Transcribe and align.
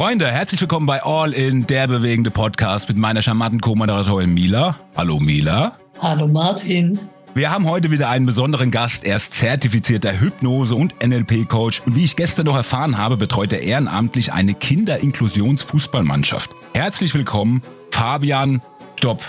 Freunde, 0.00 0.30
herzlich 0.30 0.60
willkommen 0.60 0.86
bei 0.86 1.02
All 1.02 1.32
In, 1.32 1.66
der 1.66 1.88
bewegende 1.88 2.30
Podcast 2.30 2.88
mit 2.88 2.98
meiner 2.98 3.20
charmanten 3.20 3.60
Co-Moderatorin 3.60 4.32
Mila. 4.32 4.78
Hallo 4.96 5.18
Mila. 5.18 5.76
Hallo 6.00 6.28
Martin. 6.28 7.00
Wir 7.34 7.50
haben 7.50 7.66
heute 7.66 7.90
wieder 7.90 8.08
einen 8.08 8.24
besonderen 8.24 8.70
Gast. 8.70 9.04
Er 9.04 9.16
ist 9.16 9.34
zertifizierter 9.34 10.12
Hypnose- 10.12 10.76
und 10.76 10.94
NLP-Coach. 11.04 11.82
Und 11.84 11.96
wie 11.96 12.04
ich 12.04 12.14
gestern 12.14 12.46
noch 12.46 12.54
erfahren 12.54 12.96
habe, 12.96 13.16
betreut 13.16 13.52
er 13.52 13.62
ehrenamtlich 13.62 14.32
eine 14.32 14.54
Kinderinklusionsfußballmannschaft. 14.54 16.52
Herzlich 16.74 17.12
willkommen, 17.14 17.64
Fabian 17.90 18.62
Stopp. 19.00 19.24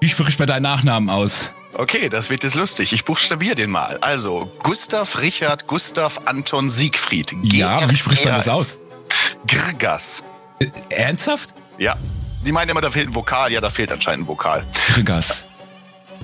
Wie 0.00 0.08
spricht 0.08 0.38
man 0.38 0.48
deinen 0.48 0.62
Nachnamen 0.62 1.10
aus? 1.10 1.52
Okay, 1.74 2.08
das 2.08 2.30
wird 2.30 2.44
jetzt 2.44 2.54
lustig. 2.54 2.94
Ich 2.94 3.04
buchstabiere 3.04 3.56
den 3.56 3.70
mal. 3.70 3.98
Also, 4.00 4.50
Gustav 4.62 5.20
Richard 5.20 5.66
Gustav 5.66 6.20
Anton 6.24 6.70
Siegfried. 6.70 7.34
Ja, 7.42 7.90
wie 7.90 7.96
spricht 7.96 8.24
man 8.24 8.32
das 8.34 8.48
aus? 8.48 8.78
Grgas. 9.46 10.24
Äh, 10.58 10.66
ernsthaft? 10.90 11.54
Ja. 11.78 11.96
Die 12.44 12.52
meinen 12.52 12.70
immer, 12.70 12.80
da 12.80 12.90
fehlt 12.90 13.08
ein 13.08 13.14
Vokal. 13.14 13.52
Ja, 13.52 13.60
da 13.60 13.70
fehlt 13.70 13.90
anscheinend 13.90 14.24
ein 14.24 14.28
Vokal. 14.28 14.64
Grgas. 14.94 15.46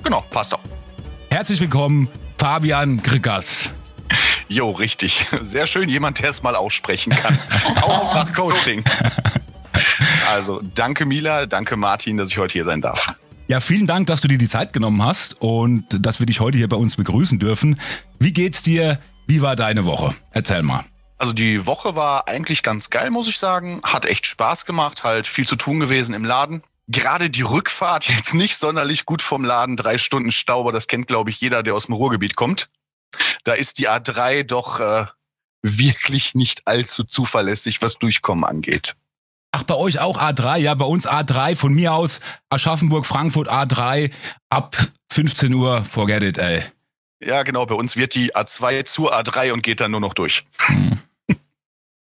Genau, 0.03 0.23
passt 0.29 0.53
doch. 0.53 0.59
Herzlich 1.31 1.59
willkommen, 1.61 2.07
Fabian 2.37 3.01
Grgas. 3.01 3.69
Jo, 4.47 4.71
richtig. 4.71 5.25
Sehr 5.41 5.65
schön, 5.65 5.87
jemand, 5.87 6.19
der 6.19 6.29
es 6.29 6.43
mal 6.43 6.55
aussprechen 6.55 7.11
kann. 7.11 7.37
Auch 7.81 8.13
nach 8.13 8.33
Coaching. 8.33 8.83
Also, 10.29 10.61
danke 10.75 11.05
Mila, 11.05 11.45
danke 11.45 11.77
Martin, 11.77 12.17
dass 12.17 12.29
ich 12.29 12.37
heute 12.37 12.53
hier 12.53 12.65
sein 12.65 12.81
darf. 12.81 13.13
Ja, 13.47 13.59
vielen 13.59 13.87
Dank, 13.87 14.07
dass 14.07 14.21
du 14.21 14.27
dir 14.27 14.37
die 14.37 14.47
Zeit 14.47 14.73
genommen 14.73 15.03
hast 15.03 15.41
und 15.41 15.85
dass 16.05 16.19
wir 16.19 16.25
dich 16.25 16.39
heute 16.39 16.57
hier 16.57 16.69
bei 16.69 16.77
uns 16.77 16.95
begrüßen 16.95 17.39
dürfen. 17.39 17.79
Wie 18.19 18.33
geht's 18.33 18.63
dir? 18.63 18.99
Wie 19.27 19.41
war 19.41 19.55
deine 19.55 19.85
Woche? 19.85 20.13
Erzähl 20.31 20.63
mal. 20.63 20.85
Also 21.21 21.33
die 21.33 21.67
Woche 21.67 21.95
war 21.95 22.27
eigentlich 22.27 22.63
ganz 22.63 22.89
geil, 22.89 23.11
muss 23.11 23.27
ich 23.27 23.37
sagen. 23.37 23.79
Hat 23.83 24.07
echt 24.07 24.25
Spaß 24.25 24.65
gemacht, 24.65 25.03
halt 25.03 25.27
viel 25.27 25.47
zu 25.47 25.55
tun 25.55 25.79
gewesen 25.79 26.15
im 26.15 26.25
Laden. 26.25 26.63
Gerade 26.87 27.29
die 27.29 27.43
Rückfahrt 27.43 28.09
jetzt 28.09 28.33
nicht 28.33 28.57
sonderlich 28.57 29.05
gut 29.05 29.21
vom 29.21 29.45
Laden. 29.45 29.77
Drei 29.77 29.99
Stunden 29.99 30.31
Stau, 30.31 30.61
aber 30.61 30.71
das 30.71 30.87
kennt, 30.87 31.05
glaube 31.05 31.29
ich, 31.29 31.39
jeder, 31.39 31.61
der 31.61 31.75
aus 31.75 31.85
dem 31.85 31.93
Ruhrgebiet 31.93 32.35
kommt. 32.35 32.71
Da 33.43 33.53
ist 33.53 33.77
die 33.77 33.87
A3 33.87 34.41
doch 34.41 34.79
äh, 34.79 35.05
wirklich 35.61 36.33
nicht 36.33 36.65
allzu 36.65 37.03
zuverlässig, 37.03 37.83
was 37.83 37.99
Durchkommen 37.99 38.43
angeht. 38.43 38.95
Ach, 39.51 39.61
bei 39.61 39.75
euch 39.75 39.99
auch 39.99 40.17
A3? 40.17 40.57
Ja, 40.57 40.73
bei 40.73 40.85
uns 40.85 41.07
A3. 41.07 41.55
Von 41.55 41.75
mir 41.75 41.93
aus 41.93 42.19
Aschaffenburg, 42.49 43.05
Frankfurt 43.05 43.47
A3 43.47 44.11
ab 44.49 44.75
15 45.13 45.53
Uhr. 45.53 45.85
Forget 45.85 46.23
it, 46.23 46.39
ey. 46.39 46.63
Ja, 47.23 47.43
genau. 47.43 47.67
Bei 47.67 47.75
uns 47.75 47.95
wird 47.95 48.15
die 48.15 48.33
A2 48.33 48.85
zur 48.85 49.13
A3 49.13 49.53
und 49.53 49.61
geht 49.61 49.81
dann 49.81 49.91
nur 49.91 49.99
noch 49.99 50.15
durch. 50.15 50.47
Hm. 50.65 50.99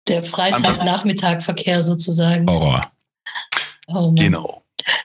Der 0.08 0.24
Freitagnachmittagverkehr 0.24 1.82
sozusagen. 1.82 2.50
Horror. 2.50 2.92
Oh 3.88 4.12
genau. 4.12 4.64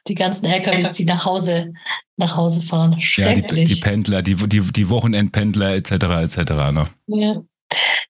Die 0.09 0.15
ganzen 0.15 0.47
LKWs, 0.47 0.93
die 0.93 1.05
nach 1.05 1.25
Hause, 1.25 1.73
nach 2.17 2.37
Hause 2.37 2.63
fahren. 2.63 2.99
Schrecklich. 3.01 3.51
Ja, 3.51 3.67
die, 3.69 3.75
die 3.75 3.81
Pendler, 3.81 4.23
die, 4.23 4.35
die, 4.35 4.61
die 4.61 4.89
Wochenendpendler 4.89 5.77
etc. 5.77 5.93
etc. 5.93 6.39
Ne? 6.73 6.89
Ja. 7.07 7.43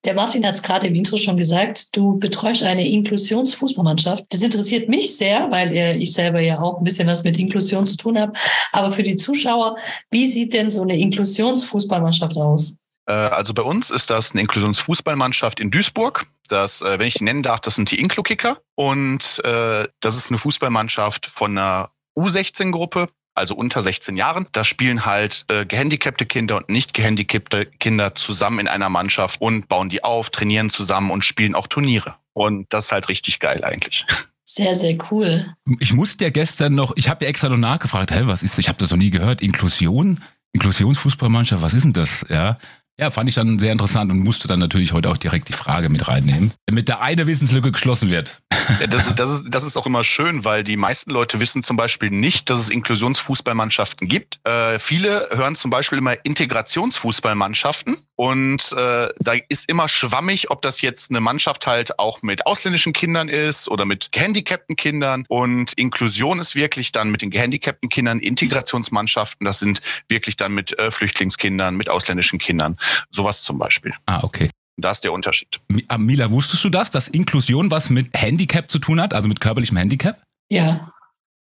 Der 0.04 0.14
Martin 0.14 0.46
hat 0.46 0.54
es 0.54 0.62
gerade 0.62 0.86
im 0.86 0.94
Intro 0.94 1.16
schon 1.16 1.36
gesagt, 1.36 1.96
du 1.96 2.18
betreust 2.18 2.62
eine 2.62 2.86
Inklusionsfußballmannschaft. 2.88 4.24
Das 4.28 4.42
interessiert 4.42 4.88
mich 4.88 5.16
sehr, 5.16 5.50
weil 5.50 6.00
ich 6.00 6.12
selber 6.12 6.40
ja 6.40 6.60
auch 6.60 6.78
ein 6.78 6.84
bisschen 6.84 7.08
was 7.08 7.24
mit 7.24 7.38
Inklusion 7.38 7.86
zu 7.86 7.96
tun 7.96 8.18
habe. 8.18 8.32
Aber 8.72 8.92
für 8.92 9.02
die 9.02 9.16
Zuschauer, 9.16 9.76
wie 10.10 10.26
sieht 10.26 10.54
denn 10.54 10.70
so 10.70 10.82
eine 10.82 10.96
Inklusionsfußballmannschaft 10.96 12.36
aus? 12.36 12.76
Äh, 13.08 13.12
also 13.12 13.54
bei 13.54 13.62
uns 13.62 13.90
ist 13.90 14.10
das 14.10 14.32
eine 14.32 14.42
Inklusionsfußballmannschaft 14.42 15.58
in 15.58 15.70
Duisburg. 15.70 16.26
Das, 16.48 16.82
äh, 16.82 16.98
wenn 16.98 17.06
ich 17.06 17.14
die 17.14 17.24
nennen 17.24 17.42
darf, 17.42 17.60
das 17.60 17.74
sind 17.74 17.90
die 17.90 18.00
Inklo-Kicker. 18.00 18.60
Und 18.76 19.40
äh, 19.44 19.88
das 20.00 20.16
ist 20.16 20.30
eine 20.30 20.38
Fußballmannschaft 20.38 21.26
von 21.26 21.56
einer 21.56 21.90
U16-Gruppe, 22.16 23.08
also 23.34 23.54
unter 23.54 23.82
16 23.82 24.16
Jahren. 24.16 24.46
Da 24.52 24.62
spielen 24.62 25.06
halt 25.06 25.44
äh, 25.50 25.64
gehandicapte 25.64 26.26
Kinder 26.26 26.56
und 26.58 26.68
nicht 26.68 26.94
gehandicapte 26.94 27.66
Kinder 27.66 28.14
zusammen 28.14 28.60
in 28.60 28.68
einer 28.68 28.90
Mannschaft 28.90 29.40
und 29.40 29.68
bauen 29.68 29.88
die 29.88 30.04
auf, 30.04 30.30
trainieren 30.30 30.70
zusammen 30.70 31.10
und 31.10 31.24
spielen 31.24 31.54
auch 31.54 31.66
Turniere. 31.66 32.14
Und 32.34 32.72
das 32.72 32.86
ist 32.86 32.92
halt 32.92 33.08
richtig 33.08 33.40
geil 33.40 33.64
eigentlich. 33.64 34.06
Sehr, 34.50 34.74
sehr 34.74 34.96
cool. 35.10 35.54
Ich 35.78 35.92
musste 35.92 36.24
ja 36.24 36.30
gestern 36.30 36.74
noch, 36.74 36.96
ich 36.96 37.10
habe 37.10 37.24
ja 37.24 37.28
extra 37.28 37.50
noch 37.50 37.58
nachgefragt, 37.58 38.10
hä, 38.10 38.22
was 38.24 38.42
ist, 38.42 38.58
ich 38.58 38.68
habe 38.68 38.78
das 38.78 38.90
noch 38.90 38.96
nie 38.96 39.10
gehört, 39.10 39.42
Inklusion? 39.42 40.22
Inklusionsfußballmannschaft, 40.52 41.62
was 41.62 41.74
ist 41.74 41.84
denn 41.84 41.92
das? 41.92 42.24
Ja, 42.28 42.56
ja, 43.00 43.10
fand 43.10 43.28
ich 43.28 43.34
dann 43.36 43.58
sehr 43.58 43.72
interessant 43.72 44.10
und 44.10 44.18
musste 44.18 44.48
dann 44.48 44.58
natürlich 44.58 44.92
heute 44.92 45.10
auch 45.10 45.16
direkt 45.16 45.48
die 45.48 45.52
Frage 45.52 45.88
mit 45.88 46.08
reinnehmen, 46.08 46.52
damit 46.66 46.88
da 46.88 46.98
eine 46.98 47.26
Wissenslücke 47.26 47.72
geschlossen 47.72 48.10
wird. 48.10 48.42
Das, 48.88 49.14
das, 49.14 49.30
ist, 49.30 49.50
das 49.50 49.64
ist 49.64 49.76
auch 49.76 49.86
immer 49.86 50.04
schön, 50.04 50.44
weil 50.44 50.64
die 50.64 50.76
meisten 50.76 51.10
Leute 51.10 51.40
wissen 51.40 51.62
zum 51.62 51.76
Beispiel 51.76 52.10
nicht, 52.10 52.50
dass 52.50 52.58
es 52.58 52.68
Inklusionsfußballmannschaften 52.68 54.08
gibt. 54.08 54.40
Äh, 54.44 54.78
viele 54.78 55.28
hören 55.32 55.56
zum 55.56 55.70
Beispiel 55.70 55.98
immer 55.98 56.24
Integrationsfußballmannschaften 56.24 57.98
und 58.18 58.72
äh, 58.72 59.08
da 59.20 59.32
ist 59.48 59.68
immer 59.68 59.88
schwammig, 59.88 60.50
ob 60.50 60.60
das 60.62 60.80
jetzt 60.80 61.10
eine 61.10 61.20
Mannschaft 61.20 61.68
halt 61.68 62.00
auch 62.00 62.22
mit 62.22 62.46
ausländischen 62.46 62.92
Kindern 62.92 63.28
ist 63.28 63.68
oder 63.68 63.84
mit 63.84 64.10
gehandicapten 64.10 64.74
Kindern. 64.74 65.24
Und 65.28 65.72
Inklusion 65.74 66.40
ist 66.40 66.56
wirklich 66.56 66.90
dann 66.90 67.10
mit 67.10 67.22
den 67.22 67.30
gehandicapten 67.30 67.88
Kindern 67.88 68.18
Integrationsmannschaften. 68.18 69.44
Das 69.44 69.60
sind 69.60 69.80
wirklich 70.08 70.36
dann 70.36 70.52
mit 70.52 70.76
äh, 70.78 70.90
Flüchtlingskindern, 70.90 71.76
mit 71.76 71.88
ausländischen 71.88 72.40
Kindern. 72.40 72.76
Sowas 73.10 73.44
zum 73.44 73.58
Beispiel. 73.58 73.94
Ah, 74.06 74.24
okay. 74.24 74.50
Da 74.78 74.92
ist 74.92 75.02
der 75.02 75.12
Unterschied. 75.12 75.60
Ah, 75.88 75.98
Mila, 75.98 76.30
wusstest 76.30 76.64
du 76.64 76.70
das, 76.70 76.90
dass 76.90 77.08
Inklusion 77.08 77.70
was 77.70 77.90
mit 77.90 78.08
Handicap 78.14 78.70
zu 78.70 78.78
tun 78.78 79.00
hat, 79.00 79.12
also 79.12 79.26
mit 79.26 79.40
körperlichem 79.40 79.76
Handicap? 79.76 80.22
Ja, 80.50 80.92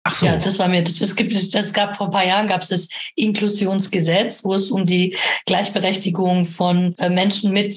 Ach 0.04 0.16
so. 0.16 0.26
Ja, 0.26 0.38
das 0.38 0.58
war 0.58 0.70
mir, 0.70 0.82
das, 0.82 1.02
es 1.02 1.16
gibt, 1.16 1.54
das 1.54 1.74
gab 1.74 1.96
vor 1.96 2.08
ein 2.08 2.12
paar 2.12 2.26
Jahren 2.26 2.48
gab 2.48 2.62
es 2.62 2.70
das 2.70 2.88
Inklusionsgesetz, 3.16 4.44
wo 4.44 4.54
es 4.54 4.72
um 4.72 4.86
die 4.86 5.16
Gleichberechtigung 5.46 6.46
von 6.46 6.96
äh, 6.98 7.10
Menschen 7.10 7.52
mit 7.52 7.76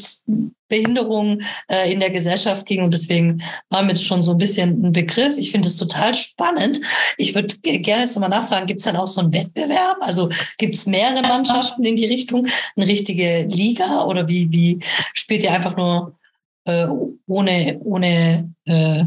Behinderung 0.72 1.38
äh, 1.68 1.92
in 1.92 2.00
der 2.00 2.10
Gesellschaft 2.10 2.64
ging 2.64 2.82
und 2.82 2.94
deswegen 2.94 3.42
war 3.68 3.82
mir 3.82 3.92
das 3.92 4.04
schon 4.04 4.22
so 4.22 4.30
ein 4.30 4.38
bisschen 4.38 4.86
ein 4.86 4.92
Begriff. 4.92 5.36
Ich 5.36 5.50
finde 5.50 5.68
es 5.68 5.76
total 5.76 6.14
spannend. 6.14 6.80
Ich 7.18 7.34
würde 7.34 7.54
gerne 7.58 8.04
jetzt 8.04 8.14
nochmal 8.16 8.30
nachfragen, 8.30 8.66
gibt 8.66 8.80
es 8.80 8.86
dann 8.86 8.96
auch 8.96 9.06
so 9.06 9.20
einen 9.20 9.34
Wettbewerb? 9.34 9.98
Also 10.00 10.30
gibt 10.56 10.74
es 10.74 10.86
mehrere 10.86 11.20
Mannschaften 11.20 11.84
in 11.84 11.96
die 11.96 12.06
Richtung, 12.06 12.46
eine 12.74 12.86
richtige 12.86 13.42
Liga 13.50 14.04
oder 14.04 14.26
wie, 14.28 14.50
wie 14.50 14.78
spielt 15.12 15.42
ihr 15.42 15.52
einfach 15.52 15.76
nur 15.76 16.18
äh, 16.64 16.86
ohne, 17.26 17.78
ohne 17.84 18.54
äh, 18.64 19.04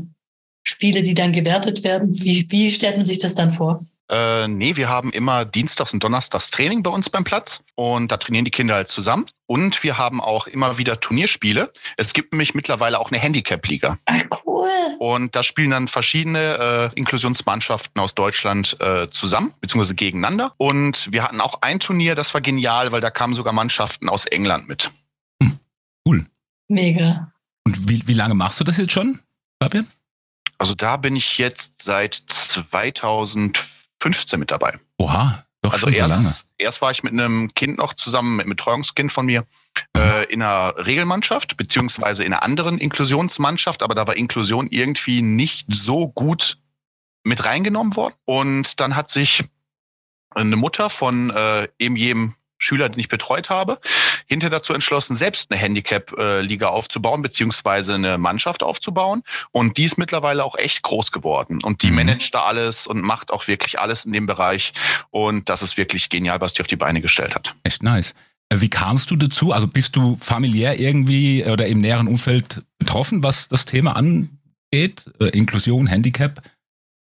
Spiele, 0.64 1.02
die 1.02 1.16
dann 1.16 1.34
gewertet 1.34 1.84
werden? 1.84 2.14
Wie, 2.14 2.46
wie 2.48 2.70
stellt 2.70 2.98
man 2.98 3.08
sich 3.08 3.18
das 3.18 3.34
dann 3.34 3.54
vor? 3.54 3.84
Äh, 4.10 4.48
nee, 4.48 4.76
wir 4.76 4.88
haben 4.88 5.12
immer 5.12 5.46
Dienstags 5.46 5.94
und 5.94 6.04
Donnerstags 6.04 6.52
Training 6.52 6.84
bei 6.84 6.92
uns 6.92 7.10
beim 7.10 7.24
Platz 7.24 7.64
und 7.74 8.12
da 8.12 8.18
trainieren 8.18 8.46
die 8.46 8.52
Kinder 8.52 8.76
halt 8.76 8.90
zusammen. 8.90 9.26
Und 9.48 9.84
wir 9.84 9.98
haben 9.98 10.22
auch 10.22 10.48
immer 10.48 10.78
wieder 10.78 11.00
Turnierspiele. 11.00 11.72
Es 11.98 12.14
gibt 12.14 12.34
nämlich 12.34 12.54
mittlerweile 12.54 13.00
auch 13.00 13.12
eine 13.12 13.20
Handicap-Liga. 13.20 13.98
Ach, 14.06 14.22
cool. 14.46 14.70
Und 15.00 15.36
da 15.36 15.44
spielen 15.44 15.72
dann 15.72 15.88
verschiedene 15.88 16.92
äh, 16.96 17.00
Inklusionsmannschaften 17.00 18.00
aus 18.02 18.16
Deutschland 18.16 18.78
äh, 18.80 19.10
zusammen, 19.10 19.54
beziehungsweise 19.62 19.96
gegeneinander. 19.96 20.54
Und 20.58 21.12
wir 21.12 21.24
hatten 21.24 21.42
auch 21.42 21.62
ein 21.62 21.80
Turnier, 21.80 22.16
das 22.16 22.34
war 22.34 22.42
genial, 22.42 22.92
weil 22.92 23.02
da 23.02 23.10
kamen 23.10 23.34
sogar 23.34 23.54
Mannschaften 23.54 24.10
aus 24.10 24.26
England 24.26 24.68
mit. 24.68 24.92
Hm, 25.42 25.60
cool. 26.08 26.26
Mega. 26.68 27.32
Und 27.66 27.90
wie, 27.90 28.08
wie 28.08 28.14
lange 28.14 28.36
machst 28.36 28.60
du 28.60 28.64
das 28.64 28.78
jetzt 28.78 28.92
schon, 28.92 29.20
Fabian? 29.62 29.88
Also 30.58 30.74
da 30.74 30.98
bin 30.98 31.16
ich 31.16 31.38
jetzt 31.38 31.84
seit 31.84 32.14
2015 34.06 34.40
mit 34.40 34.52
dabei. 34.52 34.78
Oha, 34.98 35.46
doch 35.62 35.74
also 35.74 35.88
schon 35.88 35.94
erst, 35.94 36.46
lange. 36.46 36.54
erst 36.60 36.82
war 36.82 36.92
ich 36.92 37.04
mit 37.04 37.14
einem 37.14 37.54
Kind 37.56 37.78
noch 37.78 37.94
zusammen, 37.94 38.36
mit 38.36 38.46
einem 38.46 38.52
Betreuungskind 38.52 39.12
von 39.12 39.26
mir, 39.26 39.46
äh, 39.98 40.26
in 40.32 40.42
einer 40.42 40.76
Regelmannschaft, 40.86 41.58
beziehungsweise 41.58 42.24
in 42.24 42.34
einer 42.34 42.44
anderen 42.44 42.78
Inklusionsmannschaft, 42.78 43.82
aber 43.82 43.96
da 43.96 44.08
war 44.08 44.16
Inklusion 44.16 44.68
irgendwie 44.70 45.22
nicht 45.22 45.68
so 45.70 46.08
gut 46.08 46.58
mit 47.24 47.44
reingenommen 47.46 47.96
worden. 47.96 48.16
Und 48.26 48.80
dann 48.80 48.96
hat 48.96 49.10
sich 49.10 49.44
eine 50.30 50.56
Mutter 50.56 50.90
von 50.90 51.32
äh, 51.32 51.68
eben 51.80 51.96
jedem 51.96 52.36
Schüler, 52.66 52.90
den 52.90 53.00
ich 53.00 53.08
betreut 53.10 53.50
habe, 53.50 53.80
hinter 54.28 54.50
dazu 54.50 54.74
entschlossen, 54.74 55.16
selbst 55.16 55.52
eine 55.52 55.60
Handicap-Liga 55.60 56.68
aufzubauen, 56.68 57.22
beziehungsweise 57.22 57.96
eine 57.96 58.18
Mannschaft 58.18 58.64
aufzubauen. 58.64 59.24
Und 59.52 59.78
die 59.78 59.86
ist 59.86 59.98
mittlerweile 59.98 60.44
auch 60.44 60.58
echt 60.58 60.82
groß 60.82 61.12
geworden. 61.12 61.64
Und 61.64 61.84
die 61.84 61.90
mhm. 61.90 61.98
managt 61.98 62.34
da 62.34 62.44
alles 62.44 62.88
und 62.88 63.02
macht 63.02 63.32
auch 63.32 63.48
wirklich 63.48 63.80
alles 63.80 64.06
in 64.06 64.14
dem 64.14 64.26
Bereich. 64.26 64.74
Und 65.12 65.50
das 65.50 65.62
ist 65.62 65.78
wirklich 65.78 66.10
genial, 66.10 66.42
was 66.42 66.54
die 66.54 66.62
auf 66.62 66.68
die 66.68 66.76
Beine 66.76 67.02
gestellt 67.02 67.36
hat. 67.36 67.56
Echt 67.64 67.84
nice. 67.84 68.14
Äh, 68.50 68.62
wie 68.62 68.70
kamst 68.70 69.12
du 69.12 69.16
dazu? 69.16 69.52
Also 69.52 69.68
bist 69.68 69.96
du 69.96 70.18
familiär 70.22 70.80
irgendwie 70.80 71.46
oder 71.46 71.68
im 71.68 71.82
näheren 71.82 72.08
Umfeld 72.08 72.64
betroffen, 72.78 73.24
was 73.24 73.48
das 73.48 73.66
Thema 73.66 73.96
angeht? 73.96 75.06
Äh, 75.20 75.30
Inklusion, 75.30 75.88
Handicap? 75.88 76.42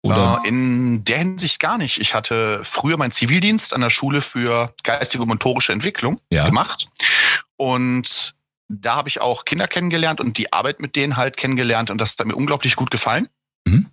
Oder? 0.01 0.41
In 0.45 1.03
der 1.03 1.17
Hinsicht 1.17 1.59
gar 1.59 1.77
nicht. 1.77 1.99
Ich 1.99 2.13
hatte 2.13 2.61
früher 2.63 2.97
meinen 2.97 3.11
Zivildienst 3.11 3.73
an 3.73 3.81
der 3.81 3.89
Schule 3.89 4.21
für 4.21 4.73
geistige 4.83 5.23
und 5.23 5.29
motorische 5.29 5.73
Entwicklung 5.73 6.21
ja. 6.31 6.45
gemacht. 6.45 6.87
Und 7.57 8.33
da 8.69 8.95
habe 8.95 9.09
ich 9.09 9.19
auch 9.19 9.43
Kinder 9.45 9.67
kennengelernt 9.67 10.21
und 10.21 10.37
die 10.37 10.53
Arbeit 10.53 10.79
mit 10.79 10.95
denen 10.95 11.17
halt 11.17 11.35
kennengelernt 11.35 11.89
und 11.89 11.97
das 11.99 12.15
hat 12.17 12.25
mir 12.25 12.35
unglaublich 12.35 12.75
gut 12.75 12.91
gefallen. 12.91 13.27
Mhm. 13.65 13.87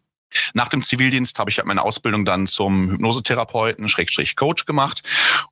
Nach 0.54 0.68
dem 0.68 0.82
Zivildienst 0.82 1.38
habe 1.38 1.50
ich 1.50 1.58
halt 1.58 1.66
meine 1.66 1.82
Ausbildung 1.82 2.24
dann 2.24 2.46
zum 2.46 2.90
Hypnosetherapeuten, 2.90 3.88
Schrägstrich 3.88 4.36
Coach 4.36 4.66
gemacht 4.66 5.02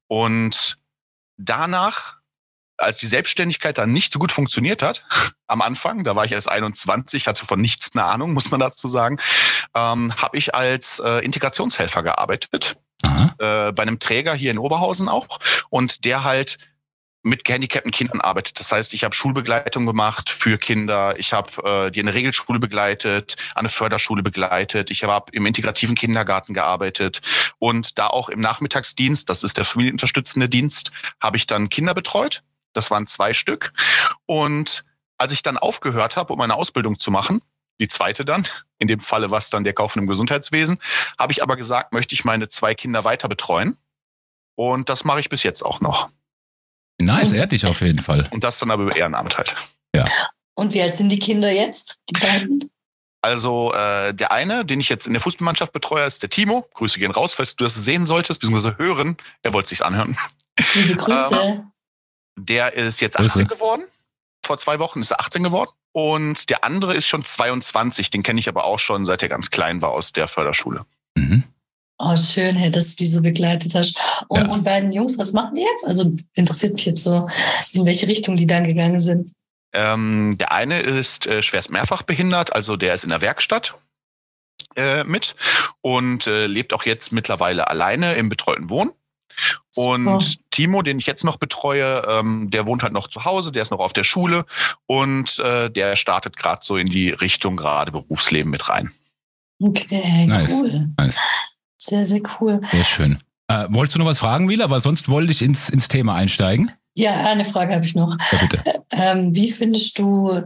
und 0.09 0.79
danach 1.37 2.19
als 2.77 2.99
die 2.99 3.07
Selbstständigkeit 3.07 3.79
dann 3.79 3.93
nicht 3.93 4.13
so 4.13 4.19
gut 4.19 4.33
funktioniert 4.33 4.83
hat, 4.83 5.05
am 5.47 5.63
Anfang, 5.63 6.05
da 6.05 6.17
war 6.17 6.25
ich 6.25 6.33
erst 6.33 6.49
21, 6.49 7.27
hatte 7.27 7.47
von 7.47 7.61
nichts 7.61 7.91
eine 7.95 8.05
Ahnung, 8.05 8.33
muss 8.33 8.51
man 8.51 8.61
dazu 8.61 8.89
sagen, 8.89 9.19
ähm, 9.75 10.15
habe 10.17 10.37
ich 10.37 10.55
als 10.55 11.01
äh, 11.01 11.19
Integrationshelfer 11.25 12.03
gearbeitet. 12.03 12.77
Äh, 13.39 13.73
bei 13.73 13.83
einem 13.83 13.99
Träger 13.99 14.35
hier 14.35 14.51
in 14.51 14.59
Oberhausen 14.59 15.09
auch. 15.09 15.39
Und 15.69 16.05
der 16.05 16.25
halt 16.25 16.59
mit 17.25 17.45
gehandicapten 17.45 17.91
Kindern 17.91 18.21
arbeitet. 18.21 18.61
Das 18.61 18.71
heißt, 18.71 18.93
ich 18.93 19.03
habe 19.03 19.15
Schulbegleitung 19.15 19.87
gemacht 19.87 20.29
für 20.29 20.59
Kinder. 20.59 21.19
Ich 21.19 21.33
habe 21.33 21.87
äh, 21.87 21.91
die 21.91 22.01
in 22.01 22.07
der 22.07 22.15
Regelschule 22.15 22.59
begleitet, 22.59 23.37
an 23.55 23.61
eine 23.61 23.71
Förderschule 23.71 24.23
begleitet. 24.23 24.91
Ich 24.91 25.05
habe 25.05 25.33
im 25.33 25.47
integrativen 25.47 25.95
Kindergarten 25.95 26.53
gearbeitet 26.53 27.23
und 27.59 27.99
da 27.99 28.09
auch 28.09 28.29
im 28.29 28.41
Nachmittagsdienst, 28.41 29.29
das 29.31 29.43
ist 29.43 29.57
der 29.57 29.65
familienunterstützende 29.65 30.51
Dienst, 30.51 30.93
habe 31.19 31.39
ich 31.39 31.47
dann 31.47 31.71
Kinder 31.71 31.95
betreut. 31.95 32.43
Das 32.75 32.91
waren 32.91 33.07
zwei 33.07 33.33
Stück. 33.33 33.73
Und 34.27 34.85
als 35.19 35.33
ich 35.33 35.43
dann 35.43 35.57
aufgehört 35.57 36.17
habe, 36.17 36.33
um 36.33 36.41
eine 36.41 36.55
Ausbildung 36.55 36.99
zu 36.99 37.11
machen, 37.11 37.41
die 37.81 37.89
zweite 37.89 38.25
dann, 38.25 38.47
in 38.79 38.89
dem 38.89 39.01
Falle 39.01 39.31
was 39.31 39.51
dann 39.51 39.65
der 39.65 39.73
Kauf 39.73 39.97
im 39.97 40.07
Gesundheitswesen, 40.07 40.79
habe 41.19 41.33
ich 41.33 41.43
aber 41.43 41.57
gesagt, 41.57 41.93
möchte 41.93 42.15
ich 42.15 42.25
meine 42.25 42.49
zwei 42.49 42.75
Kinder 42.75 43.05
weiter 43.05 43.29
betreuen. 43.29 43.77
Und 44.57 44.89
das 44.89 45.05
mache 45.05 45.21
ich 45.21 45.29
bis 45.29 45.43
jetzt 45.43 45.63
auch 45.63 45.81
noch. 45.81 46.11
Nice, 47.01 47.33
ehrt 47.33 47.51
dich 47.51 47.67
auf 47.67 47.81
jeden 47.81 47.99
Fall. 47.99 48.29
Und 48.31 48.45
das 48.45 48.59
dann 48.61 48.71
aber 48.71 48.85
über 48.85 48.97
Ehrenamt 48.97 49.37
halt. 49.37 49.57
Ja. 49.97 50.05
Und 50.55 50.73
wie 50.75 50.83
alt 50.83 50.95
sind 50.95 51.09
die 51.09 51.19
Kinder 51.19 51.51
jetzt, 51.51 52.01
die 52.09 52.21
beiden? 52.21 52.71
Also 53.21 53.73
äh, 53.73 54.13
der 54.15 54.33
eine, 54.33 54.65
den 54.65 54.81
ich 54.81 54.89
jetzt 54.89 55.07
in 55.07 55.15
der 55.15 55.23
Fußballmannschaft 55.23 55.73
betreue, 55.73 56.05
ist 56.05 56.23
der 56.23 56.31
Timo. 56.31 56.69
Grüße 56.75 56.99
gehen 56.99 57.11
raus, 57.11 57.35
falls 57.35 57.57
du 57.57 57.65
das 57.65 57.75
sehen 57.75 58.07
solltest, 58.07 58.41
beziehungsweise 58.41 58.77
hören. 58.79 59.17
Er 59.43 59.53
wollte 59.55 59.71
sich's 59.71 59.83
anhören. 59.83 60.17
Liebe 60.75 60.95
Grüße. 60.97 61.65
Der 62.37 62.75
ist 62.75 63.01
jetzt 63.01 63.19
18 63.19 63.47
Grüße. 63.47 63.55
geworden. 63.55 63.85
Vor 64.45 64.59
zwei 64.59 64.79
Wochen 64.79 65.01
ist 65.01 65.11
er 65.11 65.21
18 65.21 65.43
geworden. 65.43 65.71
Und 65.93 66.51
der 66.51 66.65
andere 66.65 66.95
ist 66.95 67.07
schon 67.07 67.25
22. 67.25 68.11
Den 68.11 68.23
kenne 68.23 68.41
ich 68.41 68.49
aber 68.49 68.65
auch 68.65 68.79
schon, 68.79 69.07
seit 69.07 69.23
er 69.23 69.29
ganz 69.29 69.51
klein 69.51 69.81
war 69.81 69.91
aus 69.91 70.13
der 70.13 70.29
Förderschule. 70.29 70.85
Mhm. 71.17 71.45
Oh, 71.99 72.17
schön, 72.17 72.57
hey, 72.57 72.71
dass 72.71 72.97
du 72.97 73.05
die 73.05 73.07
so 73.07 73.23
begleitet 73.23 73.75
hast. 73.75 74.25
Und, 74.29 74.47
ja. 74.47 74.53
und 74.53 74.65
beiden 74.65 74.91
Jungs, 74.91 75.17
was 75.17 75.33
machen 75.33 75.55
die 75.55 75.63
jetzt? 75.63 75.87
Also 75.87 76.13
interessiert 76.35 76.75
mich 76.75 76.87
jetzt 76.87 77.05
so, 77.05 77.29
in 77.73 77.87
welche 77.87 78.09
Richtung 78.09 78.37
die 78.37 78.49
dann 78.49 78.65
gegangen 78.65 78.99
sind. 78.99 79.33
Ähm, 79.73 80.37
der 80.39 80.53
eine 80.53 80.81
ist 80.81 81.27
äh, 81.27 81.43
schwerst 81.43 81.71
mehrfach 81.71 82.03
behindert, 82.03 82.53
also 82.53 82.77
der 82.77 82.95
ist 82.95 83.05
in 83.05 83.11
der 83.11 83.21
Werkstatt 83.21 83.75
äh, 84.77 85.05
mit 85.05 85.35
und 85.81 86.27
äh, 86.27 86.47
lebt 86.47 86.73
auch 86.73 86.85
jetzt 86.85 87.13
mittlerweile 87.13 87.69
alleine 87.69 88.15
im 88.15 88.29
betreuten 88.29 88.71
Wohnen. 88.71 88.93
Und 89.77 90.05
Super. 90.05 90.45
Timo, 90.51 90.83
den 90.83 90.99
ich 90.99 91.07
jetzt 91.07 91.25
noch 91.25 91.37
betreue, 91.37 92.07
ähm, 92.09 92.51
der 92.51 92.67
wohnt 92.67 92.83
halt 92.83 92.93
noch 92.93 93.09
zu 93.09 93.25
Hause, 93.25 93.53
der 93.53 93.63
ist 93.63 93.71
noch 93.71 93.81
auf 93.81 93.93
der 93.93 94.05
Schule 94.05 94.45
und 94.87 95.39
äh, 95.41 95.71
der 95.71 95.97
startet 95.97 96.37
gerade 96.37 96.61
so 96.65 96.77
in 96.77 96.87
die 96.87 97.11
Richtung 97.11 97.57
gerade 97.57 97.93
Berufsleben 97.93 98.51
mit 98.51 98.69
rein. 98.69 98.91
Okay, 99.61 100.27
nice. 100.27 100.51
cool. 100.51 100.89
Nice. 100.99 101.17
Sehr, 101.79 102.07
sehr 102.07 102.21
cool. 102.41 102.61
Sehr 102.71 102.85
schön. 102.85 103.19
Äh, 103.49 103.67
wolltest 103.71 103.95
du 103.95 103.99
noch 103.99 104.07
was 104.07 104.19
fragen, 104.19 104.49
Wieler? 104.49 104.71
Weil 104.71 104.81
sonst 104.81 105.09
wollte 105.09 105.33
ich 105.33 105.43
ins, 105.43 105.69
ins 105.69 105.89
Thema 105.89 106.15
einsteigen. 106.15 106.71
Ja, 106.97 107.27
eine 107.27 107.45
Frage 107.45 107.75
habe 107.75 107.85
ich 107.85 107.95
noch. 107.95 108.17
Ja, 108.33 108.39
bitte. 108.39 108.85
Ähm, 108.91 109.35
wie 109.35 109.51
findest 109.51 109.99
du 109.99 110.43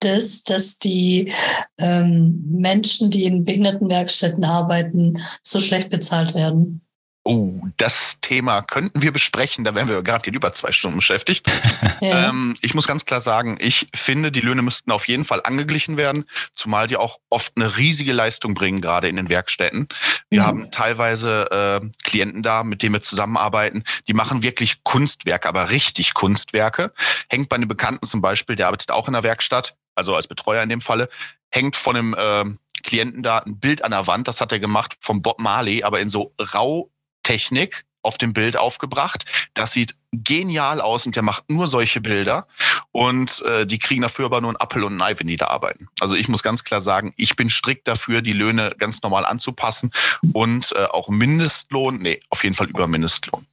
das, 0.00 0.42
dass 0.44 0.78
die 0.78 1.32
ähm, 1.78 2.42
Menschen, 2.48 3.10
die 3.10 3.24
in 3.24 3.44
Behindertenwerkstätten 3.44 4.44
arbeiten, 4.44 5.18
so 5.42 5.60
schlecht 5.60 5.90
bezahlt 5.90 6.34
werden? 6.34 6.83
Oh, 7.26 7.62
das 7.78 8.20
Thema 8.20 8.60
könnten 8.60 9.00
wir 9.00 9.10
besprechen. 9.10 9.64
Da 9.64 9.74
wären 9.74 9.88
wir 9.88 10.02
gerade 10.02 10.24
hier 10.24 10.34
über 10.34 10.52
zwei 10.52 10.72
Stunden 10.72 10.98
beschäftigt. 10.98 11.50
Ja. 12.00 12.28
Ähm, 12.28 12.54
ich 12.60 12.74
muss 12.74 12.86
ganz 12.86 13.06
klar 13.06 13.20
sagen, 13.20 13.56
ich 13.60 13.86
finde, 13.94 14.30
die 14.30 14.40
Löhne 14.40 14.60
müssten 14.60 14.90
auf 14.90 15.08
jeden 15.08 15.24
Fall 15.24 15.40
angeglichen 15.42 15.96
werden, 15.96 16.24
zumal 16.54 16.86
die 16.86 16.96
auch 16.96 17.18
oft 17.30 17.52
eine 17.56 17.78
riesige 17.78 18.12
Leistung 18.12 18.52
bringen, 18.52 18.82
gerade 18.82 19.08
in 19.08 19.16
den 19.16 19.30
Werkstätten. 19.30 19.88
Wir 20.28 20.40
ja. 20.40 20.46
haben 20.46 20.70
teilweise 20.70 21.80
äh, 21.82 21.88
Klienten 22.02 22.42
da, 22.42 22.62
mit 22.62 22.82
denen 22.82 22.94
wir 22.94 23.02
zusammenarbeiten, 23.02 23.84
die 24.06 24.12
machen 24.12 24.42
wirklich 24.42 24.82
Kunstwerke, 24.82 25.48
aber 25.48 25.70
richtig 25.70 26.12
Kunstwerke. 26.12 26.92
Hängt 27.28 27.48
bei 27.48 27.56
einem 27.56 27.68
Bekannten 27.68 28.06
zum 28.06 28.20
Beispiel, 28.20 28.56
der 28.56 28.66
arbeitet 28.66 28.90
auch 28.90 29.06
in 29.06 29.14
der 29.14 29.22
Werkstatt, 29.22 29.76
also 29.94 30.14
als 30.14 30.26
Betreuer 30.26 30.62
in 30.62 30.68
dem 30.68 30.82
Falle, 30.82 31.08
hängt 31.50 31.76
von 31.76 31.96
einem 31.96 32.14
äh, 32.14 32.44
Klienten 32.82 33.22
da 33.22 33.38
ein 33.38 33.58
Bild 33.58 33.82
an 33.82 33.92
der 33.92 34.06
Wand, 34.06 34.28
das 34.28 34.40
hat 34.40 34.52
er 34.52 34.60
gemacht 34.60 34.96
vom 35.00 35.22
Bob 35.22 35.38
Marley, 35.38 35.82
aber 35.84 36.00
in 36.00 36.10
so 36.10 36.34
rau 36.38 36.90
Technik 37.24 37.84
auf 38.04 38.18
dem 38.18 38.32
Bild 38.32 38.56
aufgebracht. 38.56 39.24
Das 39.54 39.72
sieht 39.72 39.96
genial 40.12 40.80
aus 40.80 41.06
und 41.06 41.16
der 41.16 41.22
macht 41.22 41.50
nur 41.50 41.66
solche 41.66 42.00
Bilder. 42.00 42.46
Und 42.92 43.42
äh, 43.42 43.66
die 43.66 43.78
kriegen 43.78 44.02
dafür 44.02 44.26
aber 44.26 44.40
nur 44.40 44.52
ein 44.52 44.60
Apfel 44.60 44.84
und 44.84 44.96
ein 44.96 45.02
Ei, 45.02 45.18
wenn 45.18 45.26
die 45.26 45.36
da 45.36 45.48
arbeiten. 45.48 45.88
Also 46.00 46.14
ich 46.14 46.28
muss 46.28 46.42
ganz 46.42 46.62
klar 46.62 46.80
sagen, 46.80 47.12
ich 47.16 47.34
bin 47.34 47.50
strikt 47.50 47.88
dafür, 47.88 48.22
die 48.22 48.32
Löhne 48.32 48.72
ganz 48.78 49.02
normal 49.02 49.26
anzupassen 49.26 49.90
und 50.32 50.72
äh, 50.76 50.84
auch 50.84 51.08
Mindestlohn, 51.08 51.98
nee, 51.98 52.20
auf 52.28 52.44
jeden 52.44 52.54
Fall 52.54 52.68
über 52.68 52.86
Mindestlohn. 52.86 53.46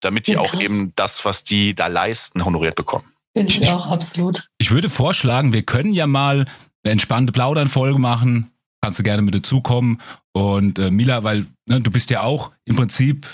Damit 0.00 0.26
die 0.26 0.32
ja, 0.32 0.40
auch 0.40 0.60
eben 0.60 0.92
das, 0.96 1.24
was 1.24 1.44
die 1.44 1.74
da 1.74 1.86
leisten, 1.86 2.44
honoriert 2.44 2.74
bekommen. 2.74 3.04
Finde 3.34 3.52
ich 3.52 3.70
auch, 3.70 3.86
absolut. 3.86 4.48
Ich 4.58 4.72
würde 4.72 4.90
vorschlagen, 4.90 5.52
wir 5.52 5.62
können 5.62 5.94
ja 5.94 6.06
mal 6.06 6.44
eine 6.84 6.92
entspannte 6.92 7.32
Plaudern-Folge 7.32 7.98
machen 7.98 8.52
kannst 8.82 8.98
du 8.98 9.04
gerne 9.04 9.22
mit 9.22 9.34
dazukommen. 9.34 10.00
Und 10.32 10.78
äh, 10.78 10.90
Mila, 10.90 11.24
weil 11.24 11.46
ne, 11.68 11.80
du 11.80 11.90
bist 11.90 12.10
ja 12.10 12.22
auch 12.22 12.52
im 12.64 12.76
Prinzip 12.76 13.26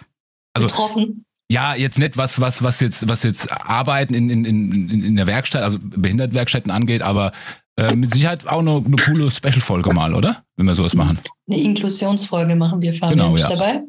also, 0.54 0.66
betroffen. 0.66 1.24
Ja, 1.50 1.74
jetzt 1.74 1.98
nicht 1.98 2.16
was, 2.16 2.40
was, 2.40 2.62
was 2.62 2.80
jetzt, 2.80 3.08
was 3.08 3.22
jetzt 3.22 3.50
Arbeiten 3.50 4.14
in, 4.14 4.28
in, 4.28 4.44
in, 4.44 5.04
in 5.04 5.16
der 5.16 5.26
Werkstatt, 5.26 5.62
also 5.62 5.78
Behindertenwerkstätten 5.80 6.70
angeht, 6.70 7.00
aber 7.00 7.32
äh, 7.78 7.94
mit 7.94 8.12
Sicherheit 8.12 8.46
auch 8.46 8.62
noch 8.62 8.84
eine 8.84 8.96
coole 8.96 9.30
Special-Folge 9.30 9.94
mal, 9.94 10.14
oder? 10.14 10.42
Wenn 10.56 10.66
wir 10.66 10.74
sowas 10.74 10.94
machen. 10.94 11.18
Eine 11.48 11.60
Inklusionsfolge 11.60 12.54
machen 12.56 12.82
wir, 12.82 12.92
Fabian. 12.92 13.18
Genau, 13.18 13.36
ja. 13.36 13.48
dabei? 13.48 13.82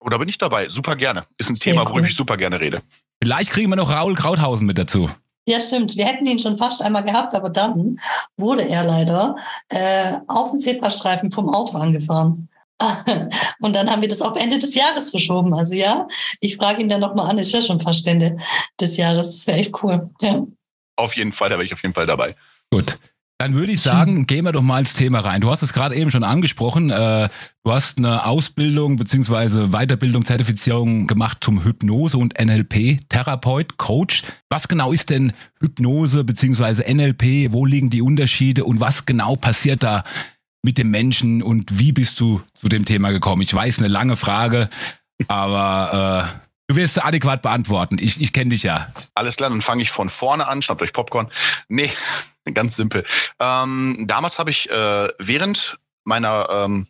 Oder 0.00 0.18
bin 0.18 0.28
ich 0.28 0.36
dabei? 0.36 0.68
Super 0.68 0.96
gerne. 0.96 1.24
Ist 1.38 1.48
ein 1.48 1.54
Sehr 1.54 1.72
Thema, 1.72 1.88
worüber 1.88 2.06
ich 2.06 2.16
super 2.16 2.36
gerne 2.36 2.60
rede. 2.60 2.82
Vielleicht 3.22 3.50
kriegen 3.52 3.70
wir 3.70 3.76
noch 3.76 3.90
Raul 3.90 4.14
Krauthausen 4.14 4.66
mit 4.66 4.76
dazu. 4.76 5.08
Ja, 5.46 5.58
stimmt. 5.58 5.96
Wir 5.96 6.06
hätten 6.06 6.26
ihn 6.26 6.38
schon 6.38 6.56
fast 6.56 6.82
einmal 6.82 7.02
gehabt, 7.02 7.34
aber 7.34 7.50
dann 7.50 7.98
wurde 8.36 8.68
er 8.68 8.84
leider 8.84 9.36
äh, 9.68 10.14
auf 10.28 10.50
dem 10.50 10.58
Zebrastreifen 10.58 11.30
vom 11.30 11.52
Auto 11.52 11.76
angefahren. 11.78 12.48
Und 13.60 13.74
dann 13.74 13.90
haben 13.90 14.02
wir 14.02 14.08
das 14.08 14.22
auf 14.22 14.36
Ende 14.36 14.58
des 14.58 14.74
Jahres 14.74 15.10
verschoben. 15.10 15.54
Also 15.54 15.74
ja, 15.74 16.06
ich 16.40 16.56
frage 16.56 16.82
ihn 16.82 16.88
dann 16.88 17.00
nochmal 17.00 17.30
an, 17.30 17.38
ist 17.38 17.52
ja 17.52 17.60
schon 17.60 17.80
fast 17.80 18.06
Ende 18.06 18.36
des 18.80 18.96
Jahres. 18.96 19.30
Das 19.30 19.46
wäre 19.46 19.58
echt 19.58 19.82
cool. 19.82 20.10
Ja. 20.20 20.44
Auf 20.96 21.16
jeden 21.16 21.32
Fall, 21.32 21.48
da 21.48 21.56
wäre 21.56 21.64
ich 21.64 21.72
auf 21.72 21.82
jeden 21.82 21.94
Fall 21.94 22.06
dabei. 22.06 22.36
Gut. 22.70 22.98
Dann 23.42 23.54
würde 23.54 23.72
ich 23.72 23.80
sagen, 23.80 24.24
gehen 24.24 24.44
wir 24.44 24.52
doch 24.52 24.62
mal 24.62 24.78
ins 24.78 24.94
Thema 24.94 25.18
rein. 25.18 25.40
Du 25.40 25.50
hast 25.50 25.62
es 25.62 25.72
gerade 25.72 25.96
eben 25.96 26.12
schon 26.12 26.22
angesprochen. 26.22 26.90
Äh, 26.90 27.28
du 27.64 27.72
hast 27.72 27.98
eine 27.98 28.24
Ausbildung 28.24 28.98
bzw. 28.98 29.66
Weiterbildung, 29.72 30.24
Zertifizierung 30.24 31.08
gemacht 31.08 31.38
zum 31.40 31.64
Hypnose- 31.64 32.18
und 32.18 32.38
NLP-Therapeut, 32.38 33.78
Coach. 33.78 34.22
Was 34.48 34.68
genau 34.68 34.92
ist 34.92 35.10
denn 35.10 35.32
Hypnose 35.60 36.22
bzw. 36.22 36.84
NLP? 36.94 37.52
Wo 37.52 37.66
liegen 37.66 37.90
die 37.90 38.00
Unterschiede 38.00 38.64
und 38.64 38.78
was 38.78 39.06
genau 39.06 39.34
passiert 39.34 39.82
da 39.82 40.04
mit 40.62 40.78
dem 40.78 40.92
Menschen 40.92 41.42
und 41.42 41.80
wie 41.80 41.90
bist 41.90 42.20
du 42.20 42.42
zu 42.54 42.68
dem 42.68 42.84
Thema 42.84 43.10
gekommen? 43.10 43.42
Ich 43.42 43.52
weiß, 43.52 43.80
eine 43.80 43.88
lange 43.88 44.14
Frage, 44.14 44.68
aber 45.26 46.28
äh, 46.28 46.51
du 46.72 46.76
wirst 46.76 47.04
adäquat 47.04 47.42
beantworten. 47.42 47.98
Ich, 48.00 48.20
ich 48.20 48.32
kenne 48.32 48.50
dich 48.50 48.62
ja. 48.62 48.92
Alles 49.14 49.36
klar, 49.36 49.50
dann 49.50 49.62
fange 49.62 49.82
ich 49.82 49.90
von 49.90 50.08
vorne 50.08 50.48
an, 50.48 50.62
schnappt 50.62 50.82
euch 50.82 50.92
Popcorn. 50.92 51.30
Nee, 51.68 51.90
Ganz 52.54 52.76
simpel. 52.76 53.04
Ähm, 53.38 54.04
damals 54.08 54.38
habe 54.38 54.50
ich 54.50 54.68
äh, 54.68 55.08
während 55.18 55.78
meiner 56.04 56.48
ähm, 56.50 56.88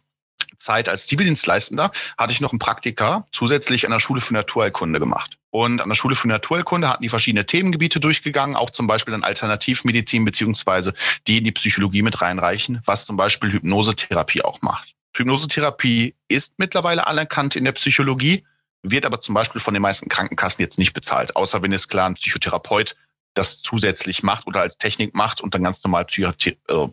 Zeit 0.57 0.89
als 0.89 1.07
Zivildienstleistender 1.09 1.91
hatte 2.17 2.33
ich 2.33 2.41
noch 2.41 2.53
ein 2.53 2.59
Praktika 2.59 3.27
zusätzlich 3.33 3.85
an 3.85 3.91
der 3.91 3.99
Schule 3.99 4.21
für 4.21 4.33
Naturheilkunde 4.33 4.99
gemacht. 4.99 5.39
Und 5.51 5.83
an 5.83 5.89
der 5.89 5.97
Schule 5.97 6.15
für 6.15 6.29
Naturheilkunde 6.29 6.89
hatten 6.89 7.03
die 7.03 7.11
verschiedene 7.11 7.45
Themengebiete 7.45 8.01
durchgegangen, 8.01 8.57
auch 8.57 8.71
zum 8.71 8.87
Beispiel 8.87 9.13
dann 9.13 9.25
Alternativmedizin 9.25 10.25
beziehungsweise 10.25 10.95
die 11.27 11.39
in 11.39 11.45
die 11.45 11.53
Psychologie 11.53 12.03
mit 12.03 12.23
reinreichen, 12.23 12.81
was 12.87 13.05
zum 13.05 13.17
Beispiel 13.17 13.53
Hypnosetherapie 13.53 14.43
auch 14.43 14.63
macht. 14.63 14.95
Hypnosetherapie 15.15 16.15
ist 16.29 16.59
mittlerweile 16.59 17.07
anerkannt 17.07 17.57
in 17.57 17.65
der 17.65 17.73
Psychologie, 17.73 18.45
wird 18.83 19.07
aber 19.07 19.21
zum 19.21 19.35
Beispiel 19.35 19.61
von 19.61 19.75
den 19.75 19.83
meisten 19.83 20.09
Krankenkassen 20.09 20.63
jetzt 20.63 20.79
nicht 20.79 20.93
bezahlt, 20.93 21.37
außer 21.37 21.63
wenn 21.63 21.73
es 21.73 21.89
klar 21.89 22.09
ein 22.09 22.15
Psychotherapeut 22.15 22.97
das 23.35 23.63
zusätzlich 23.63 24.23
macht 24.23 24.47
oder 24.47 24.61
als 24.61 24.77
Technik 24.77 25.15
macht 25.15 25.41
und 25.41 25.55
dann 25.55 25.63
ganz 25.63 25.83
normal 25.83 26.05
Psychotherapie, 26.05 26.59
äh, 26.69 26.89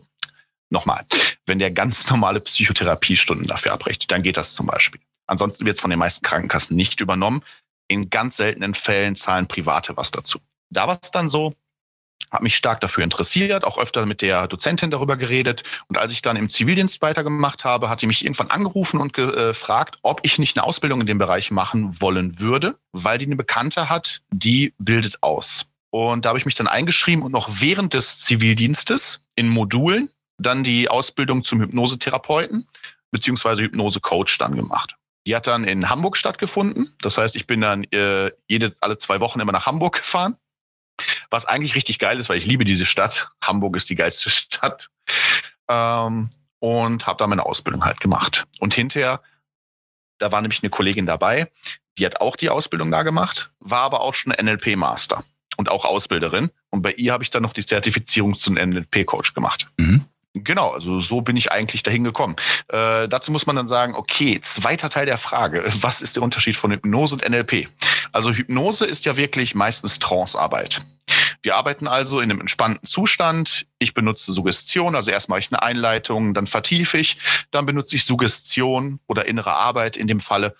nochmal, 0.70 1.04
wenn 1.46 1.58
der 1.58 1.70
ganz 1.70 2.08
normale 2.08 2.40
Psychotherapiestunden 2.40 3.46
dafür 3.46 3.72
abrichtet, 3.72 4.10
dann 4.10 4.22
geht 4.22 4.36
das 4.36 4.54
zum 4.54 4.66
Beispiel. 4.66 5.00
Ansonsten 5.26 5.66
wird 5.66 5.74
es 5.74 5.80
von 5.80 5.90
den 5.90 5.98
meisten 5.98 6.24
Krankenkassen 6.24 6.76
nicht 6.76 7.00
übernommen. 7.00 7.42
In 7.88 8.08
ganz 8.08 8.36
seltenen 8.36 8.74
Fällen 8.74 9.16
zahlen 9.16 9.46
Private 9.46 9.96
was 9.96 10.10
dazu. 10.10 10.40
Da 10.70 10.86
war 10.86 10.98
es 11.02 11.10
dann 11.10 11.28
so, 11.28 11.54
habe 12.30 12.44
mich 12.44 12.56
stark 12.56 12.80
dafür 12.80 13.04
interessiert, 13.04 13.64
auch 13.64 13.78
öfter 13.78 14.06
mit 14.06 14.22
der 14.22 14.48
Dozentin 14.48 14.90
darüber 14.90 15.16
geredet. 15.16 15.64
Und 15.88 15.98
als 15.98 16.12
ich 16.12 16.22
dann 16.22 16.36
im 16.36 16.48
Zivildienst 16.48 17.02
weitergemacht 17.02 17.64
habe, 17.64 17.88
hat 17.88 18.00
sie 18.00 18.06
mich 18.06 18.24
irgendwann 18.24 18.50
angerufen 18.50 19.00
und 19.00 19.12
gefragt, 19.12 19.98
ob 20.02 20.20
ich 20.22 20.38
nicht 20.38 20.56
eine 20.56 20.64
Ausbildung 20.64 21.00
in 21.00 21.06
dem 21.06 21.18
Bereich 21.18 21.50
machen 21.50 22.00
wollen 22.00 22.38
würde, 22.38 22.76
weil 22.92 23.18
die 23.18 23.26
eine 23.26 23.36
Bekannte 23.36 23.88
hat, 23.88 24.22
die 24.30 24.74
bildet 24.78 25.22
aus. 25.22 25.66
Und 25.90 26.24
da 26.24 26.30
habe 26.30 26.38
ich 26.38 26.46
mich 26.46 26.54
dann 26.54 26.68
eingeschrieben 26.68 27.24
und 27.24 27.32
noch 27.32 27.48
während 27.60 27.94
des 27.94 28.20
Zivildienstes 28.20 29.20
in 29.34 29.48
Modulen 29.48 30.08
dann 30.38 30.62
die 30.62 30.88
Ausbildung 30.88 31.44
zum 31.44 31.60
Hypnosetherapeuten 31.60 32.66
beziehungsweise 33.10 33.62
Hypnosecoach 33.62 34.38
dann 34.38 34.54
gemacht. 34.54 34.96
Die 35.26 35.36
hat 35.36 35.46
dann 35.46 35.64
in 35.64 35.90
Hamburg 35.90 36.16
stattgefunden. 36.16 36.94
Das 37.02 37.18
heißt, 37.18 37.36
ich 37.36 37.46
bin 37.46 37.60
dann 37.60 37.84
äh, 37.84 38.30
jede, 38.48 38.74
alle 38.80 38.98
zwei 38.98 39.20
Wochen 39.20 39.40
immer 39.40 39.52
nach 39.52 39.66
Hamburg 39.66 39.96
gefahren. 39.96 40.36
Was 41.30 41.46
eigentlich 41.46 41.74
richtig 41.74 41.98
geil 41.98 42.18
ist, 42.18 42.28
weil 42.28 42.38
ich 42.38 42.46
liebe 42.46 42.64
diese 42.64 42.86
Stadt. 42.86 43.30
Hamburg 43.42 43.76
ist 43.76 43.90
die 43.90 43.96
geilste 43.96 44.30
Stadt. 44.30 44.90
Ähm, 45.68 46.30
und 46.58 47.06
habe 47.06 47.16
da 47.16 47.26
meine 47.26 47.46
Ausbildung 47.46 47.84
halt 47.84 48.00
gemacht. 48.00 48.46
Und 48.58 48.74
hinterher, 48.74 49.22
da 50.18 50.30
war 50.30 50.40
nämlich 50.42 50.62
eine 50.62 50.70
Kollegin 50.70 51.06
dabei, 51.06 51.50
die 51.98 52.06
hat 52.06 52.20
auch 52.20 52.36
die 52.36 52.50
Ausbildung 52.50 52.90
da 52.90 53.02
gemacht, 53.02 53.50
war 53.60 53.80
aber 53.80 54.00
auch 54.00 54.14
schon 54.14 54.32
NLP-Master 54.32 55.24
und 55.56 55.70
auch 55.70 55.84
Ausbilderin. 55.84 56.50
Und 56.70 56.82
bei 56.82 56.92
ihr 56.92 57.12
habe 57.12 57.24
ich 57.24 57.30
dann 57.30 57.42
noch 57.42 57.52
die 57.52 57.64
Zertifizierung 57.64 58.34
zum 58.34 58.54
NLP-Coach 58.54 59.34
gemacht. 59.34 59.70
Mhm. 59.78 60.04
Genau, 60.34 60.70
also 60.70 61.00
so 61.00 61.22
bin 61.22 61.36
ich 61.36 61.50
eigentlich 61.50 61.82
dahin 61.82 62.04
gekommen. 62.04 62.36
Äh, 62.68 63.08
dazu 63.08 63.32
muss 63.32 63.46
man 63.46 63.56
dann 63.56 63.66
sagen, 63.66 63.96
okay, 63.96 64.40
zweiter 64.42 64.88
Teil 64.88 65.06
der 65.06 65.18
Frage, 65.18 65.64
was 65.80 66.02
ist 66.02 66.16
der 66.16 66.22
Unterschied 66.22 66.54
von 66.54 66.70
Hypnose 66.70 67.16
und 67.16 67.28
NLP? 67.28 67.68
Also 68.12 68.32
Hypnose 68.32 68.86
ist 68.86 69.06
ja 69.06 69.16
wirklich 69.16 69.56
meistens 69.56 69.98
Trancearbeit. 69.98 70.82
Wir 71.42 71.56
arbeiten 71.56 71.88
also 71.88 72.20
in 72.20 72.30
einem 72.30 72.40
entspannten 72.40 72.86
Zustand. 72.86 73.66
Ich 73.80 73.92
benutze 73.92 74.32
Suggestion, 74.32 74.94
also 74.94 75.10
erst 75.10 75.28
mache 75.28 75.40
ich 75.40 75.50
eine 75.50 75.62
Einleitung, 75.62 76.32
dann 76.32 76.46
vertiefe 76.46 76.98
ich, 76.98 77.18
dann 77.50 77.66
benutze 77.66 77.96
ich 77.96 78.04
Suggestion 78.04 79.00
oder 79.08 79.26
innere 79.26 79.54
Arbeit 79.54 79.96
in 79.96 80.06
dem 80.06 80.20
Falle, 80.20 80.54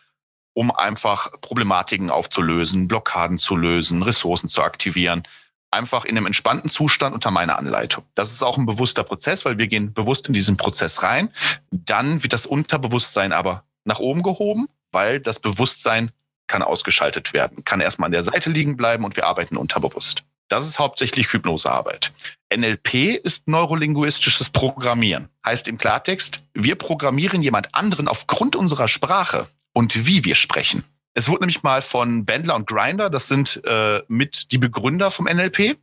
um 0.52 0.74
einfach 0.74 1.30
Problematiken 1.42 2.10
aufzulösen, 2.10 2.88
Blockaden 2.88 3.38
zu 3.38 3.54
lösen, 3.54 4.02
Ressourcen 4.02 4.48
zu 4.48 4.62
aktivieren 4.62 5.22
einfach 5.70 6.04
in 6.04 6.16
einem 6.16 6.26
entspannten 6.26 6.70
Zustand 6.70 7.14
unter 7.14 7.30
meiner 7.30 7.58
Anleitung. 7.58 8.04
Das 8.14 8.32
ist 8.32 8.42
auch 8.42 8.58
ein 8.58 8.66
bewusster 8.66 9.04
Prozess, 9.04 9.44
weil 9.44 9.58
wir 9.58 9.66
gehen 9.66 9.92
bewusst 9.92 10.26
in 10.26 10.32
diesen 10.32 10.56
Prozess 10.56 11.02
rein. 11.02 11.30
Dann 11.70 12.22
wird 12.22 12.32
das 12.32 12.46
Unterbewusstsein 12.46 13.32
aber 13.32 13.64
nach 13.84 14.00
oben 14.00 14.22
gehoben, 14.22 14.68
weil 14.92 15.20
das 15.20 15.38
Bewusstsein 15.40 16.10
kann 16.46 16.62
ausgeschaltet 16.62 17.32
werden, 17.32 17.64
kann 17.64 17.80
erstmal 17.80 18.06
an 18.06 18.12
der 18.12 18.24
Seite 18.24 18.50
liegen 18.50 18.76
bleiben 18.76 19.04
und 19.04 19.16
wir 19.16 19.26
arbeiten 19.26 19.56
unterbewusst. 19.56 20.24
Das 20.48 20.66
ist 20.66 20.80
hauptsächlich 20.80 21.32
Hypnosearbeit. 21.32 22.12
NLP 22.52 23.20
ist 23.22 23.46
neurolinguistisches 23.46 24.50
Programmieren. 24.50 25.28
Heißt 25.46 25.68
im 25.68 25.78
Klartext, 25.78 26.42
wir 26.54 26.74
programmieren 26.74 27.40
jemand 27.40 27.72
anderen 27.72 28.08
aufgrund 28.08 28.56
unserer 28.56 28.88
Sprache 28.88 29.46
und 29.72 30.06
wie 30.06 30.24
wir 30.24 30.34
sprechen. 30.34 30.82
Es 31.14 31.29
wurde 31.29 31.43
nämlich 31.43 31.62
mal 31.62 31.83
von 31.83 32.25
Bandler 32.25 32.55
und 32.55 32.69
Grinder, 32.69 33.11
das 33.11 33.29
sind 33.29 33.61
äh, 33.64 34.02
mit 34.09 34.52
die 34.52 34.59
Begründer 34.59 35.11
vom 35.11 35.26
NLP, 35.26 35.76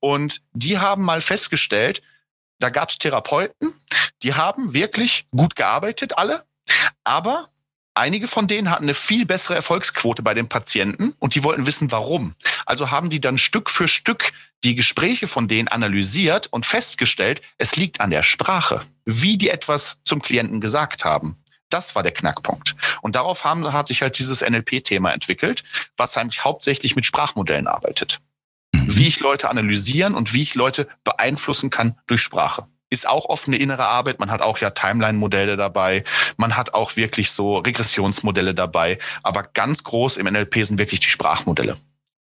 und 0.00 0.42
die 0.52 0.78
haben 0.78 1.02
mal 1.02 1.20
festgestellt, 1.20 2.02
da 2.58 2.70
gab 2.70 2.90
es 2.90 2.98
Therapeuten, 2.98 3.74
die 4.22 4.34
haben 4.34 4.74
wirklich 4.74 5.26
gut 5.30 5.56
gearbeitet, 5.56 6.16
alle, 6.18 6.44
aber 7.02 7.50
einige 7.94 8.28
von 8.28 8.46
denen 8.46 8.70
hatten 8.70 8.84
eine 8.84 8.94
viel 8.94 9.26
bessere 9.26 9.54
Erfolgsquote 9.54 10.22
bei 10.22 10.34
den 10.34 10.48
Patienten 10.48 11.14
und 11.18 11.34
die 11.34 11.44
wollten 11.44 11.66
wissen, 11.66 11.90
warum. 11.90 12.34
Also 12.66 12.90
haben 12.90 13.10
die 13.10 13.20
dann 13.20 13.38
Stück 13.38 13.70
für 13.70 13.88
Stück 13.88 14.32
die 14.62 14.74
Gespräche 14.74 15.26
von 15.26 15.46
denen 15.46 15.68
analysiert 15.68 16.46
und 16.50 16.64
festgestellt, 16.64 17.42
es 17.58 17.76
liegt 17.76 18.00
an 18.00 18.10
der 18.10 18.22
Sprache, 18.22 18.82
wie 19.04 19.36
die 19.36 19.50
etwas 19.50 19.98
zum 20.04 20.22
Klienten 20.22 20.60
gesagt 20.60 21.04
haben. 21.04 21.36
Das 21.74 21.96
war 21.96 22.04
der 22.04 22.12
Knackpunkt. 22.12 22.76
Und 23.02 23.16
darauf 23.16 23.42
haben, 23.42 23.72
hat 23.72 23.88
sich 23.88 24.00
halt 24.00 24.16
dieses 24.20 24.48
NLP-Thema 24.48 25.12
entwickelt, 25.12 25.64
was 25.96 26.16
eigentlich 26.16 26.44
hauptsächlich 26.44 26.94
mit 26.94 27.04
Sprachmodellen 27.04 27.66
arbeitet. 27.66 28.20
Mhm. 28.72 28.96
Wie 28.96 29.08
ich 29.08 29.18
Leute 29.18 29.50
analysieren 29.50 30.14
und 30.14 30.32
wie 30.32 30.42
ich 30.42 30.54
Leute 30.54 30.86
beeinflussen 31.02 31.70
kann 31.70 31.98
durch 32.06 32.22
Sprache 32.22 32.68
ist 32.90 33.08
auch 33.08 33.24
oft 33.24 33.48
eine 33.48 33.56
innere 33.56 33.86
Arbeit. 33.86 34.20
Man 34.20 34.30
hat 34.30 34.40
auch 34.40 34.58
ja 34.58 34.70
Timeline-Modelle 34.70 35.56
dabei. 35.56 36.04
Man 36.36 36.56
hat 36.56 36.74
auch 36.74 36.94
wirklich 36.94 37.32
so 37.32 37.56
Regressionsmodelle 37.56 38.54
dabei. 38.54 39.00
Aber 39.24 39.42
ganz 39.42 39.82
groß 39.82 40.16
im 40.16 40.26
NLP 40.26 40.64
sind 40.64 40.78
wirklich 40.78 41.00
die 41.00 41.08
Sprachmodelle. 41.08 41.76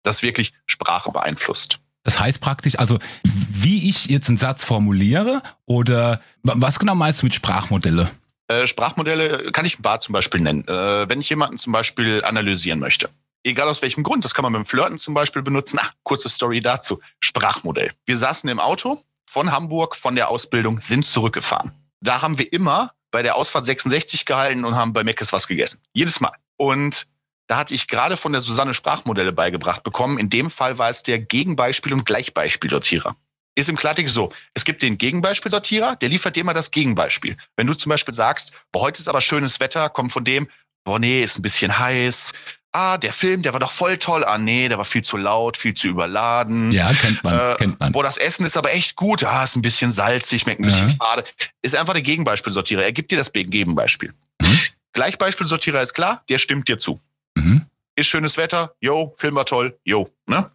Das 0.03 0.21
wirklich 0.21 0.53
Sprache 0.67 1.09
beeinflusst. 1.11 1.79
Das 2.03 2.19
heißt 2.19 2.39
praktisch, 2.39 2.77
also 2.77 2.99
wie 3.23 3.89
ich 3.89 4.05
jetzt 4.05 4.27
einen 4.27 4.37
Satz 4.37 4.63
formuliere 4.63 5.41
oder 5.65 6.21
was 6.43 6.77
genau 6.77 6.93
meinst 6.93 7.23
du 7.23 7.25
mit 7.25 7.33
Sprachmodelle? 7.33 8.11
Äh, 8.49 8.65
Sprachmodelle 8.67 9.51
kann 9.51 9.65
ich 9.65 9.79
ein 9.79 9.83
paar 9.83 9.99
zum 9.99 10.13
Beispiel 10.13 10.41
nennen. 10.41 10.67
Äh, 10.67 11.07
wenn 11.07 11.21
ich 11.21 11.29
jemanden 11.29 11.57
zum 11.57 11.71
Beispiel 11.71 12.23
analysieren 12.23 12.79
möchte. 12.79 13.09
Egal 13.43 13.69
aus 13.69 13.81
welchem 13.81 14.03
Grund, 14.03 14.25
das 14.25 14.33
kann 14.33 14.43
man 14.43 14.51
beim 14.51 14.65
Flirten 14.65 14.97
zum 14.97 15.13
Beispiel 15.13 15.41
benutzen. 15.41 15.79
Ah, 15.79 15.89
kurze 16.03 16.27
Story 16.27 16.59
dazu. 16.59 16.99
Sprachmodell. 17.19 17.91
Wir 18.05 18.17
saßen 18.17 18.49
im 18.49 18.59
Auto 18.59 19.01
von 19.25 19.51
Hamburg, 19.51 19.95
von 19.95 20.15
der 20.15 20.29
Ausbildung, 20.29 20.81
sind 20.81 21.05
zurückgefahren. 21.05 21.71
Da 22.01 22.21
haben 22.21 22.37
wir 22.37 22.51
immer 22.51 22.93
bei 23.11 23.21
der 23.21 23.35
Ausfahrt 23.35 23.65
66 23.65 24.25
gehalten 24.25 24.65
und 24.65 24.75
haben 24.75 24.93
bei 24.93 25.03
Meckes 25.03 25.31
was 25.31 25.47
gegessen. 25.47 25.81
Jedes 25.93 26.19
Mal. 26.19 26.33
Und 26.57 27.07
da 27.47 27.57
hatte 27.57 27.75
ich 27.75 27.87
gerade 27.87 28.17
von 28.17 28.31
der 28.31 28.41
Susanne 28.41 28.73
Sprachmodelle 28.73 29.31
beigebracht 29.31 29.83
bekommen. 29.83 30.17
In 30.17 30.29
dem 30.29 30.49
Fall 30.49 30.77
war 30.77 30.89
es 30.89 31.03
der 31.03 31.19
Gegenbeispiel- 31.19 31.93
und 31.93 32.05
Gleichbeispiel-Sortierer 32.05 33.15
ist 33.59 33.69
im 33.69 33.75
Klartext 33.75 34.13
so. 34.13 34.31
Es 34.53 34.65
gibt 34.65 34.81
den 34.81 34.97
Gegenbeispielsortierer, 34.97 35.95
der 35.97 36.09
liefert 36.09 36.35
dir 36.35 36.43
mal 36.43 36.53
das 36.53 36.71
Gegenbeispiel. 36.71 37.37
Wenn 37.55 37.67
du 37.67 37.73
zum 37.73 37.89
Beispiel 37.89 38.13
sagst, 38.13 38.53
boah, 38.71 38.81
heute 38.81 38.99
ist 38.99 39.07
aber 39.07 39.21
schönes 39.21 39.59
Wetter, 39.59 39.89
kommt 39.89 40.11
von 40.11 40.23
dem, 40.23 40.49
boah, 40.83 40.99
nee, 40.99 41.21
ist 41.21 41.37
ein 41.37 41.41
bisschen 41.41 41.77
heiß. 41.77 42.33
Ah, 42.71 42.97
der 42.99 43.13
Film, 43.13 43.41
der 43.41 43.53
war 43.53 43.59
doch 43.59 43.71
voll 43.71 43.97
toll. 43.97 44.23
Ah, 44.23 44.37
nee, 44.37 44.69
der 44.69 44.77
war 44.77 44.85
viel 44.85 45.03
zu 45.03 45.17
laut, 45.17 45.57
viel 45.57 45.73
zu 45.73 45.87
überladen. 45.87 46.71
Ja, 46.71 46.93
kennt 46.93 47.23
man, 47.23 47.39
äh, 47.39 47.55
kennt 47.57 47.79
man. 47.79 47.91
Boah, 47.91 48.03
das 48.03 48.17
Essen 48.17 48.45
ist 48.45 48.57
aber 48.57 48.71
echt 48.73 48.95
gut. 48.95 49.23
Ah, 49.23 49.43
ist 49.43 49.55
ein 49.55 49.63
bisschen 49.63 49.91
salzig, 49.91 50.43
schmeckt 50.43 50.61
ein 50.61 50.65
bisschen 50.65 50.89
ja. 50.89 50.95
fade. 50.99 51.25
Ist 51.63 51.75
einfach 51.75 51.93
der 51.93 52.03
Gegenbeispielsortierer. 52.03 52.83
Er 52.83 52.91
gibt 52.91 53.11
dir 53.11 53.17
das 53.17 53.33
Gegenbeispiel. 53.33 54.13
Mhm. 54.41 54.59
Gleichbeispielsortierer 54.93 55.81
ist 55.81 55.93
klar, 55.93 56.23
der 56.29 56.37
stimmt 56.37 56.67
dir 56.67 56.77
zu. 56.77 56.99
Mhm. 57.35 57.65
Ist 57.95 58.07
schönes 58.07 58.37
Wetter, 58.37 58.75
yo, 58.79 59.15
Film 59.17 59.35
war 59.35 59.45
toll, 59.45 59.77
yo. 59.83 60.09
Ne? 60.27 60.49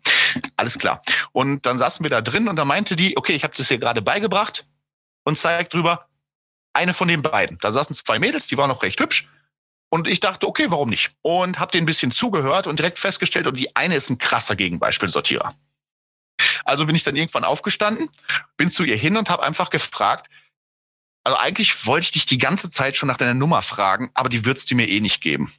Alles 0.56 0.78
klar. 0.78 1.02
Und 1.32 1.66
dann 1.66 1.78
saßen 1.78 2.04
wir 2.04 2.10
da 2.10 2.20
drin 2.20 2.48
und 2.48 2.56
da 2.56 2.64
meinte 2.64 2.96
die, 2.96 3.16
okay, 3.16 3.34
ich 3.34 3.44
habe 3.44 3.54
das 3.56 3.68
hier 3.68 3.78
gerade 3.78 4.02
beigebracht 4.02 4.66
und 5.24 5.38
zeigt 5.38 5.74
drüber, 5.74 6.08
eine 6.72 6.92
von 6.92 7.08
den 7.08 7.22
beiden. 7.22 7.58
Da 7.58 7.70
saßen 7.70 7.94
zwei 7.94 8.18
Mädels, 8.18 8.46
die 8.46 8.56
waren 8.56 8.68
noch 8.68 8.82
recht 8.82 9.00
hübsch. 9.00 9.28
Und 9.90 10.08
ich 10.08 10.18
dachte, 10.18 10.48
okay, 10.48 10.70
warum 10.70 10.90
nicht? 10.90 11.14
Und 11.22 11.60
habe 11.60 11.70
denen 11.70 11.84
ein 11.84 11.86
bisschen 11.86 12.10
zugehört 12.10 12.66
und 12.66 12.78
direkt 12.78 12.98
festgestellt, 12.98 13.46
und 13.46 13.58
die 13.58 13.76
eine 13.76 13.94
ist 13.94 14.10
ein 14.10 14.18
krasser 14.18 14.56
Gegenbeispielsortierer. 14.56 15.54
Also 16.64 16.86
bin 16.86 16.96
ich 16.96 17.04
dann 17.04 17.14
irgendwann 17.14 17.44
aufgestanden, 17.44 18.10
bin 18.56 18.70
zu 18.70 18.82
ihr 18.82 18.96
hin 18.96 19.16
und 19.16 19.30
habe 19.30 19.44
einfach 19.44 19.70
gefragt, 19.70 20.28
also 21.22 21.38
eigentlich 21.38 21.86
wollte 21.86 22.06
ich 22.06 22.12
dich 22.12 22.26
die 22.26 22.38
ganze 22.38 22.70
Zeit 22.70 22.96
schon 22.96 23.06
nach 23.06 23.16
deiner 23.16 23.34
Nummer 23.34 23.62
fragen, 23.62 24.10
aber 24.14 24.28
die 24.28 24.44
würdest 24.44 24.70
du 24.70 24.74
mir 24.74 24.88
eh 24.88 25.00
nicht 25.00 25.20
geben. 25.20 25.52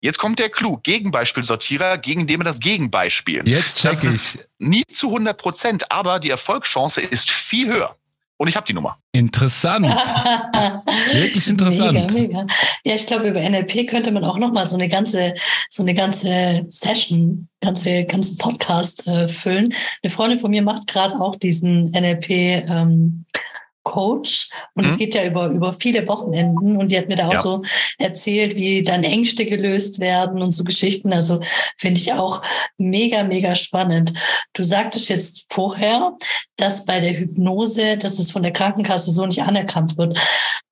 Jetzt 0.00 0.18
kommt 0.18 0.38
der 0.38 0.48
Clou. 0.48 0.78
Gegenbeispielsortierer, 0.78 1.98
gegen 1.98 2.26
den 2.26 2.40
wir 2.40 2.44
das 2.44 2.58
Gegenbeispiel. 2.58 3.42
Jetzt 3.46 3.78
check 3.78 3.92
das 3.92 4.34
ich. 4.34 4.40
Nie 4.58 4.82
zu 4.92 5.08
100 5.08 5.36
Prozent, 5.36 5.92
aber 5.92 6.18
die 6.18 6.30
Erfolgschance 6.30 7.00
ist 7.00 7.30
viel 7.30 7.68
höher. 7.68 7.96
Und 8.38 8.48
ich 8.48 8.56
habe 8.56 8.66
die 8.66 8.72
Nummer. 8.72 8.96
Interessant. 9.12 9.86
Wirklich 11.12 11.46
interessant. 11.46 11.92
Mega, 11.92 12.14
mega. 12.14 12.46
Ja, 12.84 12.94
ich 12.94 13.06
glaube, 13.06 13.28
über 13.28 13.40
NLP 13.40 13.86
könnte 13.86 14.10
man 14.12 14.24
auch 14.24 14.38
noch 14.38 14.50
mal 14.50 14.66
so 14.66 14.76
eine 14.76 14.88
ganze, 14.88 15.34
so 15.68 15.82
eine 15.82 15.92
ganze 15.92 16.64
Session, 16.66 17.50
ganze, 17.60 18.06
ganzen 18.06 18.38
Podcast 18.38 19.06
äh, 19.08 19.28
füllen. 19.28 19.74
Eine 20.02 20.10
Freundin 20.10 20.40
von 20.40 20.50
mir 20.50 20.62
macht 20.62 20.86
gerade 20.86 21.16
auch 21.16 21.36
diesen 21.36 21.90
NLP 21.90 22.30
ähm, 22.30 23.26
Coach 23.82 24.50
und 24.74 24.84
mhm. 24.84 24.90
es 24.90 24.98
geht 24.98 25.14
ja 25.14 25.24
über, 25.24 25.46
über 25.46 25.72
viele 25.72 26.06
Wochenenden 26.06 26.76
und 26.76 26.90
die 26.90 26.98
hat 26.98 27.08
mir 27.08 27.16
da 27.16 27.28
auch 27.28 27.34
ja. 27.34 27.42
so 27.42 27.62
erzählt, 27.98 28.56
wie 28.56 28.82
dann 28.82 29.04
Ängste 29.04 29.46
gelöst 29.46 30.00
werden 30.00 30.42
und 30.42 30.52
so 30.52 30.64
Geschichten. 30.64 31.12
Also 31.12 31.40
finde 31.78 32.00
ich 32.00 32.12
auch 32.12 32.42
mega, 32.76 33.24
mega 33.24 33.56
spannend. 33.56 34.12
Du 34.52 34.62
sagtest 34.62 35.08
jetzt 35.08 35.46
vorher, 35.50 36.16
dass 36.56 36.84
bei 36.84 37.00
der 37.00 37.18
Hypnose, 37.18 37.96
dass 37.96 38.18
es 38.18 38.30
von 38.30 38.42
der 38.42 38.52
Krankenkasse 38.52 39.10
so 39.10 39.24
nicht 39.24 39.42
anerkannt 39.42 39.96
wird. 39.96 40.18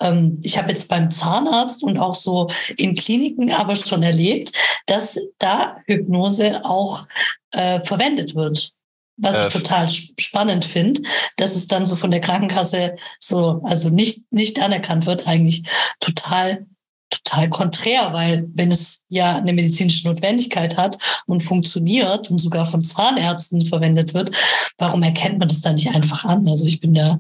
Ähm, 0.01 0.39
ich 0.43 0.59
habe 0.59 0.71
jetzt 0.71 0.89
beim 0.89 1.11
Zahnarzt 1.11 1.83
und 1.83 1.99
auch 1.99 2.15
so 2.15 2.49
in 2.77 2.95
Kliniken 2.95 3.53
aber 3.53 3.75
schon 3.77 4.03
erlebt, 4.03 4.53
dass 4.87 5.19
da 5.39 5.79
Hypnose 5.87 6.65
auch 6.65 7.07
äh, 7.53 7.81
verwendet 7.81 8.35
wird. 8.35 8.73
Was 9.19 9.35
äh, 9.35 9.47
ich 9.47 9.53
total 9.53 9.89
spannend 9.91 10.65
finde, 10.65 11.03
dass 11.37 11.57
es 11.57 11.67
dann 11.69 11.87
so 11.87 11.97
von 11.97 12.11
der 12.11 12.21
Krankenkasse 12.21 12.97
so, 13.21 13.61
also 13.65 13.91
nicht, 13.91 14.33
nicht 14.33 14.61
anerkannt 14.61 15.07
wird, 15.07 15.27
eigentlich 15.27 15.65
total, 16.01 16.67
total 17.11 17.49
konträr, 17.49 18.13
weil 18.13 18.49
wenn 18.55 18.71
es 18.71 19.05
ja 19.09 19.37
eine 19.37 19.53
medizinische 19.53 20.07
Notwendigkeit 20.07 20.77
hat 20.77 20.99
und 21.27 21.43
funktioniert 21.43 22.31
und 22.31 22.39
sogar 22.39 22.71
von 22.71 22.83
Zahnärzten 22.85 23.67
verwendet 23.67 24.15
wird, 24.15 24.31
warum 24.79 25.03
erkennt 25.03 25.39
man 25.39 25.49
das 25.49 25.61
dann 25.61 25.75
nicht 25.75 25.95
einfach 25.95 26.25
an? 26.25 26.49
Also 26.49 26.67
ich 26.67 26.81
bin 26.81 26.95
da, 26.95 27.19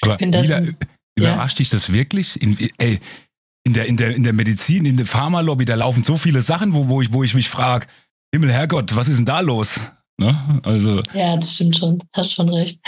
Aber 0.00 0.16
bin 0.16 0.32
das. 0.32 0.48
Lila, 0.48 0.62
überrascht 1.16 1.58
ja. 1.58 1.62
dich 1.62 1.70
das 1.70 1.92
wirklich? 1.92 2.40
In, 2.40 2.56
ey, 2.78 2.98
in 3.64 3.74
der, 3.74 3.86
in 3.86 3.96
der, 3.96 4.14
in 4.14 4.22
der 4.22 4.32
Medizin, 4.32 4.86
in 4.86 4.96
der 4.96 5.06
Pharmalobby, 5.06 5.64
da 5.64 5.74
laufen 5.74 6.04
so 6.04 6.16
viele 6.16 6.40
Sachen, 6.40 6.72
wo, 6.72 6.88
wo 6.88 7.02
ich, 7.02 7.12
wo 7.12 7.24
ich 7.24 7.34
mich 7.34 7.48
frage, 7.48 7.86
Himmel, 8.32 8.52
Herrgott, 8.52 8.94
was 8.94 9.08
ist 9.08 9.16
denn 9.16 9.26
da 9.26 9.40
los? 9.40 9.80
Ne? 10.18 10.60
Also. 10.64 11.02
Ja, 11.12 11.36
das 11.36 11.54
stimmt 11.54 11.76
schon. 11.76 12.02
Hast 12.14 12.32
schon 12.32 12.48
recht. 12.48 12.80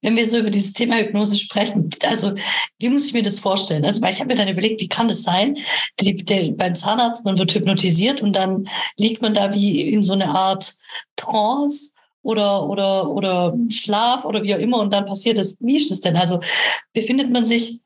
Wenn 0.00 0.16
wir 0.16 0.26
so 0.26 0.38
über 0.38 0.50
dieses 0.50 0.72
Thema 0.72 0.96
Hypnose 0.96 1.36
sprechen, 1.36 1.90
also 2.02 2.32
wie 2.78 2.88
muss 2.88 3.06
ich 3.06 3.12
mir 3.12 3.22
das 3.22 3.38
vorstellen? 3.38 3.84
Also, 3.84 4.00
weil 4.00 4.12
ich 4.12 4.20
habe 4.20 4.28
mir 4.28 4.36
dann 4.36 4.48
überlegt, 4.48 4.80
wie 4.80 4.88
kann 4.88 5.08
es 5.08 5.22
sein, 5.22 5.56
die, 6.00 6.16
der, 6.24 6.52
beim 6.52 6.74
Zahnarzt, 6.74 7.24
man 7.24 7.38
wird 7.38 7.54
hypnotisiert 7.54 8.22
und 8.22 8.34
dann 8.34 8.68
liegt 8.96 9.22
man 9.22 9.34
da 9.34 9.54
wie 9.54 9.80
in 9.88 10.02
so 10.02 10.12
eine 10.12 10.28
Art 10.28 10.74
Trance 11.16 11.92
oder, 12.22 12.68
oder, 12.68 13.10
oder 13.10 13.56
Schlaf 13.68 14.24
oder 14.24 14.42
wie 14.42 14.54
auch 14.54 14.60
immer 14.60 14.78
und 14.78 14.92
dann 14.92 15.06
passiert 15.06 15.38
es. 15.38 15.56
Wie 15.60 15.76
ist 15.76 15.90
es 15.90 16.00
denn? 16.00 16.16
Also 16.16 16.40
befindet 16.92 17.30
man 17.30 17.44
sich 17.44 17.80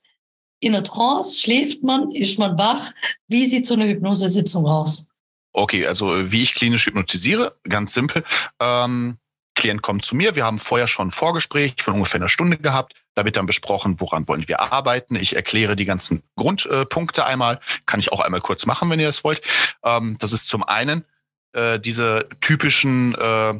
in 0.60 0.74
einer 0.74 0.84
Trance, 0.84 1.38
schläft 1.38 1.82
man, 1.82 2.10
ist 2.12 2.38
man 2.38 2.58
wach? 2.58 2.92
Wie 3.28 3.46
sieht 3.46 3.66
so 3.66 3.74
eine 3.74 3.88
Hypnosesitzung 3.88 4.66
aus? 4.66 5.08
Okay, 5.56 5.86
also 5.86 6.30
wie 6.30 6.42
ich 6.42 6.54
klinisch 6.54 6.84
hypnotisiere, 6.84 7.56
ganz 7.66 7.94
simpel. 7.94 8.24
Ähm, 8.60 9.16
Klient 9.54 9.80
kommt 9.80 10.04
zu 10.04 10.14
mir, 10.14 10.36
wir 10.36 10.44
haben 10.44 10.58
vorher 10.58 10.86
schon 10.86 11.08
ein 11.08 11.12
Vorgespräch 11.12 11.76
von 11.80 11.94
ungefähr 11.94 12.20
einer 12.20 12.28
Stunde 12.28 12.58
gehabt. 12.58 12.92
Da 13.14 13.24
wird 13.24 13.36
dann 13.36 13.46
besprochen, 13.46 13.98
woran 13.98 14.28
wollen 14.28 14.46
wir 14.48 14.60
arbeiten. 14.60 15.16
Ich 15.16 15.34
erkläre 15.34 15.74
die 15.74 15.86
ganzen 15.86 16.22
Grundpunkte 16.36 17.24
einmal. 17.24 17.58
Kann 17.86 18.00
ich 18.00 18.12
auch 18.12 18.20
einmal 18.20 18.42
kurz 18.42 18.66
machen, 18.66 18.90
wenn 18.90 19.00
ihr 19.00 19.06
das 19.06 19.24
wollt. 19.24 19.40
Ähm, 19.82 20.18
das 20.20 20.34
ist 20.34 20.46
zum 20.46 20.62
einen 20.62 21.06
äh, 21.52 21.80
diese 21.80 22.28
typischen, 22.42 23.14
äh, 23.14 23.54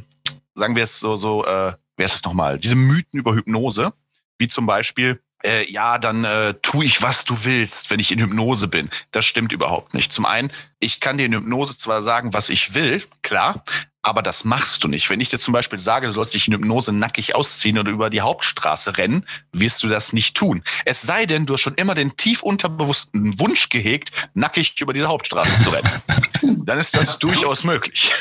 sagen 0.54 0.76
wir 0.76 0.82
es 0.82 1.00
so, 1.00 1.16
so, 1.16 1.46
äh, 1.46 1.72
wer 1.96 2.04
ist 2.04 2.16
es 2.16 2.24
nochmal, 2.24 2.58
diese 2.58 2.76
Mythen 2.76 3.20
über 3.20 3.34
Hypnose, 3.34 3.94
wie 4.38 4.48
zum 4.48 4.66
Beispiel, 4.66 5.22
äh, 5.44 5.70
ja, 5.70 5.98
dann 5.98 6.24
äh, 6.24 6.54
tue 6.62 6.84
ich, 6.84 7.02
was 7.02 7.24
du 7.24 7.44
willst, 7.44 7.90
wenn 7.90 8.00
ich 8.00 8.10
in 8.10 8.18
Hypnose 8.18 8.68
bin. 8.68 8.90
Das 9.12 9.24
stimmt 9.24 9.52
überhaupt 9.52 9.94
nicht. 9.94 10.12
Zum 10.12 10.26
einen, 10.26 10.50
ich 10.80 11.00
kann 11.00 11.18
dir 11.18 11.26
in 11.26 11.34
Hypnose 11.34 11.76
zwar 11.76 12.02
sagen, 12.02 12.32
was 12.32 12.48
ich 12.48 12.74
will, 12.74 13.02
klar, 13.22 13.64
aber 14.02 14.22
das 14.22 14.44
machst 14.44 14.84
du 14.84 14.88
nicht. 14.88 15.10
Wenn 15.10 15.20
ich 15.20 15.30
dir 15.30 15.38
zum 15.38 15.52
Beispiel 15.52 15.80
sage, 15.80 16.06
du 16.06 16.12
sollst 16.12 16.32
dich 16.32 16.46
in 16.46 16.54
Hypnose 16.54 16.92
nackig 16.92 17.34
ausziehen 17.34 17.78
oder 17.78 17.90
über 17.90 18.08
die 18.08 18.20
Hauptstraße 18.20 18.98
rennen, 18.98 19.26
wirst 19.52 19.82
du 19.82 19.88
das 19.88 20.12
nicht 20.12 20.36
tun. 20.36 20.62
Es 20.84 21.02
sei 21.02 21.26
denn, 21.26 21.44
du 21.44 21.54
hast 21.54 21.62
schon 21.62 21.74
immer 21.74 21.94
den 21.94 22.16
tief 22.16 22.42
unterbewussten 22.42 23.38
Wunsch 23.40 23.68
gehegt, 23.68 24.12
nackig 24.34 24.80
über 24.80 24.92
diese 24.92 25.08
Hauptstraße 25.08 25.60
zu 25.60 25.70
rennen. 25.70 25.90
dann 26.66 26.78
ist 26.78 26.96
das 26.96 27.18
durchaus 27.18 27.64
möglich. 27.64 28.12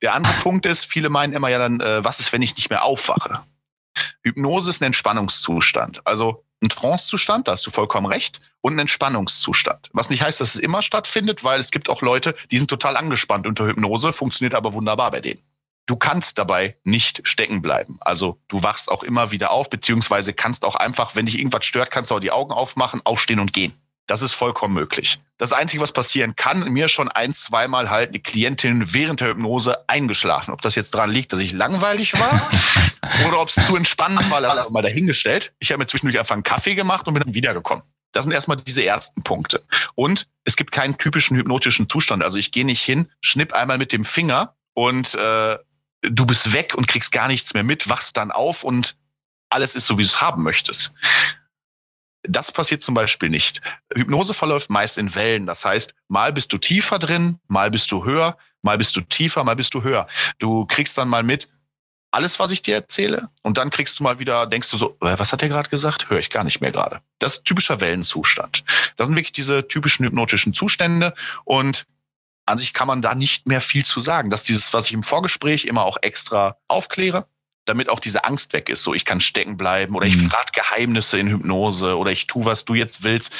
Der 0.00 0.14
andere 0.14 0.32
Punkt 0.34 0.64
ist, 0.64 0.84
viele 0.84 1.10
meinen 1.10 1.32
immer 1.32 1.48
ja 1.48 1.58
dann, 1.58 1.80
äh, 1.80 2.04
was 2.04 2.20
ist, 2.20 2.32
wenn 2.32 2.42
ich 2.42 2.56
nicht 2.56 2.70
mehr 2.70 2.84
aufwache? 2.84 3.42
Hypnose 4.22 4.70
ist 4.70 4.82
ein 4.82 4.86
Entspannungszustand. 4.86 6.06
Also 6.06 6.44
ein 6.62 6.68
Trancezustand, 6.68 7.48
da 7.48 7.52
hast 7.52 7.66
du 7.66 7.70
vollkommen 7.70 8.06
recht, 8.06 8.40
und 8.60 8.74
ein 8.74 8.80
Entspannungszustand. 8.80 9.88
Was 9.92 10.10
nicht 10.10 10.22
heißt, 10.22 10.40
dass 10.40 10.54
es 10.54 10.60
immer 10.60 10.82
stattfindet, 10.82 11.42
weil 11.44 11.58
es 11.58 11.70
gibt 11.70 11.88
auch 11.88 12.02
Leute, 12.02 12.34
die 12.50 12.58
sind 12.58 12.68
total 12.68 12.96
angespannt 12.96 13.46
unter 13.46 13.66
Hypnose, 13.66 14.12
funktioniert 14.12 14.54
aber 14.54 14.72
wunderbar 14.74 15.10
bei 15.10 15.20
denen. 15.20 15.40
Du 15.86 15.96
kannst 15.96 16.38
dabei 16.38 16.76
nicht 16.84 17.26
stecken 17.26 17.62
bleiben. 17.62 17.98
Also 18.00 18.38
du 18.48 18.62
wachst 18.62 18.90
auch 18.90 19.02
immer 19.02 19.32
wieder 19.32 19.50
auf, 19.50 19.70
beziehungsweise 19.70 20.32
kannst 20.34 20.64
auch 20.64 20.76
einfach, 20.76 21.16
wenn 21.16 21.26
dich 21.26 21.38
irgendwas 21.38 21.64
stört, 21.64 21.90
kannst 21.90 22.10
du 22.10 22.16
auch 22.16 22.20
die 22.20 22.30
Augen 22.30 22.52
aufmachen, 22.52 23.00
aufstehen 23.04 23.40
und 23.40 23.52
gehen. 23.52 23.72
Das 24.10 24.22
ist 24.22 24.34
vollkommen 24.34 24.74
möglich. 24.74 25.20
Das 25.38 25.52
Einzige, 25.52 25.80
was 25.80 25.92
passieren 25.92 26.34
kann, 26.34 26.68
mir 26.72 26.88
schon 26.88 27.08
ein, 27.08 27.32
zweimal 27.32 27.90
halt 27.90 28.08
eine 28.08 28.18
Klientin 28.18 28.92
während 28.92 29.20
der 29.20 29.28
Hypnose 29.28 29.88
eingeschlafen. 29.88 30.52
Ob 30.52 30.62
das 30.62 30.74
jetzt 30.74 30.96
daran 30.96 31.12
liegt, 31.12 31.32
dass 31.32 31.38
ich 31.38 31.52
langweilig 31.52 32.18
war 32.18 32.50
oder 33.28 33.40
ob 33.40 33.50
es 33.50 33.64
zu 33.68 33.76
entspannend 33.76 34.28
war, 34.28 34.40
lass 34.40 34.68
mal 34.70 34.82
dahingestellt. 34.82 35.52
Ich 35.60 35.70
habe 35.70 35.78
mir 35.78 35.86
zwischendurch 35.86 36.18
einfach 36.18 36.32
einen 36.32 36.42
Kaffee 36.42 36.74
gemacht 36.74 37.06
und 37.06 37.14
bin 37.14 37.22
dann 37.22 37.34
wiedergekommen. 37.34 37.84
Das 38.10 38.24
sind 38.24 38.32
erstmal 38.32 38.56
diese 38.56 38.84
ersten 38.84 39.22
Punkte. 39.22 39.62
Und 39.94 40.26
es 40.42 40.56
gibt 40.56 40.72
keinen 40.72 40.98
typischen 40.98 41.36
hypnotischen 41.36 41.88
Zustand. 41.88 42.24
Also 42.24 42.36
ich 42.36 42.50
gehe 42.50 42.64
nicht 42.64 42.82
hin, 42.82 43.08
schnipp 43.20 43.52
einmal 43.52 43.78
mit 43.78 43.92
dem 43.92 44.04
Finger 44.04 44.56
und 44.74 45.14
äh, 45.14 45.56
du 46.02 46.26
bist 46.26 46.52
weg 46.52 46.74
und 46.76 46.88
kriegst 46.88 47.12
gar 47.12 47.28
nichts 47.28 47.54
mehr 47.54 47.62
mit, 47.62 47.88
wachst 47.88 48.16
dann 48.16 48.32
auf 48.32 48.64
und 48.64 48.96
alles 49.50 49.76
ist 49.76 49.86
so, 49.86 49.98
wie 49.98 50.02
du 50.02 50.08
es 50.08 50.20
haben 50.20 50.42
möchtest. 50.42 50.92
Das 52.22 52.52
passiert 52.52 52.82
zum 52.82 52.94
Beispiel 52.94 53.30
nicht. 53.30 53.60
Hypnose 53.94 54.34
verläuft 54.34 54.70
meist 54.70 54.98
in 54.98 55.14
Wellen. 55.14 55.46
Das 55.46 55.64
heißt, 55.64 55.94
mal 56.08 56.32
bist 56.32 56.52
du 56.52 56.58
tiefer 56.58 56.98
drin, 56.98 57.38
mal 57.48 57.70
bist 57.70 57.90
du 57.92 58.04
höher, 58.04 58.36
mal 58.62 58.76
bist 58.76 58.94
du 58.96 59.00
tiefer, 59.00 59.42
mal 59.44 59.56
bist 59.56 59.72
du 59.74 59.82
höher. 59.82 60.06
Du 60.38 60.66
kriegst 60.66 60.98
dann 60.98 61.08
mal 61.08 61.22
mit, 61.22 61.48
alles, 62.10 62.38
was 62.38 62.50
ich 62.50 62.62
dir 62.62 62.74
erzähle, 62.74 63.28
und 63.42 63.56
dann 63.56 63.70
kriegst 63.70 63.98
du 63.98 64.04
mal 64.04 64.18
wieder, 64.18 64.46
denkst 64.46 64.70
du 64.70 64.76
so, 64.76 64.96
äh, 65.00 65.18
was 65.18 65.32
hat 65.32 65.42
er 65.42 65.48
gerade 65.48 65.68
gesagt? 65.68 66.10
Höre 66.10 66.18
ich 66.18 66.30
gar 66.30 66.44
nicht 66.44 66.60
mehr 66.60 66.72
gerade. 66.72 67.00
Das 67.18 67.36
ist 67.36 67.44
typischer 67.44 67.80
Wellenzustand. 67.80 68.64
Das 68.96 69.06
sind 69.06 69.16
wirklich 69.16 69.32
diese 69.32 69.68
typischen 69.68 70.04
hypnotischen 70.04 70.52
Zustände 70.52 71.14
und 71.44 71.86
an 72.46 72.58
sich 72.58 72.72
kann 72.72 72.88
man 72.88 73.00
da 73.00 73.14
nicht 73.14 73.46
mehr 73.46 73.60
viel 73.60 73.84
zu 73.84 74.00
sagen. 74.00 74.30
Das 74.30 74.40
ist 74.40 74.48
dieses, 74.48 74.74
was 74.74 74.86
ich 74.86 74.92
im 74.92 75.04
Vorgespräch 75.04 75.66
immer 75.66 75.84
auch 75.84 75.98
extra 76.02 76.56
aufkläre 76.66 77.26
damit 77.70 77.88
auch 77.88 78.00
diese 78.00 78.24
Angst 78.24 78.52
weg 78.52 78.68
ist. 78.68 78.82
So, 78.82 78.94
ich 78.94 79.04
kann 79.04 79.20
stecken 79.20 79.56
bleiben 79.56 79.94
oder 79.94 80.06
ich 80.06 80.16
mhm. 80.16 80.28
verrate 80.28 80.52
Geheimnisse 80.52 81.18
in 81.18 81.28
Hypnose 81.28 81.96
oder 81.96 82.10
ich 82.10 82.26
tue, 82.26 82.44
was 82.44 82.64
du 82.64 82.74
jetzt 82.74 83.02
willst. 83.02 83.32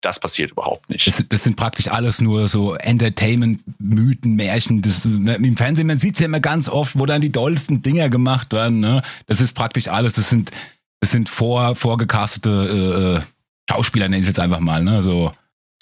Das 0.00 0.20
passiert 0.20 0.52
überhaupt 0.52 0.88
nicht. 0.88 1.06
Das, 1.06 1.24
das 1.28 1.42
sind 1.42 1.56
praktisch 1.56 1.88
alles 1.88 2.20
nur 2.20 2.48
so 2.48 2.74
Entertainment-Mythen, 2.74 4.36
Märchen. 4.36 4.82
Das, 4.82 5.04
ne, 5.04 5.34
Im 5.34 5.56
Fernsehen, 5.56 5.86
man 5.86 5.98
sieht 5.98 6.14
es 6.14 6.20
ja 6.20 6.26
immer 6.26 6.40
ganz 6.40 6.68
oft, 6.68 6.98
wo 6.98 7.06
dann 7.06 7.20
die 7.20 7.32
dollsten 7.32 7.82
Dinger 7.82 8.08
gemacht 8.08 8.52
werden. 8.52 8.78
Ne? 8.80 9.02
Das 9.26 9.40
ist 9.40 9.54
praktisch 9.54 9.88
alles. 9.88 10.12
Das 10.12 10.30
sind, 10.30 10.52
das 11.00 11.10
sind 11.10 11.28
vor, 11.28 11.74
vorgecastete 11.74 13.18
äh, 13.18 13.18
äh 13.18 13.22
Schauspieler, 13.68 14.04
nenne 14.08 14.18
ich 14.18 14.22
es 14.22 14.28
jetzt 14.28 14.38
einfach 14.38 14.60
mal. 14.60 14.84
Ne? 14.84 15.02
So. 15.02 15.32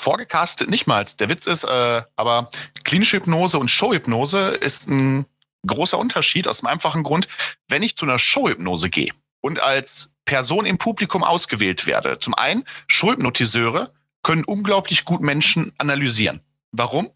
Vorgecastet 0.01 0.71
nicht 0.71 0.87
mal. 0.87 1.05
Der 1.19 1.29
Witz 1.29 1.47
ist, 1.47 1.65
äh, 1.65 2.03
aber 2.17 2.51
klinische 2.85 3.19
Hypnose 3.19 3.59
und 3.59 3.71
Showhypnose 3.71 4.49
ist 4.49 4.89
ein 4.89 5.27
großer 5.67 5.99
Unterschied 5.99 6.49
aus 6.49 6.61
dem 6.61 6.69
einfachen 6.69 7.03
Grund, 7.03 7.29
wenn 7.69 7.83
ich 7.83 7.97
zu 7.97 8.05
einer 8.05 8.19
Showhypnose 8.19 8.91
gehe 8.91 9.11
und 9.41 9.61
als 9.61 10.11
Person 10.25 10.67
im 10.67 10.79
Publikum 10.79 11.23
ausgewählt 11.23 11.87
werde. 11.87 12.19
Zum 12.19 12.35
einen, 12.35 12.65
Showhypnotiseure 12.87 13.93
können 14.23 14.45
unglaublich 14.45 15.05
gut 15.05 15.21
Menschen 15.21 15.73
analysieren. 15.79 16.41
Warum? 16.73 17.11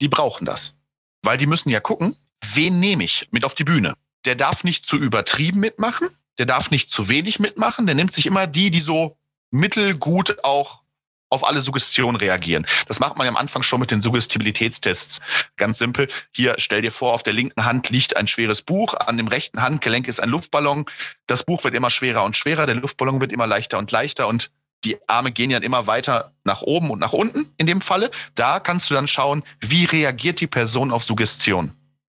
Die 0.00 0.08
brauchen 0.08 0.44
das. 0.44 0.74
Weil 1.22 1.38
die 1.38 1.46
müssen 1.46 1.70
ja 1.70 1.80
gucken, 1.80 2.16
wen 2.54 2.80
nehme 2.80 3.04
ich 3.04 3.28
mit 3.30 3.44
auf 3.44 3.54
die 3.54 3.64
Bühne. 3.64 3.94
Der 4.24 4.34
darf 4.34 4.64
nicht 4.64 4.86
zu 4.86 4.96
übertrieben 4.96 5.60
mitmachen, 5.60 6.08
der 6.38 6.46
darf 6.46 6.70
nicht 6.70 6.90
zu 6.90 7.08
wenig 7.08 7.38
mitmachen, 7.38 7.86
der 7.86 7.94
nimmt 7.94 8.12
sich 8.12 8.26
immer 8.26 8.46
die, 8.46 8.70
die 8.70 8.80
so 8.80 9.16
mittelgut 9.50 10.44
auch 10.44 10.82
auf 11.30 11.46
alle 11.46 11.60
Suggestionen 11.60 12.16
reagieren. 12.16 12.66
Das 12.86 13.00
macht 13.00 13.16
man 13.16 13.26
ja 13.26 13.30
am 13.30 13.36
Anfang 13.36 13.62
schon 13.62 13.80
mit 13.80 13.90
den 13.90 14.02
Suggestibilitätstests. 14.02 15.20
Ganz 15.56 15.78
simpel. 15.78 16.08
Hier 16.32 16.54
stell 16.58 16.82
dir 16.82 16.92
vor, 16.92 17.12
auf 17.12 17.22
der 17.22 17.32
linken 17.32 17.64
Hand 17.64 17.90
liegt 17.90 18.16
ein 18.16 18.26
schweres 18.26 18.62
Buch, 18.62 18.94
an 18.94 19.16
dem 19.16 19.28
rechten 19.28 19.60
Handgelenk 19.60 20.08
ist 20.08 20.20
ein 20.20 20.30
Luftballon. 20.30 20.86
Das 21.26 21.44
Buch 21.44 21.64
wird 21.64 21.74
immer 21.74 21.90
schwerer 21.90 22.24
und 22.24 22.36
schwerer, 22.36 22.66
der 22.66 22.76
Luftballon 22.76 23.20
wird 23.20 23.32
immer 23.32 23.46
leichter 23.46 23.78
und 23.78 23.90
leichter 23.90 24.28
und 24.28 24.50
die 24.84 24.96
Arme 25.08 25.32
gehen 25.32 25.50
ja 25.50 25.58
immer 25.58 25.86
weiter 25.86 26.32
nach 26.44 26.62
oben 26.62 26.90
und 26.90 27.00
nach 27.00 27.12
unten 27.12 27.52
in 27.56 27.66
dem 27.66 27.80
Falle. 27.80 28.10
Da 28.34 28.60
kannst 28.60 28.90
du 28.90 28.94
dann 28.94 29.08
schauen, 29.08 29.42
wie 29.60 29.84
reagiert 29.84 30.40
die 30.40 30.46
Person 30.46 30.92
auf 30.92 31.02
Suggestion. 31.02 31.72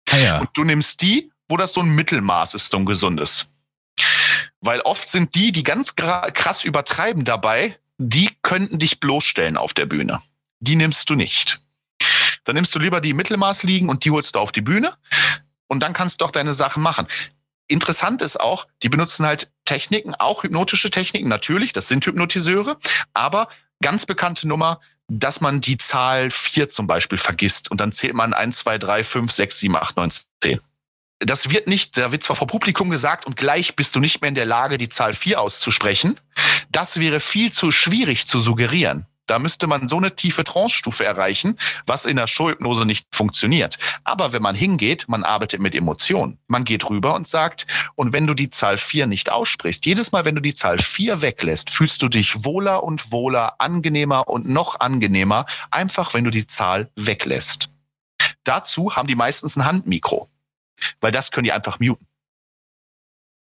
Ah 0.09 0.17
ja. 0.17 0.39
Und 0.39 0.49
du 0.53 0.63
nimmst 0.63 1.01
die, 1.01 1.31
wo 1.49 1.57
das 1.57 1.73
so 1.73 1.81
ein 1.81 1.89
Mittelmaß 1.89 2.53
ist, 2.53 2.71
so 2.71 2.77
ein 2.77 2.85
gesundes. 2.85 3.47
Weil 4.61 4.79
oft 4.81 5.07
sind 5.09 5.35
die, 5.35 5.51
die 5.51 5.63
ganz 5.63 5.95
krass 5.95 6.63
übertreiben 6.63 7.25
dabei, 7.25 7.77
die 8.09 8.31
könnten 8.41 8.79
dich 8.79 8.99
bloßstellen 8.99 9.55
auf 9.55 9.73
der 9.73 9.85
Bühne. 9.85 10.21
Die 10.59 10.75
nimmst 10.75 11.09
du 11.09 11.15
nicht. 11.15 11.61
Dann 12.43 12.55
nimmst 12.55 12.75
du 12.75 12.79
lieber 12.79 12.99
die 12.99 13.13
Mittelmaß 13.13 13.63
liegen 13.63 13.87
und 13.87 14.03
die 14.03 14.11
holst 14.11 14.35
du 14.35 14.39
auf 14.39 14.51
die 14.51 14.61
Bühne 14.61 14.93
und 15.67 15.79
dann 15.79 15.93
kannst 15.93 16.19
du 16.19 16.25
auch 16.25 16.31
deine 16.31 16.53
Sachen 16.53 16.83
machen. 16.83 17.07
Interessant 17.67 18.21
ist 18.21 18.39
auch, 18.39 18.67
die 18.83 18.89
benutzen 18.89 19.25
halt 19.25 19.49
Techniken, 19.63 20.15
auch 20.15 20.43
hypnotische 20.43 20.91
Techniken, 20.91 21.29
natürlich, 21.29 21.71
das 21.71 21.87
sind 21.87 22.05
Hypnotiseure, 22.05 22.77
aber 23.13 23.47
ganz 23.81 24.05
bekannte 24.05 24.49
Nummer, 24.49 24.81
dass 25.07 25.39
man 25.39 25.61
die 25.61 25.77
Zahl 25.77 26.29
4 26.29 26.69
zum 26.69 26.87
Beispiel 26.87 27.17
vergisst 27.17 27.71
und 27.71 27.79
dann 27.79 27.93
zählt 27.93 28.15
man 28.15 28.33
1, 28.33 28.57
2, 28.59 28.79
3, 28.79 29.03
5, 29.05 29.31
6, 29.31 29.59
7, 29.59 29.75
8, 29.77 29.95
9, 29.95 30.09
10 30.41 30.59
das 31.25 31.49
wird 31.49 31.67
nicht, 31.67 31.97
da 31.97 32.11
wird 32.11 32.23
zwar 32.23 32.35
vor 32.35 32.47
Publikum 32.47 32.89
gesagt 32.89 33.25
und 33.25 33.35
gleich 33.35 33.75
bist 33.75 33.95
du 33.95 33.99
nicht 33.99 34.21
mehr 34.21 34.29
in 34.29 34.35
der 34.35 34.45
Lage, 34.45 34.77
die 34.77 34.89
Zahl 34.89 35.13
4 35.13 35.39
auszusprechen. 35.39 36.19
Das 36.71 36.99
wäre 36.99 37.19
viel 37.19 37.51
zu 37.51 37.71
schwierig 37.71 38.27
zu 38.27 38.41
suggerieren. 38.41 39.05
Da 39.25 39.39
müsste 39.39 39.67
man 39.67 39.87
so 39.87 39.97
eine 39.97 40.15
tiefe 40.15 40.43
Trance-Stufe 40.43 41.05
erreichen, 41.05 41.57
was 41.85 42.05
in 42.05 42.17
der 42.17 42.27
Showhypnose 42.27 42.85
nicht 42.85 43.07
funktioniert. 43.15 43.77
Aber 44.03 44.33
wenn 44.33 44.41
man 44.41 44.55
hingeht, 44.55 45.05
man 45.07 45.23
arbeitet 45.23 45.61
mit 45.61 45.75
Emotionen. 45.75 46.39
Man 46.47 46.65
geht 46.65 46.89
rüber 46.89 47.15
und 47.15 47.27
sagt, 47.27 47.65
und 47.95 48.11
wenn 48.11 48.27
du 48.27 48.33
die 48.33 48.49
Zahl 48.49 48.77
vier 48.77 49.07
nicht 49.07 49.31
aussprichst, 49.31 49.85
jedes 49.85 50.11
Mal, 50.11 50.25
wenn 50.25 50.35
du 50.35 50.41
die 50.41 50.55
Zahl 50.55 50.77
vier 50.77 51.21
weglässt, 51.21 51.69
fühlst 51.69 52.01
du 52.01 52.09
dich 52.09 52.43
wohler 52.43 52.83
und 52.83 53.13
wohler, 53.13 53.61
angenehmer 53.61 54.27
und 54.27 54.47
noch 54.49 54.81
angenehmer, 54.81 55.45
einfach 55.71 56.13
wenn 56.13 56.25
du 56.25 56.29
die 56.29 56.45
Zahl 56.45 56.91
weglässt. 56.97 57.69
Dazu 58.43 58.95
haben 58.95 59.07
die 59.07 59.15
meistens 59.15 59.55
ein 59.55 59.65
Handmikro, 59.65 60.29
weil 61.01 61.11
das 61.11 61.31
können 61.31 61.45
die 61.45 61.51
einfach 61.51 61.79
muten. 61.79 62.07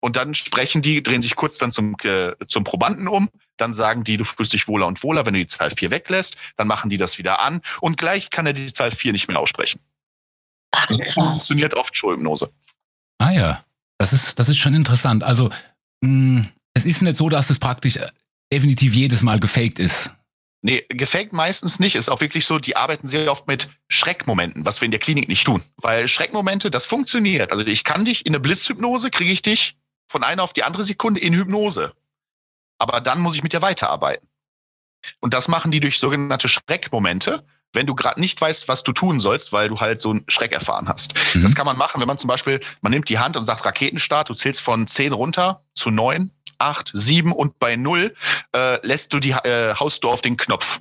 Und 0.03 0.15
dann 0.15 0.33
sprechen 0.33 0.81
die, 0.81 1.03
drehen 1.03 1.21
sich 1.21 1.35
kurz 1.35 1.59
dann 1.59 1.71
zum, 1.71 1.95
äh, 2.03 2.33
zum 2.47 2.63
Probanden 2.63 3.07
um. 3.07 3.29
Dann 3.57 3.71
sagen 3.71 4.03
die, 4.03 4.17
du 4.17 4.23
fühlst 4.23 4.51
dich 4.51 4.67
wohler 4.67 4.87
und 4.87 5.03
wohler, 5.03 5.25
wenn 5.27 5.33
du 5.33 5.39
die 5.39 5.47
Zahl 5.47 5.69
4 5.69 5.91
weglässt. 5.91 6.37
Dann 6.57 6.67
machen 6.67 6.89
die 6.89 6.97
das 6.97 7.19
wieder 7.19 7.39
an. 7.39 7.61
Und 7.81 7.97
gleich 7.97 8.31
kann 8.31 8.47
er 8.47 8.53
die 8.53 8.73
Zahl 8.73 8.91
4 8.91 9.11
nicht 9.11 9.27
mehr 9.27 9.39
aussprechen. 9.39 9.79
Ach, 10.71 10.87
das 10.87 11.13
funktioniert 11.13 11.75
oft 11.75 11.95
Schulhypnose. 11.95 12.51
Ah 13.19 13.31
ja, 13.31 13.63
das 13.99 14.13
ist, 14.13 14.39
das 14.39 14.49
ist 14.49 14.57
schon 14.57 14.73
interessant. 14.73 15.23
Also 15.23 15.49
mh, 16.01 16.39
hm, 16.41 16.47
es 16.73 16.85
ist 16.85 17.03
nicht 17.03 17.15
so, 17.15 17.29
dass 17.29 17.51
es 17.51 17.59
praktisch 17.59 17.97
äh, 17.97 18.07
definitiv 18.51 18.95
jedes 18.95 19.21
Mal 19.21 19.39
gefaked 19.39 19.77
ist. 19.77 20.09
Nee, 20.63 20.85
gefaked 20.89 21.33
meistens 21.33 21.79
nicht. 21.79 21.95
Ist 21.95 22.09
auch 22.09 22.21
wirklich 22.21 22.45
so, 22.45 22.59
die 22.59 22.75
arbeiten 22.75 23.07
sehr 23.07 23.31
oft 23.31 23.47
mit 23.47 23.69
Schreckmomenten, 23.87 24.63
was 24.63 24.79
wir 24.79 24.85
in 24.85 24.91
der 24.91 24.99
Klinik 24.99 25.27
nicht 25.27 25.45
tun. 25.45 25.63
Weil 25.77 26.07
Schreckmomente, 26.07 26.69
das 26.69 26.85
funktioniert. 26.85 27.51
Also 27.51 27.65
ich 27.65 27.83
kann 27.83 28.05
dich 28.05 28.25
in 28.25 28.33
eine 28.33 28.39
Blitzhypnose, 28.39 29.09
kriege 29.09 29.31
ich 29.31 29.41
dich 29.41 29.75
von 30.07 30.23
einer 30.23 30.43
auf 30.43 30.53
die 30.53 30.63
andere 30.63 30.83
Sekunde 30.83 31.19
in 31.19 31.33
Hypnose. 31.33 31.93
Aber 32.77 33.01
dann 33.01 33.19
muss 33.19 33.35
ich 33.35 33.43
mit 33.43 33.53
dir 33.53 33.61
weiterarbeiten. 33.61 34.27
Und 35.19 35.33
das 35.33 35.47
machen 35.47 35.71
die 35.71 35.79
durch 35.79 35.99
sogenannte 35.99 36.47
Schreckmomente, 36.47 37.43
wenn 37.73 37.87
du 37.87 37.95
gerade 37.95 38.19
nicht 38.19 38.39
weißt, 38.39 38.67
was 38.67 38.83
du 38.83 38.91
tun 38.91 39.19
sollst, 39.19 39.53
weil 39.53 39.69
du 39.69 39.79
halt 39.79 40.01
so 40.01 40.11
einen 40.11 40.25
Schreck 40.27 40.51
erfahren 40.51 40.87
hast. 40.87 41.15
Mhm. 41.33 41.41
Das 41.41 41.55
kann 41.55 41.65
man 41.65 41.77
machen, 41.77 42.01
wenn 42.01 42.07
man 42.07 42.17
zum 42.17 42.27
Beispiel, 42.27 42.59
man 42.81 42.91
nimmt 42.91 43.09
die 43.09 43.17
Hand 43.17 43.37
und 43.37 43.45
sagt 43.45 43.65
Raketenstart, 43.65 44.29
du 44.29 44.33
zählst 44.35 44.61
von 44.61 44.85
zehn 44.85 45.13
runter 45.13 45.63
zu 45.73 45.89
neun, 45.89 46.31
acht, 46.61 46.91
sieben 46.93 47.31
und 47.31 47.59
bei 47.59 47.75
null 47.75 48.15
äh, 48.55 48.85
lässt 48.85 49.13
du 49.13 49.19
die, 49.19 49.31
äh, 49.31 49.75
haust 49.75 50.03
du 50.03 50.09
auf 50.09 50.21
den 50.21 50.37
Knopf. 50.37 50.79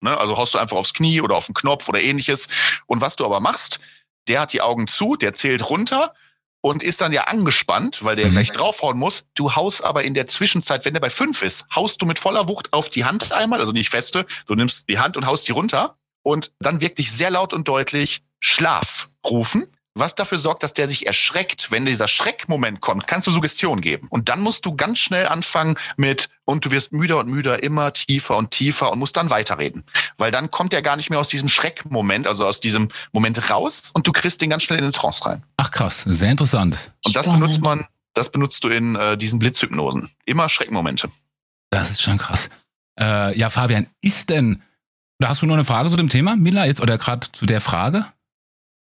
Ne? 0.00 0.16
Also 0.16 0.36
haust 0.36 0.54
du 0.54 0.58
einfach 0.58 0.76
aufs 0.76 0.94
Knie 0.94 1.20
oder 1.20 1.36
auf 1.36 1.46
den 1.46 1.54
Knopf 1.54 1.88
oder 1.88 2.00
ähnliches. 2.00 2.48
Und 2.86 3.00
was 3.00 3.16
du 3.16 3.24
aber 3.24 3.40
machst, 3.40 3.80
der 4.28 4.40
hat 4.40 4.52
die 4.52 4.62
Augen 4.62 4.88
zu, 4.88 5.16
der 5.16 5.34
zählt 5.34 5.68
runter 5.68 6.14
und 6.60 6.82
ist 6.82 7.00
dann 7.00 7.12
ja 7.12 7.24
angespannt, 7.24 8.04
weil 8.04 8.16
der 8.16 8.26
mhm. 8.26 8.32
gleich 8.32 8.50
draufhauen 8.50 8.98
muss. 8.98 9.24
Du 9.34 9.54
haust 9.54 9.84
aber 9.84 10.04
in 10.04 10.14
der 10.14 10.26
Zwischenzeit, 10.26 10.84
wenn 10.84 10.94
der 10.94 11.00
bei 11.00 11.10
fünf 11.10 11.42
ist, 11.42 11.66
haust 11.74 12.02
du 12.02 12.06
mit 12.06 12.18
voller 12.18 12.48
Wucht 12.48 12.72
auf 12.72 12.88
die 12.88 13.04
Hand 13.04 13.32
einmal, 13.32 13.60
also 13.60 13.72
nicht 13.72 13.90
feste, 13.90 14.26
du 14.46 14.54
nimmst 14.54 14.88
die 14.88 14.98
Hand 14.98 15.16
und 15.16 15.26
haust 15.26 15.46
die 15.46 15.52
runter 15.52 15.96
und 16.22 16.52
dann 16.58 16.80
wirklich 16.80 17.12
sehr 17.12 17.30
laut 17.30 17.52
und 17.52 17.68
deutlich 17.68 18.22
Schlaf 18.40 19.08
rufen 19.24 19.66
was 19.98 20.14
dafür 20.14 20.38
sorgt, 20.38 20.62
dass 20.62 20.74
der 20.74 20.88
sich 20.88 21.06
erschreckt. 21.06 21.70
Wenn 21.70 21.86
dieser 21.86 22.08
Schreckmoment 22.08 22.80
kommt, 22.80 23.06
kannst 23.06 23.26
du 23.26 23.30
Suggestion 23.30 23.80
geben. 23.80 24.06
Und 24.10 24.28
dann 24.28 24.40
musst 24.40 24.66
du 24.66 24.76
ganz 24.76 24.98
schnell 24.98 25.26
anfangen 25.26 25.76
mit, 25.96 26.28
und 26.44 26.64
du 26.64 26.70
wirst 26.70 26.92
müder 26.92 27.18
und 27.18 27.28
müder, 27.28 27.62
immer 27.62 27.92
tiefer 27.92 28.36
und 28.36 28.50
tiefer 28.50 28.92
und 28.92 28.98
musst 28.98 29.16
dann 29.16 29.30
weiterreden. 29.30 29.84
Weil 30.16 30.30
dann 30.30 30.50
kommt 30.50 30.72
er 30.72 30.82
gar 30.82 30.96
nicht 30.96 31.10
mehr 31.10 31.18
aus 31.18 31.28
diesem 31.28 31.48
Schreckmoment, 31.48 32.26
also 32.26 32.46
aus 32.46 32.60
diesem 32.60 32.88
Moment 33.12 33.50
raus 33.50 33.90
und 33.92 34.06
du 34.06 34.12
kriegst 34.12 34.40
den 34.40 34.50
ganz 34.50 34.62
schnell 34.62 34.78
in 34.78 34.84
den 34.84 34.92
Trance 34.92 35.24
rein. 35.26 35.42
Ach 35.56 35.70
krass, 35.70 36.02
sehr 36.02 36.30
interessant. 36.30 36.92
Und 37.04 37.16
das 37.16 37.26
benutzt 37.26 37.64
man, 37.64 37.86
das 38.14 38.30
benutzt 38.30 38.62
du 38.64 38.68
in 38.68 38.96
äh, 38.96 39.16
diesen 39.18 39.38
Blitzhypnosen. 39.38 40.10
Immer 40.24 40.48
Schreckmomente. 40.48 41.10
Das 41.70 41.90
ist 41.90 42.02
schon 42.02 42.18
krass. 42.18 42.48
Äh, 42.98 43.36
ja, 43.36 43.50
Fabian, 43.50 43.88
ist 44.00 44.30
denn, 44.30 44.62
oder 45.20 45.30
hast 45.30 45.42
du 45.42 45.46
noch 45.46 45.54
eine 45.54 45.64
Frage 45.64 45.90
zu 45.90 45.96
dem 45.96 46.08
Thema, 46.08 46.36
Mila, 46.36 46.66
jetzt 46.66 46.80
oder 46.80 46.96
gerade 46.96 47.26
zu 47.32 47.46
der 47.46 47.60
Frage? 47.60 48.06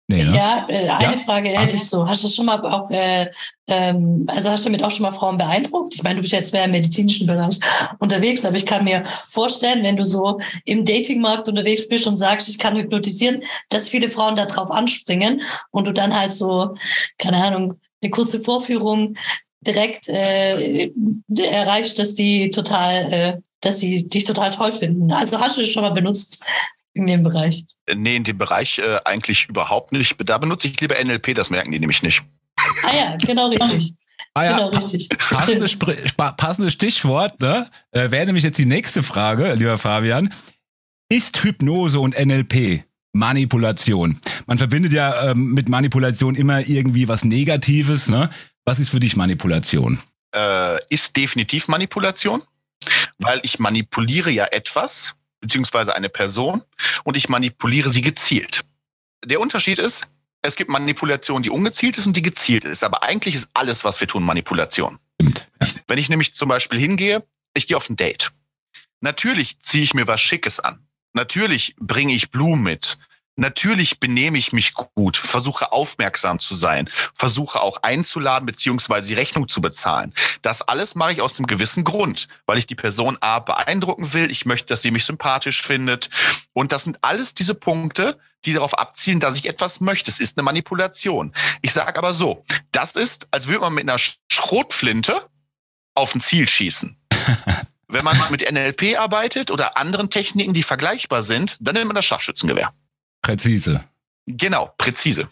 Nee, 0.09 0.23
ne? 0.23 0.35
Ja, 0.35 0.65
äh, 0.69 0.87
eine 0.89 1.17
ja? 1.17 1.17
Frage 1.17 1.49
hätte 1.49 1.75
ich 1.75 1.89
so. 1.89 2.07
Hast 2.07 2.23
du 2.23 2.29
schon 2.29 2.45
mal 2.45 2.61
auch, 2.65 2.89
äh, 2.89 3.29
ähm, 3.67 4.23
also 4.27 4.49
hast 4.49 4.63
du 4.63 4.69
damit 4.69 4.81
auch 4.81 4.91
schon 4.91 5.01
mal 5.01 5.11
Frauen 5.11 5.35
beeindruckt? 5.35 5.95
Ich 5.95 6.03
meine, 6.03 6.15
du 6.15 6.21
bist 6.21 6.31
jetzt 6.31 6.53
mehr 6.53 6.63
im 6.63 6.71
medizinischen 6.71 7.27
Bereich 7.27 7.59
unterwegs, 7.99 8.45
aber 8.45 8.55
ich 8.55 8.65
kann 8.65 8.85
mir 8.85 9.03
vorstellen, 9.27 9.83
wenn 9.83 9.97
du 9.97 10.05
so 10.05 10.39
im 10.63 10.85
Datingmarkt 10.85 11.49
unterwegs 11.49 11.89
bist 11.89 12.07
und 12.07 12.15
sagst, 12.15 12.47
ich 12.47 12.57
kann 12.57 12.77
hypnotisieren, 12.77 13.41
dass 13.67 13.89
viele 13.89 14.09
Frauen 14.09 14.37
da 14.37 14.45
drauf 14.45 14.71
anspringen 14.71 15.41
und 15.71 15.85
du 15.85 15.91
dann 15.91 16.17
halt 16.17 16.31
so, 16.31 16.75
keine 17.17 17.43
Ahnung, 17.43 17.73
eine 18.01 18.09
kurze 18.09 18.39
Vorführung 18.39 19.15
direkt 19.59 20.07
äh, 20.07 20.89
erreichst, 21.37 21.99
dass 21.99 22.15
die 22.15 22.49
total, 22.49 23.11
äh, 23.11 23.37
dass 23.59 23.79
sie 23.79 24.07
dich 24.07 24.23
total 24.23 24.51
toll 24.51 24.71
finden. 24.71 25.11
Also 25.11 25.41
hast 25.41 25.57
du 25.57 25.61
das 25.63 25.69
schon 25.69 25.83
mal 25.83 25.89
benutzt 25.89 26.41
in 26.97 27.07
dem 27.07 27.23
Bereich? 27.23 27.65
Nee, 27.93 28.17
in 28.17 28.23
dem 28.23 28.37
Bereich 28.37 28.79
äh, 28.79 28.99
eigentlich 29.05 29.47
überhaupt 29.49 29.91
nicht. 29.91 30.15
Da 30.25 30.37
benutze 30.37 30.67
ich 30.67 30.79
lieber 30.79 30.95
NLP, 31.03 31.35
das 31.35 31.49
merken 31.49 31.71
die 31.71 31.79
nämlich 31.79 32.03
nicht. 32.03 32.23
Ah 32.83 32.95
ja, 32.95 33.17
genau 33.17 33.49
richtig. 33.49 33.93
Ah 34.33 34.43
ja, 34.43 34.57
genau, 34.57 34.69
richtig. 34.69 35.09
Passendes, 35.09 35.77
passendes 36.37 36.73
Stichwort, 36.73 37.41
ne? 37.41 37.69
Äh, 37.91 38.11
wäre 38.11 38.25
nämlich 38.25 38.43
jetzt 38.43 38.57
die 38.57 38.65
nächste 38.65 39.03
Frage, 39.03 39.53
lieber 39.53 39.77
Fabian. 39.77 40.33
Ist 41.09 41.41
Hypnose 41.43 41.99
und 41.99 42.19
NLP 42.19 42.83
Manipulation? 43.13 44.19
Man 44.45 44.57
verbindet 44.57 44.93
ja 44.93 45.31
ähm, 45.31 45.53
mit 45.53 45.69
Manipulation 45.69 46.35
immer 46.35 46.67
irgendwie 46.67 47.07
was 47.07 47.23
Negatives. 47.23 48.09
Ne? 48.09 48.29
Was 48.65 48.79
ist 48.79 48.89
für 48.89 48.99
dich 48.99 49.15
Manipulation? 49.15 49.99
Äh, 50.35 50.79
ist 50.89 51.15
definitiv 51.15 51.67
Manipulation, 51.67 52.43
weil 53.17 53.39
ich 53.43 53.57
manipuliere 53.59 54.29
ja 54.29 54.45
etwas, 54.45 55.15
beziehungsweise 55.47 55.95
eine 55.95 56.09
Person 56.09 56.61
und 57.05 57.15
ich 57.15 57.29
manipuliere 57.29 57.89
sie 57.89 58.01
gezielt. 58.01 58.65
Der 59.25 59.39
Unterschied 59.39 59.79
ist, 59.79 60.05
es 60.41 60.55
gibt 60.55 60.69
Manipulation, 60.69 61.41
die 61.41 61.49
ungezielt 61.49 61.97
ist 61.97 62.05
und 62.05 62.15
die 62.15 62.21
gezielt 62.21 62.65
ist. 62.65 62.83
Aber 62.83 63.03
eigentlich 63.03 63.33
ist 63.33 63.49
alles, 63.53 63.83
was 63.83 63.99
wir 63.99 64.07
tun, 64.07 64.23
Manipulation. 64.23 64.99
Stimmt. 65.19 65.47
Wenn 65.87 65.97
ich 65.97 66.09
nämlich 66.09 66.35
zum 66.35 66.49
Beispiel 66.49 66.79
hingehe, 66.79 67.23
ich 67.53 67.65
gehe 67.65 67.77
auf 67.77 67.89
ein 67.89 67.95
Date. 67.95 68.31
Natürlich 68.99 69.57
ziehe 69.61 69.83
ich 69.83 69.93
mir 69.93 70.07
was 70.07 70.21
Schickes 70.21 70.59
an. 70.59 70.85
Natürlich 71.13 71.75
bringe 71.79 72.13
ich 72.13 72.29
Blumen 72.29 72.61
mit. 72.61 72.97
Natürlich 73.39 73.99
benehme 73.99 74.39
ich 74.39 74.51
mich 74.51 74.73
gut, 74.73 75.15
versuche 75.15 75.71
aufmerksam 75.71 76.39
zu 76.39 76.55
sein, 76.55 76.89
versuche 77.13 77.61
auch 77.61 77.77
einzuladen 77.83 78.47
beziehungsweise 78.47 79.09
die 79.09 79.13
Rechnung 79.13 79.47
zu 79.47 79.61
bezahlen. 79.61 80.11
Das 80.41 80.63
alles 80.63 80.95
mache 80.95 81.13
ich 81.13 81.21
aus 81.21 81.37
einem 81.37 81.45
gewissen 81.45 81.83
Grund, 81.83 82.27
weil 82.47 82.57
ich 82.57 82.65
die 82.65 82.73
Person 82.73 83.15
A 83.21 83.37
beeindrucken 83.37 84.11
will. 84.13 84.31
Ich 84.31 84.47
möchte, 84.47 84.65
dass 84.65 84.81
sie 84.81 84.89
mich 84.89 85.05
sympathisch 85.05 85.61
findet. 85.61 86.09
Und 86.53 86.71
das 86.71 86.83
sind 86.83 86.97
alles 87.03 87.35
diese 87.35 87.53
Punkte, 87.53 88.17
die 88.43 88.53
darauf 88.53 88.75
abzielen, 88.75 89.19
dass 89.19 89.37
ich 89.37 89.47
etwas 89.47 89.81
möchte. 89.81 90.09
Es 90.09 90.19
ist 90.19 90.39
eine 90.39 90.43
Manipulation. 90.43 91.31
Ich 91.61 91.73
sage 91.73 91.99
aber 91.99 92.13
so, 92.13 92.43
das 92.71 92.95
ist, 92.95 93.27
als 93.29 93.47
würde 93.47 93.61
man 93.61 93.75
mit 93.75 93.87
einer 93.87 93.99
Schrotflinte 94.31 95.27
auf 95.93 96.15
ein 96.15 96.21
Ziel 96.21 96.47
schießen. 96.47 96.97
Wenn 97.87 98.03
man 98.03 98.17
mit 98.31 98.51
NLP 98.51 98.99
arbeitet 98.99 99.51
oder 99.51 99.77
anderen 99.77 100.09
Techniken, 100.09 100.53
die 100.53 100.63
vergleichbar 100.63 101.21
sind, 101.21 101.55
dann 101.59 101.75
nimmt 101.75 101.87
man 101.87 101.95
das 101.95 102.05
Scharfschützengewehr. 102.05 102.73
Präzise. 103.27 103.83
Genau, 104.25 104.73
präzise. 104.77 105.27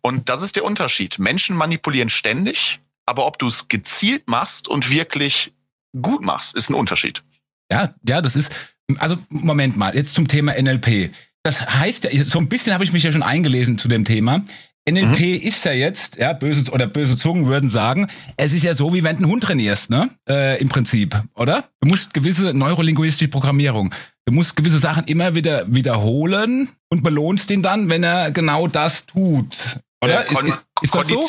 Und 0.00 0.30
das 0.30 0.40
ist 0.40 0.56
der 0.56 0.64
Unterschied. 0.64 1.18
Menschen 1.18 1.54
manipulieren 1.54 2.08
ständig, 2.08 2.80
aber 3.04 3.26
ob 3.26 3.38
du 3.38 3.48
es 3.48 3.68
gezielt 3.68 4.28
machst 4.28 4.66
und 4.66 4.88
wirklich 4.88 5.52
gut 6.00 6.24
machst, 6.24 6.56
ist 6.56 6.70
ein 6.70 6.74
Unterschied. 6.74 7.22
Ja, 7.70 7.94
ja, 8.08 8.22
das 8.22 8.34
ist, 8.34 8.54
also 8.96 9.18
Moment 9.28 9.76
mal, 9.76 9.94
jetzt 9.94 10.14
zum 10.14 10.26
Thema 10.26 10.54
NLP. 10.58 11.10
Das 11.42 11.60
heißt 11.60 12.04
ja, 12.04 12.24
so 12.24 12.38
ein 12.38 12.48
bisschen 12.48 12.72
habe 12.72 12.84
ich 12.84 12.94
mich 12.94 13.02
ja 13.02 13.12
schon 13.12 13.22
eingelesen 13.22 13.76
zu 13.76 13.88
dem 13.88 14.06
Thema. 14.06 14.42
NLP 14.88 15.20
mhm. 15.20 15.46
ist 15.46 15.64
ja 15.66 15.72
jetzt, 15.72 16.16
ja, 16.16 16.32
böse 16.32 16.72
oder 16.72 16.86
böse 16.86 17.16
Zungen 17.16 17.46
würden 17.46 17.68
sagen, 17.68 18.08
es 18.38 18.54
ist 18.54 18.64
ja 18.64 18.74
so, 18.74 18.94
wie 18.94 19.04
wenn 19.04 19.16
du 19.16 19.24
einen 19.24 19.32
Hund 19.32 19.44
trainierst, 19.44 19.90
ne? 19.90 20.10
Äh, 20.26 20.60
Im 20.60 20.70
Prinzip, 20.70 21.14
oder? 21.34 21.68
Du 21.80 21.88
musst 21.88 22.14
gewisse 22.14 22.54
neurolinguistische 22.54 23.30
Programmierung, 23.30 23.94
du 24.26 24.32
musst 24.32 24.56
gewisse 24.56 24.78
Sachen 24.78 25.04
immer 25.04 25.34
wieder 25.34 25.64
wiederholen 25.72 26.70
und 26.88 27.02
belohnst 27.02 27.50
ihn 27.50 27.62
dann, 27.62 27.88
wenn 27.88 28.02
er 28.02 28.30
genau 28.30 28.68
das 28.68 29.06
tut. 29.06 29.78
Oder? 30.02 30.24
Kon 30.24 30.46
ist, 30.46 30.58
ist 30.80 30.94
das 30.94 31.06
so? 31.06 31.20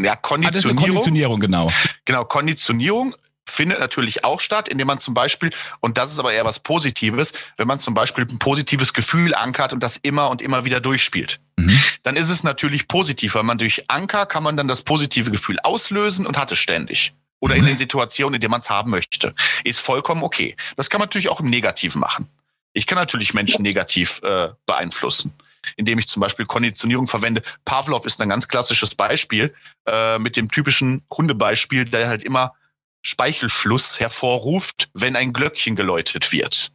Ja, 0.00 0.16
Konditionierung. 0.16 0.44
Ah, 0.44 0.50
das 0.50 0.64
ist 0.64 0.76
Konditionierung, 0.76 1.40
genau. 1.40 1.72
Genau, 2.04 2.24
Konditionierung 2.24 3.14
findet 3.48 3.78
natürlich 3.78 4.24
auch 4.24 4.40
statt, 4.40 4.68
indem 4.68 4.86
man 4.86 5.00
zum 5.00 5.14
Beispiel, 5.14 5.50
und 5.80 5.98
das 5.98 6.12
ist 6.12 6.18
aber 6.18 6.32
eher 6.32 6.44
was 6.44 6.60
Positives, 6.60 7.32
wenn 7.56 7.66
man 7.66 7.78
zum 7.78 7.94
Beispiel 7.94 8.24
ein 8.24 8.38
positives 8.38 8.92
Gefühl 8.92 9.34
ankert 9.34 9.72
und 9.72 9.82
das 9.82 9.96
immer 9.98 10.30
und 10.30 10.40
immer 10.42 10.64
wieder 10.64 10.80
durchspielt. 10.80 11.40
Mhm. 11.56 11.78
Dann 12.02 12.16
ist 12.16 12.30
es 12.30 12.42
natürlich 12.42 12.88
positiv, 12.88 13.34
weil 13.34 13.42
man 13.42 13.58
durch 13.58 13.84
Anker 13.88 14.26
kann 14.26 14.42
man 14.42 14.56
dann 14.56 14.68
das 14.68 14.82
positive 14.82 15.30
Gefühl 15.30 15.58
auslösen 15.62 16.26
und 16.26 16.38
hat 16.38 16.52
es 16.52 16.58
ständig. 16.58 17.14
Oder 17.44 17.56
mhm. 17.56 17.60
in 17.60 17.66
den 17.66 17.76
Situationen, 17.76 18.34
in 18.36 18.40
denen 18.40 18.52
man 18.52 18.60
es 18.60 18.70
haben 18.70 18.90
möchte. 18.90 19.34
Ist 19.64 19.80
vollkommen 19.80 20.22
okay. 20.22 20.56
Das 20.76 20.88
kann 20.88 20.98
man 20.98 21.08
natürlich 21.08 21.28
auch 21.28 21.40
im 21.40 21.50
Negativen 21.50 22.00
machen. 22.00 22.26
Ich 22.72 22.86
kann 22.86 22.96
natürlich 22.96 23.34
Menschen 23.34 23.62
negativ 23.62 24.22
äh, 24.22 24.48
beeinflussen 24.64 25.34
indem 25.76 25.98
ich 25.98 26.08
zum 26.08 26.20
Beispiel 26.20 26.44
Konditionierung 26.44 27.06
verwende. 27.06 27.42
Pavlov 27.64 28.04
ist 28.04 28.20
ein 28.20 28.28
ganz 28.28 28.48
klassisches 28.48 28.94
Beispiel 28.94 29.54
äh, 29.86 30.18
mit 30.18 30.36
dem 30.36 30.50
typischen 30.50 31.02
Hundebeispiel, 31.10 31.86
der 31.86 32.06
halt 32.06 32.22
immer 32.22 32.52
Speichelfluss 33.00 33.98
hervorruft, 33.98 34.90
wenn 34.92 35.16
ein 35.16 35.32
Glöckchen 35.32 35.74
geläutet 35.74 36.32
wird. 36.32 36.70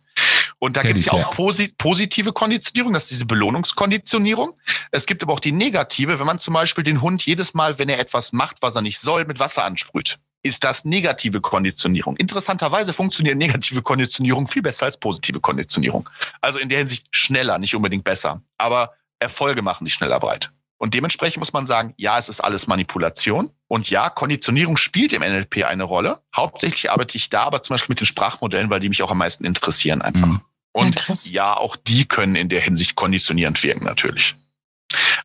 Und 0.58 0.76
da 0.76 0.82
gibt 0.82 0.98
es 0.98 1.06
ja 1.06 1.14
auch 1.14 1.36
posi 1.36 1.74
positive 1.78 2.34
Konditionierung, 2.34 2.94
das 2.94 3.04
ist 3.04 3.12
diese 3.12 3.26
Belohnungskonditionierung. 3.26 4.58
Es 4.92 5.06
gibt 5.06 5.22
aber 5.22 5.34
auch 5.34 5.40
die 5.40 5.52
negative, 5.52 6.20
wenn 6.20 6.26
man 6.26 6.40
zum 6.40 6.56
Beispiel 6.56 6.84
den 6.84 7.02
Hund 7.02 7.26
jedes 7.26 7.54
Mal, 7.54 7.78
wenn 7.78 7.90
er 7.90 8.00
etwas 8.00 8.34
macht, 8.34 8.58
was 8.62 8.76
er 8.76 8.82
nicht 8.82 9.00
soll, 9.00 9.26
mit 9.26 9.40
Wasser 9.40 9.64
ansprüht. 9.64 10.20
Ist 10.42 10.64
das 10.64 10.86
negative 10.86 11.42
Konditionierung? 11.42 12.16
Interessanterweise 12.18 12.94
funktioniert 12.94 13.38
negative 13.38 13.82
Konditionierung 13.82 14.48
viel 14.48 14.62
besser 14.62 14.86
als 14.86 14.98
positive 14.98 15.40
Konditionierung. 15.40 16.10
Also 16.42 16.60
in 16.60 16.70
der 16.70 16.80
Hinsicht 16.80 17.08
schneller, 17.12 17.60
nicht 17.60 17.76
unbedingt 17.76 18.06
besser. 18.06 18.42
Aber 18.58 18.94
Erfolge 19.20 19.62
machen 19.62 19.86
sich 19.86 19.94
schneller 19.94 20.20
breit. 20.20 20.52
Und 20.78 20.94
dementsprechend 20.94 21.40
muss 21.40 21.52
man 21.52 21.66
sagen, 21.66 21.94
ja, 21.98 22.18
es 22.18 22.30
ist 22.30 22.40
alles 22.40 22.68
Manipulation. 22.68 23.50
Und 23.68 23.90
ja, 23.90 24.10
Konditionierung 24.10 24.78
spielt 24.78 25.12
im 25.12 25.22
NLP 25.22 25.66
eine 25.66 25.84
Rolle. 25.84 26.22
Hauptsächlich 26.34 26.90
arbeite 26.90 27.18
ich 27.18 27.30
da 27.30 27.44
aber 27.44 27.62
zum 27.64 27.74
Beispiel 27.74 27.92
mit 27.92 28.00
den 28.00 28.06
Sprachmodellen, 28.06 28.70
weil 28.70 28.80
die 28.80 28.88
mich 28.88 29.04
auch 29.04 29.12
am 29.12 29.18
meisten 29.18 29.44
interessieren 29.44 30.02
einfach. 30.02 30.26
Mhm. 30.26 30.42
Und 30.72 31.08
ja, 31.08 31.16
ja, 31.32 31.58
auch 31.58 31.76
die 31.76 32.06
können 32.06 32.36
in 32.36 32.48
der 32.48 32.62
Hinsicht 32.62 32.96
konditionierend 32.96 33.62
wirken 33.62 33.84
natürlich. 33.84 34.36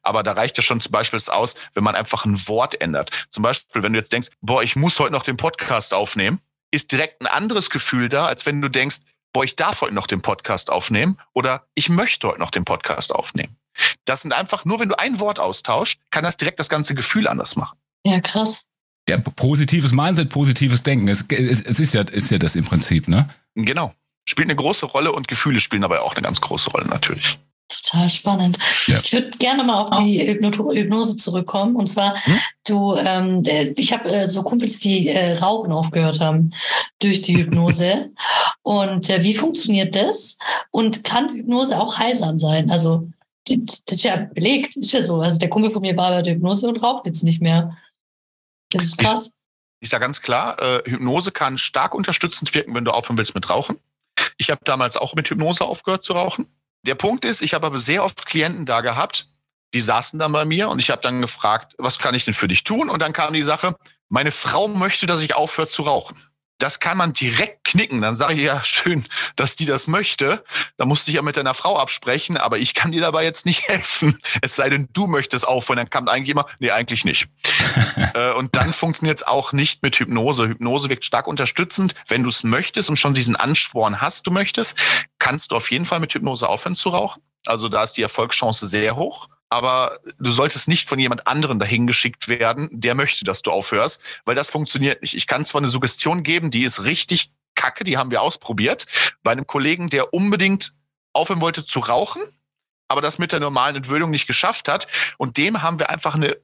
Aber 0.02 0.22
da 0.22 0.32
reicht 0.32 0.56
ja 0.56 0.62
schon 0.62 0.80
zum 0.80 0.92
Beispiel 0.92 1.20
aus, 1.28 1.56
wenn 1.74 1.84
man 1.84 1.94
einfach 1.94 2.24
ein 2.24 2.46
Wort 2.48 2.80
ändert. 2.80 3.10
Zum 3.30 3.42
Beispiel, 3.42 3.82
wenn 3.82 3.92
du 3.92 3.98
jetzt 3.98 4.12
denkst, 4.12 4.28
boah, 4.40 4.62
ich 4.62 4.76
muss 4.76 4.98
heute 4.98 5.12
noch 5.12 5.22
den 5.22 5.36
Podcast 5.36 5.94
aufnehmen, 5.94 6.40
ist 6.70 6.92
direkt 6.92 7.22
ein 7.22 7.26
anderes 7.26 7.70
Gefühl 7.70 8.08
da, 8.08 8.26
als 8.26 8.46
wenn 8.46 8.60
du 8.60 8.68
denkst, 8.68 8.98
boah, 9.32 9.44
ich 9.44 9.56
darf 9.56 9.80
heute 9.80 9.94
noch 9.94 10.06
den 10.06 10.22
Podcast 10.22 10.70
aufnehmen 10.70 11.18
oder 11.32 11.66
ich 11.74 11.88
möchte 11.88 12.28
heute 12.28 12.40
noch 12.40 12.50
den 12.50 12.64
Podcast 12.64 13.14
aufnehmen. 13.14 13.56
Das 14.04 14.22
sind 14.22 14.32
einfach, 14.32 14.64
nur 14.64 14.80
wenn 14.80 14.88
du 14.88 14.98
ein 14.98 15.18
Wort 15.18 15.38
austauscht, 15.38 16.00
kann 16.10 16.24
das 16.24 16.36
direkt 16.36 16.58
das 16.60 16.68
ganze 16.68 16.94
Gefühl 16.94 17.26
anders 17.26 17.56
machen. 17.56 17.76
Ja, 18.06 18.20
krass. 18.20 18.66
Ja, 19.08 19.18
positives 19.18 19.92
Mindset, 19.92 20.30
positives 20.30 20.82
Denken. 20.82 21.08
Es, 21.08 21.24
es, 21.28 21.66
es 21.66 21.80
ist, 21.80 21.94
ja, 21.94 22.02
ist 22.02 22.30
ja 22.30 22.38
das 22.38 22.56
im 22.56 22.64
Prinzip, 22.64 23.08
ne? 23.08 23.28
Genau. 23.54 23.94
Spielt 24.26 24.46
eine 24.46 24.56
große 24.56 24.86
Rolle 24.86 25.12
und 25.12 25.28
Gefühle 25.28 25.60
spielen 25.60 25.82
dabei 25.82 26.00
auch 26.00 26.14
eine 26.14 26.22
ganz 26.22 26.40
große 26.40 26.70
Rolle 26.70 26.86
natürlich. 26.86 27.38
Total 27.84 28.08
spannend. 28.08 28.58
Ja. 28.86 28.98
Ich 29.02 29.12
würde 29.12 29.30
gerne 29.38 29.62
mal 29.62 29.82
auf 29.82 29.98
die 29.98 30.26
Hypnose 30.26 31.16
zurückkommen. 31.16 31.76
Und 31.76 31.86
zwar, 31.86 32.14
hm? 32.16 32.38
du, 32.66 32.94
ähm, 32.96 33.42
ich 33.76 33.92
habe 33.92 34.10
äh, 34.10 34.28
so 34.28 34.42
Kumpels, 34.42 34.78
die 34.80 35.08
äh, 35.08 35.38
Rauchen 35.38 35.72
aufgehört 35.72 36.20
haben 36.20 36.50
durch 37.00 37.22
die 37.22 37.36
Hypnose. 37.36 38.10
und 38.62 39.10
äh, 39.10 39.22
wie 39.22 39.34
funktioniert 39.34 39.94
das? 39.94 40.38
Und 40.70 41.04
kann 41.04 41.34
Hypnose 41.34 41.78
auch 41.78 41.98
heilsam 41.98 42.38
sein? 42.38 42.70
Also 42.70 43.08
das 43.46 43.82
ist 43.90 44.04
ja 44.04 44.16
belegt, 44.16 44.76
ist 44.76 44.92
ja 44.92 45.02
so. 45.02 45.20
Also 45.20 45.38
der 45.38 45.50
Kumpel 45.50 45.70
von 45.70 45.82
mir 45.82 45.96
war 45.96 46.10
bei 46.10 46.22
der 46.22 46.34
Hypnose 46.34 46.66
und 46.68 46.82
raucht 46.82 47.06
jetzt 47.06 47.22
nicht 47.22 47.42
mehr. 47.42 47.76
Das 48.70 48.82
ist 48.82 48.96
krass. 48.96 49.26
Ich, 49.26 49.32
ich 49.82 49.88
sage 49.90 50.02
ganz 50.02 50.22
klar, 50.22 50.58
äh, 50.60 50.82
Hypnose 50.86 51.32
kann 51.32 51.58
stark 51.58 51.94
unterstützend 51.94 52.54
wirken, 52.54 52.74
wenn 52.74 52.86
du 52.86 52.92
aufhören 52.92 53.18
willst 53.18 53.34
mit 53.34 53.50
Rauchen. 53.50 53.76
Ich 54.38 54.50
habe 54.50 54.62
damals 54.64 54.96
auch 54.96 55.14
mit 55.14 55.28
Hypnose 55.28 55.64
aufgehört 55.64 56.02
zu 56.02 56.14
rauchen. 56.14 56.46
Der 56.86 56.94
Punkt 56.94 57.24
ist, 57.24 57.42
ich 57.42 57.54
habe 57.54 57.66
aber 57.66 57.78
sehr 57.78 58.04
oft 58.04 58.26
Klienten 58.26 58.66
da 58.66 58.80
gehabt, 58.80 59.28
die 59.72 59.80
saßen 59.80 60.18
dann 60.18 60.32
bei 60.32 60.44
mir 60.44 60.68
und 60.68 60.78
ich 60.78 60.90
habe 60.90 61.02
dann 61.02 61.20
gefragt, 61.20 61.74
was 61.78 61.98
kann 61.98 62.14
ich 62.14 62.24
denn 62.24 62.34
für 62.34 62.46
dich 62.46 62.62
tun? 62.62 62.88
Und 62.88 63.00
dann 63.00 63.12
kam 63.12 63.32
die 63.32 63.42
Sache, 63.42 63.74
meine 64.08 64.30
Frau 64.30 64.68
möchte, 64.68 65.06
dass 65.06 65.22
ich 65.22 65.34
aufhöre 65.34 65.66
zu 65.66 65.82
rauchen 65.82 66.16
das 66.58 66.80
kann 66.80 66.96
man 66.96 67.12
direkt 67.12 67.64
knicken. 67.64 68.00
Dann 68.00 68.16
sage 68.16 68.34
ich 68.34 68.42
ja 68.42 68.62
schön, 68.62 69.04
dass 69.36 69.56
die 69.56 69.66
das 69.66 69.86
möchte. 69.86 70.44
Da 70.76 70.84
musste 70.84 71.10
ich 71.10 71.16
ja 71.16 71.22
mit 71.22 71.36
deiner 71.36 71.54
Frau 71.54 71.78
absprechen, 71.78 72.36
aber 72.36 72.58
ich 72.58 72.74
kann 72.74 72.92
dir 72.92 73.00
dabei 73.00 73.24
jetzt 73.24 73.46
nicht 73.46 73.68
helfen. 73.68 74.18
Es 74.40 74.56
sei 74.56 74.70
denn, 74.70 74.88
du 74.92 75.06
möchtest 75.06 75.46
aufhören. 75.46 75.76
Dann 75.76 75.90
kam 75.90 76.08
eigentlich 76.08 76.30
immer, 76.30 76.46
nee, 76.58 76.70
eigentlich 76.70 77.04
nicht. 77.04 77.28
Äh, 78.14 78.32
und 78.32 78.54
dann 78.54 78.72
funktioniert 78.72 79.18
es 79.18 79.26
auch 79.26 79.52
nicht 79.52 79.82
mit 79.82 79.96
Hypnose. 79.96 80.48
Hypnose 80.48 80.88
wirkt 80.88 81.04
stark 81.04 81.26
unterstützend. 81.26 81.94
Wenn 82.08 82.22
du 82.22 82.28
es 82.28 82.44
möchtest 82.44 82.90
und 82.90 82.96
schon 82.96 83.14
diesen 83.14 83.34
Ansporn 83.36 84.00
hast, 84.00 84.26
du 84.26 84.30
möchtest, 84.30 84.76
kannst 85.18 85.50
du 85.50 85.56
auf 85.56 85.70
jeden 85.70 85.84
Fall 85.84 86.00
mit 86.00 86.12
Hypnose 86.12 86.48
aufhören 86.48 86.74
zu 86.74 86.90
rauchen. 86.90 87.22
Also 87.46 87.68
da 87.68 87.82
ist 87.82 87.94
die 87.94 88.02
Erfolgschance 88.02 88.66
sehr 88.66 88.96
hoch 88.96 89.28
aber 89.54 90.00
du 90.18 90.32
solltest 90.32 90.66
nicht 90.66 90.88
von 90.88 90.98
jemand 90.98 91.28
anderen 91.28 91.60
dahin 91.60 91.86
geschickt 91.86 92.26
werden, 92.26 92.68
der 92.72 92.96
möchte, 92.96 93.24
dass 93.24 93.40
du 93.42 93.52
aufhörst, 93.52 94.00
weil 94.24 94.34
das 94.34 94.48
funktioniert 94.48 95.00
nicht. 95.00 95.14
Ich 95.14 95.28
kann 95.28 95.44
zwar 95.44 95.60
eine 95.60 95.68
Suggestion 95.68 96.24
geben, 96.24 96.50
die 96.50 96.64
ist 96.64 96.82
richtig 96.82 97.30
kacke, 97.54 97.84
die 97.84 97.96
haben 97.96 98.10
wir 98.10 98.20
ausprobiert, 98.20 98.86
bei 99.22 99.30
einem 99.30 99.46
Kollegen, 99.46 99.88
der 99.90 100.12
unbedingt 100.12 100.74
aufhören 101.12 101.40
wollte 101.40 101.64
zu 101.64 101.78
rauchen, 101.78 102.22
aber 102.88 103.00
das 103.00 103.18
mit 103.18 103.30
der 103.30 103.38
normalen 103.38 103.76
Entwöhnung 103.76 104.10
nicht 104.10 104.26
geschafft 104.26 104.66
hat. 104.68 104.88
Und 105.18 105.36
dem 105.36 105.62
haben 105.62 105.78
wir 105.78 105.88
einfach 105.88 106.16
eine 106.16 106.36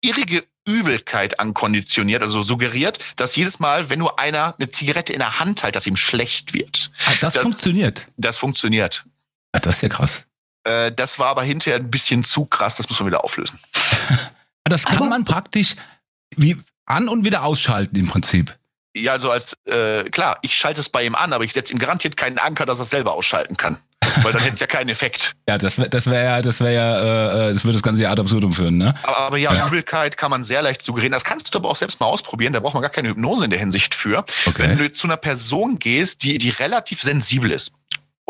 irrige 0.00 0.44
Übelkeit 0.64 1.40
ankonditioniert, 1.40 2.22
also 2.22 2.44
suggeriert, 2.44 3.00
dass 3.16 3.34
jedes 3.34 3.58
Mal, 3.58 3.90
wenn 3.90 3.98
nur 3.98 4.20
einer 4.20 4.54
eine 4.56 4.70
Zigarette 4.70 5.12
in 5.12 5.18
der 5.18 5.40
Hand 5.40 5.64
hält, 5.64 5.74
dass 5.74 5.88
ihm 5.88 5.96
schlecht 5.96 6.54
wird. 6.54 6.92
Ah, 7.06 7.14
das, 7.20 7.34
das 7.34 7.42
funktioniert. 7.42 8.06
Das 8.16 8.38
funktioniert. 8.38 9.04
Ah, 9.50 9.58
das 9.58 9.74
ist 9.74 9.82
ja 9.82 9.88
krass. 9.88 10.26
Äh, 10.64 10.92
das 10.92 11.18
war 11.18 11.28
aber 11.28 11.42
hinterher 11.42 11.78
ein 11.78 11.90
bisschen 11.90 12.24
zu 12.24 12.44
krass, 12.46 12.76
das 12.76 12.88
muss 12.88 12.98
man 13.00 13.06
wieder 13.06 13.24
auflösen. 13.24 13.58
das 14.64 14.84
kann 14.84 15.08
man 15.08 15.24
praktisch 15.24 15.76
wie 16.36 16.56
an- 16.86 17.08
und 17.08 17.24
wieder 17.24 17.44
ausschalten 17.44 17.96
im 17.96 18.08
Prinzip. 18.08 18.56
Ja, 18.94 19.12
also 19.12 19.30
als, 19.30 19.54
äh, 19.66 20.04
klar, 20.10 20.38
ich 20.42 20.54
schalte 20.54 20.80
es 20.80 20.88
bei 20.88 21.04
ihm 21.04 21.14
an, 21.14 21.32
aber 21.32 21.44
ich 21.44 21.52
setze 21.52 21.72
ihm 21.72 21.78
garantiert 21.78 22.16
keinen 22.16 22.38
Anker, 22.38 22.66
dass 22.66 22.80
er 22.80 22.82
es 22.82 22.90
selber 22.90 23.12
ausschalten 23.12 23.56
kann. 23.56 23.76
Weil 24.22 24.32
dann 24.32 24.42
hätte 24.42 24.54
es 24.54 24.60
ja 24.60 24.66
keinen 24.66 24.88
Effekt. 24.88 25.36
Ja, 25.48 25.58
das 25.58 25.78
wäre 25.78 25.88
das 25.88 26.06
wär 26.06 26.22
ja, 26.22 26.42
das 26.42 26.60
wäre 26.60 26.74
ja, 26.74 27.00
äh, 27.00 27.50
äh, 27.50 27.52
das 27.52 27.64
würde 27.64 27.72
das 27.74 27.82
ganze 27.82 28.02
Jahr 28.02 28.12
ad 28.12 28.20
absurdum 28.20 28.52
führen, 28.52 28.78
ne? 28.78 28.94
Aber, 29.02 29.18
aber 29.18 29.36
ja, 29.36 29.52
ja, 29.52 29.66
Übelkeit 29.66 30.16
kann 30.16 30.30
man 30.30 30.44
sehr 30.44 30.62
leicht 30.62 30.80
suggerieren. 30.80 31.10
Das 31.12 31.24
kannst 31.24 31.52
du 31.52 31.58
aber 31.58 31.68
auch 31.68 31.76
selbst 31.76 31.98
mal 31.98 32.06
ausprobieren. 32.06 32.52
Da 32.52 32.60
braucht 32.60 32.74
man 32.74 32.82
gar 32.82 32.90
keine 32.90 33.08
Hypnose 33.08 33.46
in 33.46 33.50
der 33.50 33.58
Hinsicht 33.58 33.96
für. 33.96 34.24
Okay. 34.46 34.68
Wenn 34.68 34.78
du 34.78 34.92
zu 34.92 35.08
einer 35.08 35.16
Person 35.16 35.80
gehst, 35.80 36.22
die, 36.22 36.38
die 36.38 36.50
relativ 36.50 37.02
sensibel 37.02 37.50
ist, 37.50 37.72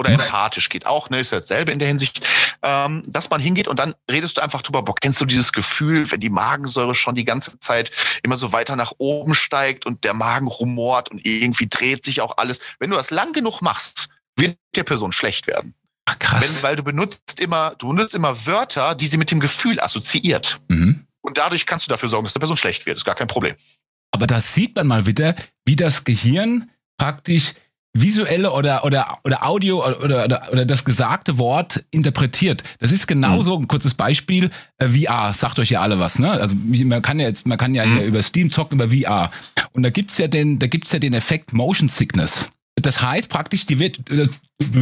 oder 0.01 0.11
empathisch 0.11 0.71
geht 0.71 0.87
auch, 0.87 1.11
ne, 1.11 1.21
ist 1.21 1.31
ja 1.31 1.39
dasselbe 1.39 1.73
in 1.73 1.79
der 1.79 1.89
Hinsicht, 1.89 2.27
ähm, 2.63 3.03
dass 3.07 3.29
man 3.29 3.39
hingeht 3.39 3.69
und 3.69 3.79
dann 3.79 3.95
redest 4.11 4.39
du 4.39 4.43
einfach 4.43 4.63
drüber, 4.63 4.83
boah, 4.83 4.95
kennst 4.99 5.21
du 5.21 5.27
dieses 5.27 5.53
Gefühl, 5.53 6.11
wenn 6.11 6.21
die 6.21 6.31
Magensäure 6.31 6.95
schon 6.95 7.15
die 7.15 7.27
ganze 7.27 7.59
Zeit 7.59 7.93
immer 8.23 8.37
so 8.37 8.53
weiter 8.53 8.77
nach 8.77 8.93
oben 8.97 9.35
steigt 9.35 9.85
und 9.85 10.05
der 10.05 10.15
Magen 10.15 10.47
rumort 10.47 11.11
und 11.11 11.25
irgendwie 11.27 11.69
dreht 11.69 12.03
sich 12.03 12.23
auch 12.23 12.39
alles. 12.39 12.61
Wenn 12.79 12.89
du 12.89 12.97
das 12.97 13.11
lang 13.11 13.35
genug 13.35 13.61
machst, 13.61 14.09
wird 14.37 14.57
der 14.75 14.85
Person 14.85 15.13
schlecht 15.13 15.47
werden. 15.47 15.75
Ach, 16.07 16.19
krass. 16.19 16.57
Wenn, 16.57 16.63
weil 16.63 16.77
du 16.77 16.83
benutzt 16.83 17.39
immer, 17.39 17.75
du 17.77 17.89
benutzt 17.89 18.15
immer 18.15 18.47
Wörter, 18.47 18.95
die 18.95 19.07
sie 19.07 19.19
mit 19.19 19.31
dem 19.31 19.39
Gefühl 19.39 19.81
assoziiert. 19.81 20.61
Mhm. 20.69 21.07
Und 21.21 21.37
dadurch 21.37 21.67
kannst 21.67 21.87
du 21.87 21.91
dafür 21.91 22.09
sorgen, 22.09 22.25
dass 22.25 22.33
der 22.33 22.41
Person 22.41 22.57
schlecht 22.57 22.87
wird. 22.87 22.97
Das 22.97 23.03
ist 23.03 23.05
gar 23.05 23.15
kein 23.15 23.29
Problem. 23.29 23.55
Aber 24.13 24.27
da 24.27 24.41
sieht 24.41 24.77
man 24.77 24.87
mal 24.87 25.05
wieder, 25.05 25.35
wie 25.67 25.77
das 25.77 26.05
Gehirn 26.05 26.71
praktisch 26.97 27.53
visuelle 27.93 28.53
oder, 28.53 28.85
oder, 28.85 29.19
oder 29.25 29.45
Audio 29.45 29.85
oder, 29.85 30.25
oder, 30.25 30.49
oder 30.53 30.65
das 30.65 30.85
gesagte 30.85 31.39
Wort 31.39 31.85
interpretiert. 31.91 32.63
Das 32.79 32.93
ist 32.93 33.07
genauso 33.07 33.57
mhm. 33.57 33.65
ein 33.65 33.69
kurzes 33.69 33.95
Beispiel, 33.95 34.51
äh, 34.79 34.89
VR, 34.89 35.33
sagt 35.33 35.59
euch 35.59 35.71
ja 35.71 35.81
alle 35.81 35.99
was, 35.99 36.19
ne? 36.19 36.31
Also 36.31 36.55
man 36.57 37.03
kann 37.03 37.19
ja 37.19 37.27
jetzt, 37.27 37.47
man 37.47 37.59
kann 37.59 37.75
ja 37.75 37.85
mhm. 37.85 37.97
hier 37.97 38.05
über 38.05 38.23
Steam 38.23 38.53
zocken, 38.53 38.81
über 38.81 38.89
VR. 38.89 39.31
Und 39.73 39.83
da 39.83 39.91
gibt's 39.91 40.19
ja 40.19 40.29
den, 40.29 40.59
da 40.59 40.67
gibt's 40.69 40.93
ja 40.93 40.99
den 40.99 41.15
Effekt 41.15 41.53
Motion 41.53 41.89
Sickness. 41.89 42.51
Das 42.77 43.03
heißt 43.03 43.29
praktisch, 43.29 43.67
die 43.67 43.79
wird, 43.79 44.01
du, 44.09 44.27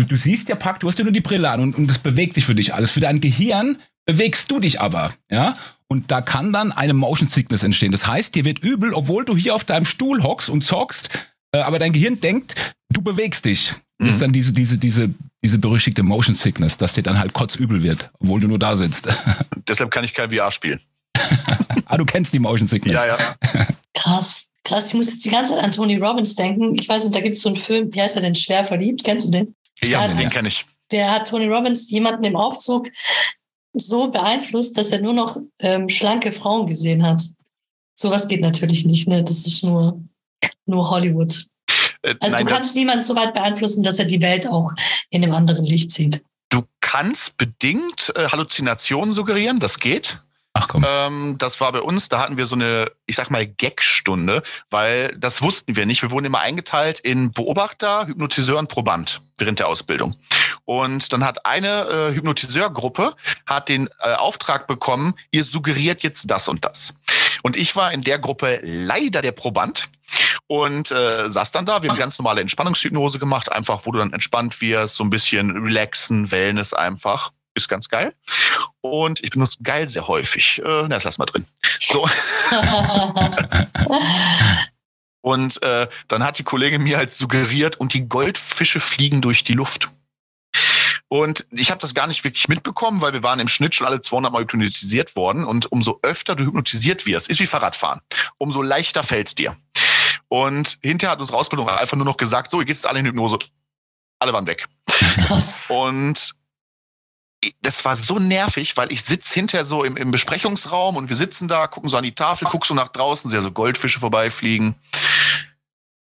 du 0.04 0.16
siehst 0.16 0.48
ja 0.48 0.56
praktisch, 0.56 0.80
du 0.80 0.88
hast 0.88 0.98
ja 0.98 1.04
nur 1.04 1.12
die 1.12 1.20
Brille 1.20 1.50
an 1.50 1.60
und, 1.60 1.76
und 1.76 1.88
das 1.88 1.98
bewegt 1.98 2.34
sich 2.34 2.44
für 2.44 2.54
dich 2.54 2.74
alles. 2.74 2.90
Für 2.90 3.00
dein 3.00 3.20
Gehirn 3.20 3.78
bewegst 4.04 4.50
du 4.50 4.60
dich 4.60 4.80
aber, 4.80 5.14
ja? 5.30 5.56
Und 5.90 6.10
da 6.10 6.20
kann 6.20 6.52
dann 6.52 6.70
eine 6.70 6.92
Motion 6.92 7.26
Sickness 7.26 7.62
entstehen. 7.62 7.92
Das 7.92 8.06
heißt, 8.06 8.34
dir 8.34 8.44
wird 8.44 8.58
übel, 8.58 8.92
obwohl 8.92 9.24
du 9.24 9.34
hier 9.34 9.54
auf 9.54 9.64
deinem 9.64 9.86
Stuhl 9.86 10.22
hockst 10.22 10.50
und 10.50 10.62
zockst, 10.62 11.08
äh, 11.52 11.58
aber 11.58 11.78
dein 11.78 11.92
Gehirn 11.92 12.20
denkt, 12.20 12.74
du 12.90 13.02
bewegst 13.02 13.44
dich. 13.44 13.74
Das 13.98 14.08
ist 14.08 14.14
mhm. 14.16 14.20
dann 14.20 14.32
diese, 14.32 14.52
diese, 14.52 14.78
diese, 14.78 15.11
diese 15.42 15.58
berüchtigte 15.58 16.02
Motion 16.02 16.34
Sickness, 16.34 16.76
dass 16.76 16.94
dir 16.94 17.02
dann 17.02 17.18
halt 17.18 17.32
kotzübel 17.32 17.82
wird, 17.82 18.11
obwohl 18.20 18.40
du 18.40 18.48
nur 18.48 18.58
da 18.58 18.76
sitzt. 18.76 19.08
Deshalb 19.68 19.90
kann 19.90 20.04
ich 20.04 20.14
kein 20.14 20.30
VR 20.30 20.52
spielen. 20.52 20.80
ah, 21.87 21.96
du 21.96 22.04
kennst 22.04 22.32
die 22.32 22.38
Motion 22.38 22.68
Sickness. 22.68 23.04
Ja, 23.04 23.16
ja. 23.16 23.66
Krass. 23.94 24.48
Krass, 24.64 24.88
ich 24.88 24.94
muss 24.94 25.06
jetzt 25.06 25.24
die 25.24 25.30
ganze 25.30 25.54
Zeit 25.54 25.64
an 25.64 25.72
Tony 25.72 25.96
Robbins 25.96 26.34
denken. 26.34 26.74
Ich 26.74 26.88
weiß 26.88 27.04
nicht, 27.04 27.14
da 27.14 27.20
gibt 27.20 27.37
es 27.37 27.42
so 27.42 27.48
einen 27.48 27.56
Film, 27.56 27.92
wie 27.94 28.02
heißt 28.02 28.16
er 28.16 28.22
denn? 28.22 28.34
Schwer 28.34 28.64
verliebt. 28.64 29.02
Kennst 29.02 29.26
du 29.26 29.30
den? 29.30 29.54
Ja, 29.82 30.06
den, 30.06 30.18
den 30.18 30.28
kenne 30.28 30.48
ich. 30.48 30.66
Der 30.90 31.11
hat 31.11 31.28
Tony 31.28 31.46
Robbins 31.46 31.90
jemanden 31.90 32.24
im 32.24 32.37
Aufzug 32.37 32.90
so 33.72 34.11
beeinflusst, 34.11 34.76
dass 34.76 34.90
er 34.90 35.00
nur 35.00 35.14
noch 35.14 35.38
ähm, 35.58 35.88
schlanke 35.88 36.32
Frauen 36.32 36.66
gesehen 36.66 37.02
hat. 37.02 37.22
Sowas 37.94 38.28
geht 38.28 38.40
natürlich 38.40 38.84
nicht, 38.84 39.08
ne? 39.08 39.24
Das 39.24 39.46
ist 39.46 39.64
nur, 39.64 40.02
nur 40.66 40.90
Hollywood. 40.90 41.46
Äh, 42.03 42.14
also 42.20 42.37
nein, 42.37 42.46
du 42.46 42.53
kannst 42.53 42.74
niemanden 42.74 43.03
so 43.03 43.16
weit 43.16 43.35
beeinflussen, 43.35 43.83
dass 43.83 43.98
er 43.98 44.05
die 44.05 44.22
Welt 44.22 44.46
auch 44.46 44.72
in 45.11 45.22
einem 45.22 45.35
anderen 45.35 45.64
Licht 45.64 45.90
sieht. 45.90 46.22
Du 46.51 46.62
kannst 46.81 47.37
bedingt 47.37 48.12
äh, 48.16 48.29
Halluzinationen 48.29 49.12
suggerieren, 49.12 49.61
das 49.61 49.79
geht. 49.79 50.22
Ach 50.58 50.66
komm. 50.66 50.84
Ähm, 50.86 51.38
das 51.38 51.60
war 51.60 51.70
bei 51.70 51.80
uns, 51.80 52.08
da 52.08 52.18
hatten 52.18 52.36
wir 52.36 52.46
so 52.46 52.56
eine, 52.56 52.90
ich 53.06 53.14
sag 53.14 53.30
mal, 53.30 53.46
Gag-Stunde, 53.46 54.42
weil 54.70 55.16
das 55.16 55.40
wussten 55.40 55.76
wir 55.76 55.86
nicht. 55.86 56.02
Wir 56.02 56.10
wurden 56.10 56.26
immer 56.26 56.40
eingeteilt 56.40 56.98
in 56.98 57.30
Beobachter, 57.30 58.08
Hypnotiseur 58.08 58.58
und 58.58 58.68
Proband 58.68 59.22
während 59.38 59.60
der 59.60 59.68
Ausbildung. 59.68 60.16
Und 60.64 61.12
dann 61.12 61.24
hat 61.24 61.46
eine 61.46 61.86
äh, 61.88 62.14
Hypnotiseurgruppe 62.14 63.14
hat 63.46 63.68
den 63.68 63.88
äh, 64.00 64.14
Auftrag 64.14 64.66
bekommen, 64.66 65.14
ihr 65.30 65.44
suggeriert 65.44 66.02
jetzt 66.02 66.28
das 66.28 66.48
und 66.48 66.64
das. 66.64 66.92
Und 67.42 67.56
ich 67.56 67.76
war 67.76 67.92
in 67.92 68.02
der 68.02 68.18
Gruppe 68.18 68.58
leider 68.64 69.22
der 69.22 69.32
Proband 69.32 69.88
und 70.48 70.90
äh, 70.90 71.30
saß 71.30 71.52
dann 71.52 71.66
da. 71.66 71.84
Wir 71.84 71.90
haben 71.90 71.98
ganz 71.98 72.18
normale 72.18 72.40
Entspannungshypnose 72.40 73.20
gemacht, 73.20 73.52
einfach 73.52 73.82
wo 73.84 73.92
du 73.92 73.98
dann 74.00 74.12
entspannt 74.12 74.60
wirst, 74.60 74.96
so 74.96 75.04
ein 75.04 75.10
bisschen 75.10 75.50
relaxen, 75.52 76.32
Wellness 76.32 76.74
einfach 76.74 77.30
ist 77.54 77.68
ganz 77.68 77.88
geil. 77.88 78.14
Und 78.80 79.22
ich 79.22 79.30
benutze 79.30 79.62
geil 79.62 79.88
sehr 79.88 80.08
häufig. 80.08 80.61
Äh, 80.64 80.82
na, 80.82 80.88
das 80.88 81.04
lass 81.04 81.18
mal 81.18 81.26
drin. 81.26 81.44
So. 81.80 82.08
und 85.20 85.62
äh, 85.62 85.88
dann 86.08 86.22
hat 86.22 86.38
die 86.38 86.44
Kollegin 86.44 86.82
mir 86.82 86.96
halt 86.96 87.12
suggeriert, 87.12 87.76
und 87.76 87.94
die 87.94 88.08
Goldfische 88.08 88.80
fliegen 88.80 89.20
durch 89.20 89.44
die 89.44 89.54
Luft. 89.54 89.90
Und 91.08 91.46
ich 91.50 91.70
habe 91.70 91.80
das 91.80 91.94
gar 91.94 92.06
nicht 92.06 92.24
wirklich 92.24 92.48
mitbekommen, 92.48 93.00
weil 93.00 93.12
wir 93.12 93.22
waren 93.22 93.40
im 93.40 93.48
Schnitt 93.48 93.74
schon 93.74 93.87
alle 93.87 94.00
200 94.00 94.32
Mal 94.32 94.42
hypnotisiert 94.42 95.16
worden. 95.16 95.44
Und 95.44 95.70
umso 95.72 95.98
öfter 96.02 96.37
du 96.37 96.44
hypnotisiert 96.44 97.06
wirst, 97.06 97.30
ist 97.30 97.40
wie 97.40 97.46
Fahrradfahren, 97.46 98.00
umso 98.37 98.62
leichter 98.62 99.02
fällt 99.02 99.28
es 99.28 99.34
dir. 99.34 99.56
Und 100.28 100.78
hinterher 100.82 101.12
hat 101.12 101.20
uns 101.20 101.32
Rausbildung 101.32 101.68
einfach 101.68 101.96
nur 101.96 102.04
noch 102.04 102.18
gesagt, 102.18 102.50
so, 102.50 102.61
ihr 102.61 102.66
geht 102.66 102.76
jetzt 102.76 102.87
alle 102.87 102.98
in 102.98 103.06
Hypnose. 103.06 103.38
Alle 104.18 104.32
waren 104.32 104.46
weg. 104.46 104.66
Und 105.68 106.34
das 107.62 107.85
war 107.85 107.96
so 107.96 108.18
nervig, 108.18 108.77
weil 108.77 108.92
ich 108.92 109.03
sitze 109.03 109.35
hinter 109.35 109.64
so 109.64 109.85
im, 109.85 109.96
im, 109.96 110.11
Besprechungsraum 110.11 110.96
und 110.96 111.09
wir 111.09 111.16
sitzen 111.16 111.46
da, 111.46 111.66
gucken 111.66 111.88
so 111.88 111.96
an 111.96 112.05
die 112.05 112.14
Tafel, 112.14 112.48
guckst 112.48 112.68
so 112.68 112.74
nach 112.74 112.88
draußen, 112.88 113.31
sehe 113.31 113.40
so 113.40 113.53
Goldfische 113.53 114.01
vorbeifliegen. 114.01 114.74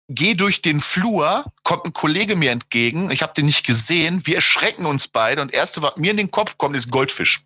Geh 0.09 0.35
durch 0.35 0.61
den 0.61 0.81
Flur, 0.81 1.47
kommt 1.63 1.87
ein 1.87 1.95
Kollege 1.95 2.37
mir 2.37 2.51
entgegen, 2.51 3.11
ich 3.11 3.23
habe 3.23 3.33
den 3.33 3.47
nicht 3.47 3.65
gesehen, 3.65 4.27
wir 4.27 4.37
erschrecken 4.37 4.85
uns 4.85 5.09
beide 5.09 5.41
und 5.41 5.53
erste, 5.55 5.81
was 5.81 5.97
mir 5.97 6.11
in 6.11 6.19
den 6.19 6.31
Kopf 6.31 6.59
kommt, 6.59 6.77
ist 6.77 6.91
Goldfisch. 6.91 7.41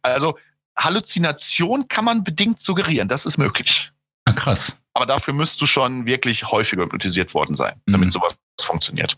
Also 0.00 0.38
Halluzination 0.74 1.86
kann 1.88 2.06
man 2.06 2.24
bedingt 2.24 2.62
suggerieren, 2.62 3.08
das 3.08 3.26
ist 3.26 3.36
möglich. 3.36 3.92
Ah, 4.24 4.32
krass. 4.32 4.76
Aber 4.94 5.04
dafür 5.04 5.34
müsst 5.34 5.60
du 5.60 5.66
schon 5.66 6.06
wirklich 6.06 6.50
häufiger 6.50 6.84
hypnotisiert 6.84 7.34
worden 7.34 7.54
sein, 7.54 7.80
damit 7.86 8.06
mhm. 8.06 8.10
sowas 8.12 8.38
funktioniert. 8.64 9.16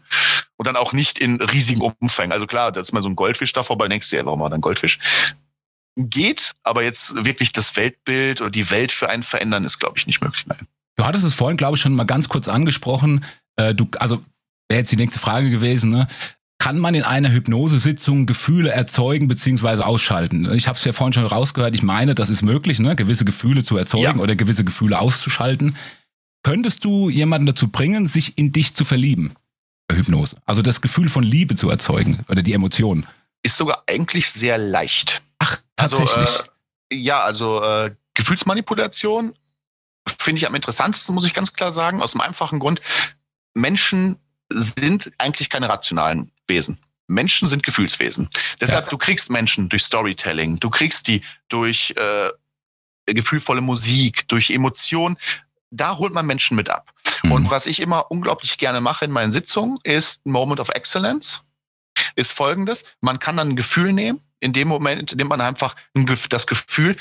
Und 0.56 0.66
dann 0.66 0.76
auch 0.76 0.92
nicht 0.92 1.18
in 1.18 1.40
riesigen 1.40 1.80
Umfängen. 1.80 2.32
Also 2.32 2.46
klar, 2.46 2.72
da 2.72 2.80
ist 2.80 2.92
mal 2.92 3.02
so 3.02 3.08
ein 3.08 3.16
Goldfisch 3.16 3.52
da 3.52 3.62
vorbei, 3.62 3.88
denkst 3.88 4.10
du, 4.10 4.16
ja, 4.16 4.24
warum 4.24 4.40
war 4.40 4.50
dann 4.50 4.60
Goldfisch? 4.60 4.98
Geht, 5.96 6.52
aber 6.62 6.82
jetzt 6.82 7.24
wirklich 7.24 7.52
das 7.52 7.76
Weltbild 7.76 8.40
oder 8.40 8.50
die 8.50 8.70
Welt 8.70 8.92
für 8.92 9.08
einen 9.08 9.22
verändern, 9.22 9.64
ist, 9.64 9.78
glaube 9.78 9.98
ich, 9.98 10.06
nicht 10.06 10.22
möglich. 10.22 10.46
Nein. 10.46 10.66
Du 10.96 11.04
hattest 11.04 11.24
es 11.24 11.34
vorhin, 11.34 11.56
glaube 11.56 11.76
ich, 11.76 11.82
schon 11.82 11.94
mal 11.94 12.04
ganz 12.04 12.28
kurz 12.28 12.48
angesprochen. 12.48 13.24
Äh, 13.56 13.74
du, 13.74 13.88
also 13.98 14.22
wäre 14.68 14.80
jetzt 14.80 14.92
die 14.92 14.96
nächste 14.96 15.18
Frage 15.18 15.50
gewesen, 15.50 15.90
ne? 15.90 16.06
Kann 16.58 16.78
man 16.78 16.94
in 16.94 17.02
einer 17.02 17.32
Hypnosesitzung 17.32 18.24
Gefühle 18.24 18.70
erzeugen 18.70 19.26
bzw. 19.26 19.82
ausschalten? 19.82 20.48
Ich 20.54 20.68
habe 20.68 20.78
es 20.78 20.84
ja 20.84 20.92
vorhin 20.92 21.12
schon 21.12 21.26
rausgehört, 21.26 21.74
ich 21.74 21.82
meine, 21.82 22.14
das 22.14 22.30
ist 22.30 22.42
möglich, 22.42 22.78
ne? 22.78 22.94
gewisse 22.94 23.24
Gefühle 23.24 23.64
zu 23.64 23.76
erzeugen 23.76 24.18
ja. 24.18 24.22
oder 24.22 24.36
gewisse 24.36 24.62
Gefühle 24.62 25.00
auszuschalten. 25.00 25.76
Könntest 26.42 26.84
du 26.84 27.08
jemanden 27.08 27.46
dazu 27.46 27.68
bringen, 27.68 28.06
sich 28.06 28.36
in 28.36 28.52
dich 28.52 28.74
zu 28.74 28.84
verlieben? 28.84 29.34
Hypnose. 29.90 30.36
Also 30.46 30.62
das 30.62 30.80
Gefühl 30.80 31.08
von 31.08 31.22
Liebe 31.22 31.54
zu 31.54 31.70
erzeugen 31.70 32.24
oder 32.28 32.42
die 32.42 32.52
Emotionen. 32.52 33.06
Ist 33.42 33.56
sogar 33.56 33.84
eigentlich 33.86 34.30
sehr 34.30 34.58
leicht. 34.58 35.22
Ach, 35.38 35.60
tatsächlich. 35.76 36.16
Also, 36.16 36.42
äh, 36.90 36.96
ja, 36.96 37.20
also 37.20 37.62
äh, 37.62 37.94
Gefühlsmanipulation 38.14 39.34
finde 40.18 40.38
ich 40.38 40.46
am 40.46 40.54
interessantesten, 40.54 41.14
muss 41.14 41.24
ich 41.24 41.34
ganz 41.34 41.52
klar 41.52 41.72
sagen, 41.72 42.02
aus 42.02 42.12
dem 42.12 42.20
einfachen 42.20 42.58
Grund, 42.58 42.80
Menschen 43.54 44.16
sind 44.50 45.12
eigentlich 45.18 45.48
keine 45.48 45.68
rationalen 45.68 46.32
Wesen. 46.46 46.78
Menschen 47.06 47.48
sind 47.48 47.62
Gefühlswesen. 47.62 48.30
Deshalb, 48.60 48.84
ja. 48.84 48.90
du 48.90 48.98
kriegst 48.98 49.30
Menschen 49.30 49.68
durch 49.68 49.82
Storytelling, 49.82 50.58
du 50.58 50.70
kriegst 50.70 51.08
die 51.08 51.22
durch 51.48 51.94
äh, 51.96 52.30
gefühlvolle 53.06 53.60
Musik, 53.60 54.26
durch 54.28 54.50
Emotionen 54.50 55.16
da 55.72 55.96
holt 55.96 56.12
man 56.12 56.26
Menschen 56.26 56.56
mit 56.56 56.70
ab. 56.70 56.92
Mhm. 57.24 57.32
Und 57.32 57.50
was 57.50 57.66
ich 57.66 57.80
immer 57.80 58.10
unglaublich 58.10 58.58
gerne 58.58 58.80
mache 58.80 59.04
in 59.04 59.10
meinen 59.10 59.32
Sitzungen, 59.32 59.78
ist 59.82 60.24
Moment 60.26 60.60
of 60.60 60.68
Excellence. 60.68 61.42
Ist 62.14 62.32
folgendes. 62.32 62.84
Man 63.00 63.18
kann 63.18 63.36
dann 63.36 63.50
ein 63.50 63.56
Gefühl 63.56 63.92
nehmen. 63.92 64.20
In 64.40 64.52
dem 64.52 64.68
Moment 64.68 65.14
nimmt 65.14 65.30
man 65.30 65.40
einfach 65.40 65.76
das 66.28 66.46
Gefühl, 66.46 66.96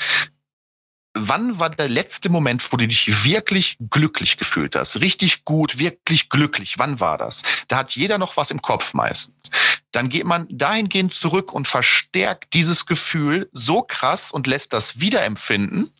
wann 1.14 1.58
war 1.58 1.70
der 1.70 1.88
letzte 1.88 2.28
Moment, 2.28 2.72
wo 2.72 2.76
du 2.76 2.86
dich 2.86 3.24
wirklich 3.24 3.76
glücklich 3.90 4.36
gefühlt 4.36 4.76
hast? 4.76 5.00
Richtig 5.00 5.44
gut, 5.44 5.78
wirklich 5.78 6.28
glücklich. 6.28 6.78
Wann 6.78 7.00
war 7.00 7.18
das? 7.18 7.42
Da 7.68 7.78
hat 7.78 7.96
jeder 7.96 8.18
noch 8.18 8.36
was 8.36 8.50
im 8.50 8.62
Kopf 8.62 8.94
meistens. 8.94 9.50
Dann 9.92 10.08
geht 10.08 10.24
man 10.24 10.46
dahingehend 10.50 11.14
zurück 11.14 11.52
und 11.52 11.68
verstärkt 11.68 12.54
dieses 12.54 12.86
Gefühl 12.86 13.48
so 13.52 13.82
krass 13.82 14.30
und 14.30 14.46
lässt 14.46 14.72
das 14.72 15.00
wiederempfinden 15.00 15.90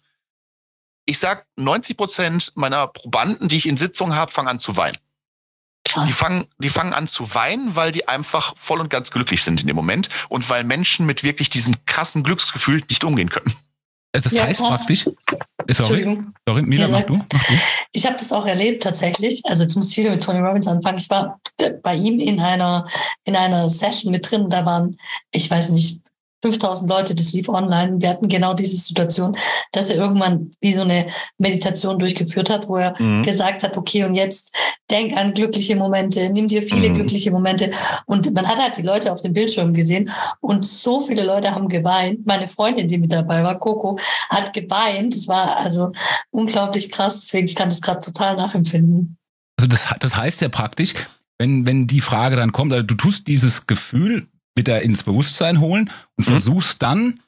ich 1.04 1.18
sag, 1.18 1.46
90 1.56 1.96
Prozent 1.96 2.52
meiner 2.54 2.86
Probanden, 2.86 3.48
die 3.48 3.56
ich 3.56 3.66
in 3.66 3.76
Sitzungen 3.76 4.14
habe, 4.14 4.30
fangen 4.30 4.48
an 4.48 4.58
zu 4.58 4.76
weinen. 4.76 4.98
Krass. 5.84 6.06
Die 6.06 6.12
fangen, 6.12 6.46
die 6.58 6.68
fangen 6.68 6.94
an 6.94 7.08
zu 7.08 7.34
weinen, 7.34 7.74
weil 7.74 7.90
die 7.90 8.06
einfach 8.06 8.56
voll 8.56 8.80
und 8.80 8.88
ganz 8.88 9.10
glücklich 9.10 9.42
sind 9.42 9.60
in 9.60 9.66
dem 9.66 9.76
Moment 9.76 10.08
und 10.28 10.48
weil 10.48 10.62
Menschen 10.62 11.06
mit 11.06 11.24
wirklich 11.24 11.50
diesem 11.50 11.74
krassen 11.86 12.22
Glücksgefühl 12.22 12.82
nicht 12.88 13.02
umgehen 13.02 13.30
können. 13.30 13.52
Das 14.12 14.30
ja, 14.32 14.44
heißt 14.44 14.60
krass. 14.60 14.68
praktisch. 14.68 15.08
Sorry, 15.68 16.22
sorry 16.46 16.62
Mila, 16.62 16.86
ja, 16.86 16.88
mach, 16.92 17.02
du, 17.04 17.16
mach 17.32 17.46
du. 17.46 17.54
Ich 17.92 18.04
habe 18.04 18.16
das 18.16 18.30
auch 18.30 18.44
erlebt 18.44 18.82
tatsächlich. 18.82 19.40
Also 19.44 19.62
jetzt 19.62 19.74
muss 19.74 19.90
ich 19.90 19.96
wieder 19.96 20.10
mit 20.10 20.22
Tony 20.22 20.38
Robbins 20.38 20.66
anfangen. 20.66 20.98
Ich 20.98 21.08
war 21.08 21.40
bei 21.82 21.94
ihm 21.94 22.20
in 22.20 22.38
einer 22.38 22.86
in 23.24 23.36
einer 23.36 23.70
Session 23.70 24.12
mit 24.12 24.30
drin. 24.30 24.50
Da 24.50 24.66
waren, 24.66 24.98
ich 25.30 25.50
weiß 25.50 25.70
nicht, 25.70 26.00
5000 26.42 26.90
Leute, 26.90 27.14
das 27.14 27.32
lief 27.32 27.48
online. 27.48 28.00
Wir 28.00 28.10
hatten 28.10 28.28
genau 28.28 28.52
diese 28.54 28.76
Situation, 28.76 29.36
dass 29.70 29.90
er 29.90 29.96
irgendwann 29.96 30.50
wie 30.60 30.72
so 30.72 30.82
eine 30.82 31.06
Meditation 31.38 31.98
durchgeführt 31.98 32.50
hat, 32.50 32.68
wo 32.68 32.76
er 32.76 33.00
mhm. 33.00 33.22
gesagt 33.22 33.62
hat, 33.62 33.76
okay, 33.76 34.04
und 34.04 34.14
jetzt 34.14 34.54
denk 34.90 35.16
an 35.16 35.32
glückliche 35.32 35.76
Momente, 35.76 36.30
nimm 36.30 36.48
dir 36.48 36.62
viele 36.62 36.90
mhm. 36.90 36.96
glückliche 36.96 37.30
Momente. 37.30 37.70
Und 38.06 38.32
man 38.34 38.46
hat 38.46 38.58
halt 38.58 38.76
die 38.76 38.82
Leute 38.82 39.12
auf 39.12 39.22
dem 39.22 39.32
Bildschirm 39.32 39.72
gesehen 39.72 40.10
und 40.40 40.66
so 40.66 41.02
viele 41.02 41.24
Leute 41.24 41.54
haben 41.54 41.68
geweint. 41.68 42.26
Meine 42.26 42.48
Freundin, 42.48 42.88
die 42.88 42.98
mit 42.98 43.12
dabei 43.12 43.42
war, 43.44 43.58
Coco, 43.58 43.98
hat 44.28 44.52
geweint. 44.52 45.14
Das 45.14 45.28
war 45.28 45.56
also 45.56 45.92
unglaublich 46.30 46.90
krass. 46.90 47.20
Deswegen 47.22 47.46
ich 47.46 47.54
kann 47.54 47.68
das 47.68 47.80
gerade 47.80 48.00
total 48.00 48.36
nachempfinden. 48.36 49.16
Also 49.56 49.68
das, 49.68 49.86
das 50.00 50.16
heißt 50.16 50.40
ja 50.40 50.48
praktisch, 50.48 50.94
wenn, 51.38 51.66
wenn 51.66 51.86
die 51.86 52.00
Frage 52.00 52.36
dann 52.36 52.52
kommt, 52.52 52.72
also 52.72 52.84
du 52.84 52.94
tust 52.94 53.26
dieses 53.26 53.66
Gefühl 53.66 54.28
wieder 54.54 54.82
ins 54.82 55.04
Bewusstsein 55.04 55.60
holen 55.60 55.90
und 56.16 56.26
mhm. 56.26 56.32
versuchst 56.32 56.82
dann, 56.82 57.20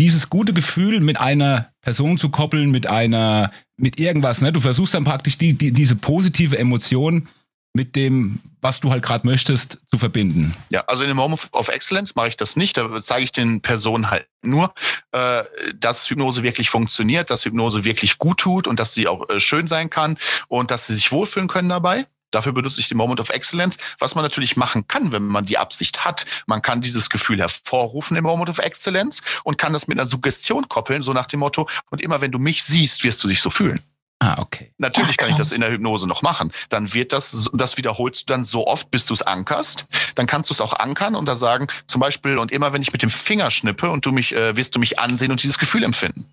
dieses 0.00 0.30
gute 0.30 0.52
Gefühl 0.52 1.00
mit 1.00 1.18
einer 1.18 1.72
Person 1.80 2.18
zu 2.18 2.30
koppeln, 2.30 2.70
mit 2.70 2.86
einer, 2.86 3.50
mit 3.76 3.98
irgendwas. 3.98 4.40
Ne? 4.40 4.52
Du 4.52 4.60
versuchst 4.60 4.94
dann 4.94 5.04
praktisch 5.04 5.38
die, 5.38 5.54
die, 5.54 5.72
diese 5.72 5.96
positive 5.96 6.56
Emotion 6.56 7.28
mit 7.74 7.96
dem, 7.96 8.40
was 8.60 8.80
du 8.80 8.90
halt 8.90 9.02
gerade 9.02 9.26
möchtest, 9.26 9.80
zu 9.90 9.98
verbinden. 9.98 10.54
Ja, 10.70 10.82
also 10.86 11.04
in 11.04 11.08
dem 11.08 11.16
Moment 11.16 11.48
of 11.52 11.68
Excellence 11.68 12.14
mache 12.14 12.28
ich 12.28 12.36
das 12.36 12.56
nicht. 12.56 12.76
Da 12.76 13.00
zeige 13.00 13.24
ich 13.24 13.32
den 13.32 13.60
Personen 13.60 14.10
halt 14.10 14.26
nur, 14.42 14.72
äh, 15.12 15.44
dass 15.76 16.08
Hypnose 16.08 16.42
wirklich 16.42 16.70
funktioniert, 16.70 17.30
dass 17.30 17.44
Hypnose 17.44 17.84
wirklich 17.84 18.18
gut 18.18 18.38
tut 18.38 18.66
und 18.66 18.80
dass 18.80 18.94
sie 18.94 19.06
auch 19.06 19.28
äh, 19.28 19.40
schön 19.40 19.68
sein 19.68 19.90
kann 19.90 20.18
und 20.48 20.70
dass 20.70 20.86
sie 20.86 20.94
sich 20.94 21.12
wohlfühlen 21.12 21.48
können 21.48 21.68
dabei. 21.68 22.06
Dafür 22.30 22.52
benutze 22.52 22.80
ich 22.80 22.88
den 22.88 22.98
Moment 22.98 23.20
of 23.20 23.30
Excellence. 23.30 23.78
Was 23.98 24.14
man 24.14 24.24
natürlich 24.24 24.56
machen 24.56 24.86
kann, 24.86 25.12
wenn 25.12 25.24
man 25.24 25.46
die 25.46 25.58
Absicht 25.58 26.04
hat, 26.04 26.26
man 26.46 26.62
kann 26.62 26.80
dieses 26.80 27.10
Gefühl 27.10 27.38
hervorrufen 27.38 28.16
im 28.16 28.24
Moment 28.24 28.50
of 28.50 28.58
Excellence 28.58 29.22
und 29.44 29.58
kann 29.58 29.72
das 29.72 29.88
mit 29.88 29.98
einer 29.98 30.06
Suggestion 30.06 30.68
koppeln, 30.68 31.02
so 31.02 31.12
nach 31.12 31.26
dem 31.26 31.40
Motto, 31.40 31.68
und 31.90 32.00
immer 32.02 32.20
wenn 32.20 32.32
du 32.32 32.38
mich 32.38 32.62
siehst, 32.62 33.04
wirst 33.04 33.22
du 33.24 33.28
dich 33.28 33.40
so 33.40 33.50
fühlen. 33.50 33.80
Ah, 34.20 34.36
okay. 34.38 34.72
Natürlich 34.78 35.12
Ach, 35.12 35.16
kann 35.18 35.30
ich 35.30 35.36
das 35.36 35.52
in 35.52 35.60
der 35.60 35.70
Hypnose 35.70 36.08
noch 36.08 36.22
machen. 36.22 36.52
Dann 36.70 36.92
wird 36.92 37.12
das, 37.12 37.48
das 37.52 37.76
wiederholst 37.76 38.22
du 38.22 38.26
dann 38.32 38.42
so 38.42 38.66
oft, 38.66 38.90
bis 38.90 39.06
du 39.06 39.14
es 39.14 39.22
ankerst. 39.22 39.86
Dann 40.16 40.26
kannst 40.26 40.50
du 40.50 40.54
es 40.54 40.60
auch 40.60 40.72
ankern 40.72 41.14
und 41.14 41.26
da 41.26 41.36
sagen, 41.36 41.68
zum 41.86 42.00
Beispiel, 42.00 42.36
und 42.38 42.50
immer 42.50 42.72
wenn 42.72 42.82
ich 42.82 42.92
mit 42.92 43.02
dem 43.02 43.10
Finger 43.10 43.50
schnippe 43.52 43.90
und 43.90 44.04
du 44.04 44.10
mich, 44.10 44.34
äh, 44.34 44.56
wirst 44.56 44.74
du 44.74 44.80
mich 44.80 44.98
ansehen 44.98 45.30
und 45.30 45.42
dieses 45.42 45.58
Gefühl 45.58 45.84
empfinden. 45.84 46.26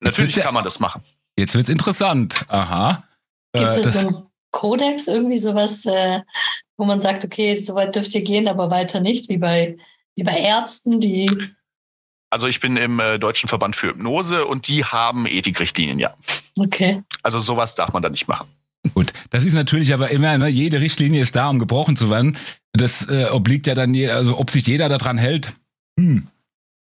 Natürlich 0.00 0.36
kann 0.36 0.52
man 0.52 0.62
das 0.62 0.78
machen. 0.78 1.02
Jetzt 1.38 1.54
wird's 1.54 1.70
interessant. 1.70 2.44
Aha. 2.48 3.02
Gibt 3.54 3.66
es 3.66 3.78
äh, 3.78 4.00
so 4.00 4.27
Kodex, 4.50 5.08
irgendwie 5.08 5.38
sowas, 5.38 5.84
äh, 5.86 6.20
wo 6.76 6.84
man 6.84 6.98
sagt, 6.98 7.24
okay, 7.24 7.56
so 7.56 7.74
weit 7.74 7.94
dürft 7.94 8.14
ihr 8.14 8.22
gehen, 8.22 8.48
aber 8.48 8.70
weiter 8.70 9.00
nicht, 9.00 9.28
wie 9.28 9.38
bei, 9.38 9.76
wie 10.16 10.24
bei 10.24 10.36
Ärzten, 10.38 11.00
die. 11.00 11.30
Also 12.30 12.46
ich 12.46 12.60
bin 12.60 12.76
im 12.76 13.00
äh, 13.00 13.18
Deutschen 13.18 13.48
Verband 13.48 13.76
für 13.76 13.88
Hypnose 13.88 14.46
und 14.46 14.68
die 14.68 14.84
haben 14.84 15.26
Ethikrichtlinien, 15.26 15.98
ja. 15.98 16.14
Okay. 16.56 17.02
Also 17.22 17.40
sowas 17.40 17.74
darf 17.74 17.92
man 17.92 18.02
da 18.02 18.10
nicht 18.10 18.28
machen. 18.28 18.48
Gut, 18.94 19.12
das 19.30 19.44
ist 19.44 19.54
natürlich 19.54 19.92
aber 19.92 20.10
immer, 20.10 20.38
ne, 20.38 20.48
jede 20.48 20.80
Richtlinie 20.80 21.22
ist 21.22 21.36
da, 21.36 21.48
um 21.48 21.58
gebrochen 21.58 21.96
zu 21.96 22.10
werden. 22.10 22.36
Das 22.72 23.08
äh, 23.08 23.26
obliegt 23.30 23.66
ja 23.66 23.74
dann, 23.74 23.92
je, 23.92 24.10
also 24.10 24.38
ob 24.38 24.50
sich 24.50 24.66
jeder 24.66 24.88
daran 24.88 25.18
hält. 25.18 25.52
Hm. 25.98 26.28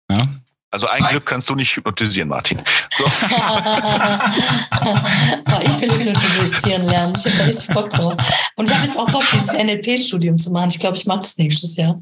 Ja. 0.10 0.28
Also 0.72 0.88
ein 0.88 1.04
Glück 1.04 1.26
kannst 1.26 1.50
du 1.50 1.56
nicht 1.56 1.76
hypnotisieren, 1.76 2.30
Martin. 2.30 2.62
So. 2.91 3.04
ich 5.66 5.82
will 5.82 5.91
hypnotisieren 5.91 6.86
lernen. 6.86 7.14
Ich 7.18 7.26
habe 7.26 7.38
da 7.38 7.43
richtig 7.43 7.76
Bock 7.76 7.89
drauf. 7.89 8.14
Und 8.56 8.70
ich 8.70 8.76
habe 8.76 8.86
jetzt 8.86 8.98
auch 8.98 9.08
Bock, 9.08 9.26
dieses 9.34 9.52
NLP-Studium 9.52 10.38
zu 10.38 10.50
machen. 10.52 10.70
Ich 10.70 10.80
glaube, 10.80 10.95
ich 10.95 11.06
mache 11.06 11.20
das 11.20 11.38
nächstes 11.38 11.76
Jahr. 11.76 12.02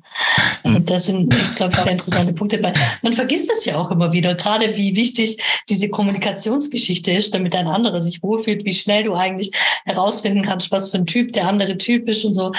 Hm. 0.62 0.86
Das 0.86 1.08
sind, 1.08 1.36
glaube 1.56 1.74
ich, 1.74 1.80
sehr 1.80 1.94
interessante 1.94 2.32
Punkte. 2.34 2.62
Weil 2.62 2.74
man 3.02 3.14
vergisst 3.14 3.50
es 3.52 3.66
ja 3.66 3.76
auch 3.76 3.90
immer 3.90 4.12
wieder, 4.12 4.36
gerade 4.36 4.78
wie 4.78 4.96
wichtig 4.96 5.42
diese 5.68 5.90
Kommunikationsgeschichte 5.90 7.10
ist, 7.12 7.34
damit 7.34 7.56
ein 7.56 7.68
anderer 7.68 8.04
sich 8.04 8.22
wohlfühlt, 8.22 8.66
wie 8.66 8.74
schnell 8.76 9.06
du 9.06 9.16
eigentlich 9.16 9.50
herausfinden 9.86 10.44
kannst, 10.44 10.72
was 10.72 10.92
für 10.92 10.98
ein 10.98 11.08
Typ 11.08 11.34
der 11.34 11.48
andere 11.48 11.76
Typ 11.78 12.08
ist 12.08 12.24
und 12.24 12.36
so. 12.36 12.52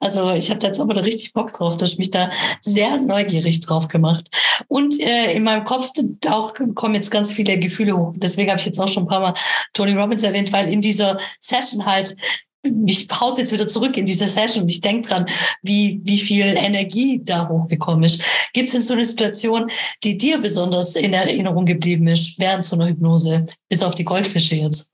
Also 0.00 0.32
ich 0.32 0.50
habe 0.50 0.60
da 0.60 0.66
jetzt 0.66 0.80
aber 0.80 0.92
da 0.92 1.00
richtig 1.00 1.32
Bock 1.32 1.54
drauf. 1.54 1.78
Du 1.78 1.84
hast 1.84 1.98
mich 1.98 2.10
da 2.10 2.30
sehr 2.60 2.98
neugierig 2.98 3.60
drauf 3.60 3.88
gemacht. 3.88 4.28
Und 4.68 5.00
äh, 5.00 5.32
in 5.32 5.42
meinem 5.44 5.53
Kopf 5.62 5.90
auch 6.28 6.54
kommen 6.74 6.94
jetzt 6.94 7.10
ganz 7.10 7.32
viele 7.32 7.58
Gefühle 7.58 7.96
hoch. 7.96 8.14
Deswegen 8.16 8.50
habe 8.50 8.58
ich 8.58 8.66
jetzt 8.66 8.80
auch 8.80 8.88
schon 8.88 9.04
ein 9.04 9.08
paar 9.08 9.20
Mal 9.20 9.34
Tony 9.72 9.92
Robbins 9.92 10.22
erwähnt, 10.22 10.52
weil 10.52 10.72
in 10.72 10.80
dieser 10.80 11.18
Session 11.40 11.86
halt 11.86 12.16
mich 12.64 13.08
haut 13.12 13.38
jetzt 13.38 13.52
wieder 13.52 13.68
zurück 13.68 13.96
in 13.96 14.06
diese 14.06 14.26
Session 14.26 14.62
und 14.62 14.68
ich 14.70 14.80
denke 14.80 15.08
dran, 15.08 15.26
wie, 15.62 16.00
wie 16.04 16.18
viel 16.18 16.46
Energie 16.46 17.20
da 17.22 17.48
hochgekommen 17.48 18.04
ist. 18.04 18.22
Gibt 18.52 18.68
es 18.68 18.72
denn 18.72 18.82
so 18.82 18.94
eine 18.94 19.04
Situation, 19.04 19.70
die 20.02 20.16
dir 20.16 20.38
besonders 20.38 20.96
in 20.96 21.12
Erinnerung 21.12 21.66
geblieben 21.66 22.06
ist 22.06 22.38
während 22.38 22.64
so 22.64 22.76
einer 22.76 22.88
Hypnose, 22.88 23.46
bis 23.68 23.82
auf 23.82 23.94
die 23.94 24.04
Goldfische 24.04 24.56
jetzt? 24.56 24.90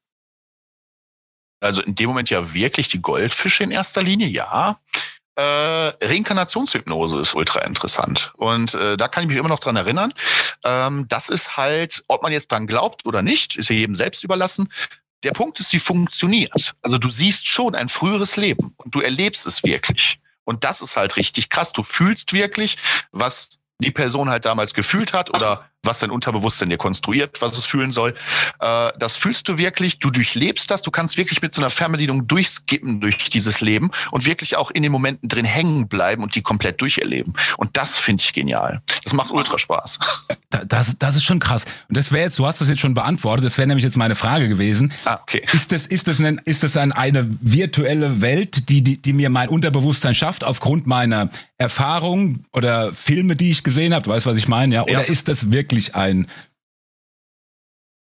Also 1.61 1.83
in 1.83 1.95
dem 1.95 2.09
Moment 2.09 2.31
ja 2.31 2.55
wirklich 2.55 2.89
die 2.89 3.03
Goldfische 3.03 3.65
in 3.65 3.71
erster 3.71 4.03
Linie, 4.03 4.29
ja. 4.29 4.81
Äh, 5.41 5.95
Reinkarnationshypnose 6.03 7.19
ist 7.19 7.35
ultra 7.35 7.61
interessant. 7.61 8.31
Und 8.37 8.75
äh, 8.75 8.99
da 8.99 9.09
kann 9.09 9.23
ich 9.23 9.29
mich 9.29 9.39
immer 9.39 9.49
noch 9.49 9.61
dran 9.61 9.75
erinnern. 9.75 10.13
Ähm, 10.65 11.07
das 11.09 11.31
ist 11.31 11.57
halt, 11.57 12.05
ob 12.09 12.23
man 12.23 12.31
jetzt 12.31 12.53
dran 12.53 12.67
glaubt 12.67 13.07
oder 13.07 13.23
nicht, 13.23 13.57
ist 13.57 13.71
ja 13.71 13.77
jedem 13.77 13.95
selbst 13.95 14.23
überlassen. 14.23 14.71
Der 15.23 15.33
Punkt 15.33 15.59
ist, 15.59 15.71
sie 15.71 15.79
funktioniert. 15.79 16.75
Also 16.83 16.99
du 16.99 17.09
siehst 17.09 17.47
schon 17.47 17.75
ein 17.75 17.89
früheres 17.89 18.37
Leben 18.37 18.75
und 18.77 18.95
du 18.95 19.01
erlebst 19.01 19.47
es 19.47 19.65
wirklich. 19.65 20.21
Und 20.45 20.63
das 20.63 20.83
ist 20.83 20.97
halt 20.97 21.17
richtig 21.17 21.49
krass. 21.49 21.73
Du 21.73 21.85
fühlst 21.85 22.35
wirklich, 22.35 22.77
was 23.11 23.61
die 23.79 23.93
Person 23.93 24.29
halt 24.29 24.45
damals 24.45 24.75
gefühlt 24.75 25.15
hat 25.15 25.35
oder 25.35 25.70
was 25.83 25.99
dein 25.99 26.11
Unterbewusstsein 26.11 26.69
dir 26.69 26.77
konstruiert, 26.77 27.41
was 27.41 27.57
es 27.57 27.65
fühlen 27.65 27.93
soll. 27.93 28.15
Äh, 28.61 28.93
das 28.99 29.17
fühlst 29.17 29.49
du 29.49 29.57
wirklich, 29.57 29.99
du 29.99 30.11
durchlebst 30.11 30.71
das, 30.71 30.83
du 30.83 30.91
kannst 30.91 31.17
wirklich 31.17 31.41
mit 31.41 31.55
so 31.55 31.63
einer 31.63 31.71
Fernbedienung 31.71 32.27
durchskippen 32.27 33.01
durch 33.01 33.17
dieses 33.31 33.61
Leben 33.61 33.91
und 34.11 34.27
wirklich 34.27 34.57
auch 34.57 34.71
in 34.71 34.83
den 34.83 34.93
Momenten 34.93 35.29
drin 35.29 35.45
hängen 35.45 35.89
bleiben 35.89 36.23
und 36.23 36.35
die 36.35 36.43
komplett 36.43 36.81
durcherleben. 36.81 37.35
Und 37.57 37.77
das 37.77 37.99
finde 37.99 38.23
ich 38.23 38.33
genial. 38.33 38.83
Das 39.05 39.13
macht 39.13 39.31
ultra 39.31 39.59
Spaß. 39.59 39.99
Das, 40.67 40.99
das 40.99 41.17
ist 41.17 41.25
schon 41.25 41.39
krass. 41.39 41.65
Und 41.89 41.97
das 41.97 42.13
wäre 42.13 42.25
jetzt, 42.25 42.39
du 42.39 42.47
hast 42.47 42.61
das 42.61 42.69
jetzt 42.69 42.81
schon 42.81 42.93
beantwortet, 42.93 43.47
das 43.47 43.57
wäre 43.57 43.69
nämlich 43.69 43.85
jetzt 43.85 43.97
meine 43.97 44.17
Frage 44.17 44.49
gewesen. 44.49 44.93
Ah, 45.05 45.19
okay. 45.23 45.47
Ist 45.53 45.73
das, 45.73 45.87
ist 45.87 46.09
das, 46.09 46.21
ein, 46.21 46.41
ist 46.45 46.63
das 46.63 46.77
ein, 46.77 46.93
eine 46.93 47.27
virtuelle 47.41 48.21
Welt, 48.21 48.69
die, 48.69 48.83
die, 48.83 49.01
die 49.01 49.13
mir 49.13 49.31
mein 49.31 49.49
Unterbewusstsein 49.49 50.15
schafft, 50.15 50.45
aufgrund 50.45 50.87
meiner 50.87 51.31
Erfahrung 51.57 52.41
oder 52.53 52.93
Filme, 52.93 53.37
die 53.37 53.51
ich 53.51 53.63
gesehen 53.63 53.95
habe? 53.95 54.07
Weißt 54.09 54.27
du, 54.27 54.31
was 54.31 54.39
ich 54.39 54.49
meine? 54.49 54.75
Ja? 54.75 54.83
Oder 54.83 54.93
ja. 54.93 55.01
ist 55.01 55.29
das 55.29 55.53
wirklich 55.53 55.70
wirklich 55.71 55.95
ein 55.95 56.27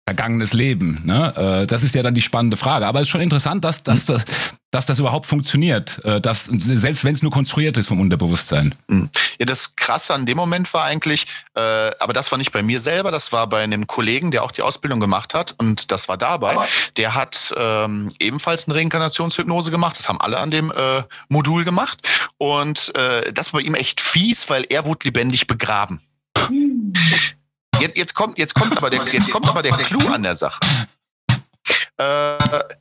vergangenes 0.06 0.54
Leben? 0.54 1.02
Ne? 1.04 1.62
Äh, 1.62 1.66
das 1.66 1.84
ist 1.84 1.94
ja 1.94 2.02
dann 2.02 2.14
die 2.14 2.22
spannende 2.22 2.56
Frage. 2.56 2.86
Aber 2.86 2.98
es 2.98 3.04
ist 3.04 3.10
schon 3.10 3.20
interessant, 3.20 3.64
dass, 3.64 3.84
dass, 3.84 4.06
dass, 4.06 4.24
dass 4.72 4.86
das 4.86 4.98
überhaupt 4.98 5.26
funktioniert, 5.26 6.04
äh, 6.04 6.20
dass, 6.20 6.46
selbst 6.46 7.04
wenn 7.04 7.14
es 7.14 7.22
nur 7.22 7.30
konstruiert 7.30 7.76
ist 7.76 7.86
vom 7.86 8.00
Unterbewusstsein. 8.00 8.74
Mhm. 8.88 9.08
Ja, 9.38 9.46
das 9.46 9.76
Krasse 9.76 10.12
an 10.14 10.26
dem 10.26 10.36
Moment 10.36 10.72
war 10.74 10.82
eigentlich, 10.84 11.26
äh, 11.54 11.60
aber 11.60 12.12
das 12.12 12.32
war 12.32 12.38
nicht 12.38 12.50
bei 12.50 12.62
mir 12.62 12.80
selber, 12.80 13.12
das 13.12 13.30
war 13.30 13.46
bei 13.46 13.62
einem 13.62 13.86
Kollegen, 13.86 14.32
der 14.32 14.42
auch 14.42 14.50
die 14.50 14.62
Ausbildung 14.62 14.98
gemacht 14.98 15.32
hat 15.32 15.54
und 15.58 15.92
das 15.92 16.08
war 16.08 16.18
dabei. 16.18 16.56
Der 16.96 17.14
hat 17.14 17.54
ähm, 17.56 18.12
ebenfalls 18.18 18.66
eine 18.66 18.74
Reinkarnationshypnose 18.74 19.70
gemacht, 19.70 19.96
das 19.96 20.08
haben 20.08 20.20
alle 20.20 20.38
an 20.38 20.50
dem 20.50 20.72
äh, 20.72 21.04
Modul 21.28 21.64
gemacht 21.64 22.00
und 22.36 22.92
äh, 22.96 23.32
das 23.32 23.52
war 23.52 23.60
bei 23.60 23.66
ihm 23.66 23.74
echt 23.74 24.00
fies, 24.00 24.50
weil 24.50 24.64
er 24.68 24.86
wurde 24.86 25.04
lebendig 25.04 25.46
begraben. 25.46 26.00
Jetzt, 27.80 27.96
jetzt, 27.96 28.14
kommt, 28.14 28.38
jetzt, 28.38 28.54
kommt 28.54 28.76
aber 28.76 28.90
der, 28.90 29.04
jetzt 29.06 29.30
kommt 29.30 29.48
aber 29.48 29.62
der 29.62 29.72
Clou 29.72 30.08
an 30.08 30.22
der 30.22 30.36
Sache. 30.36 30.60
Äh, 31.96 32.38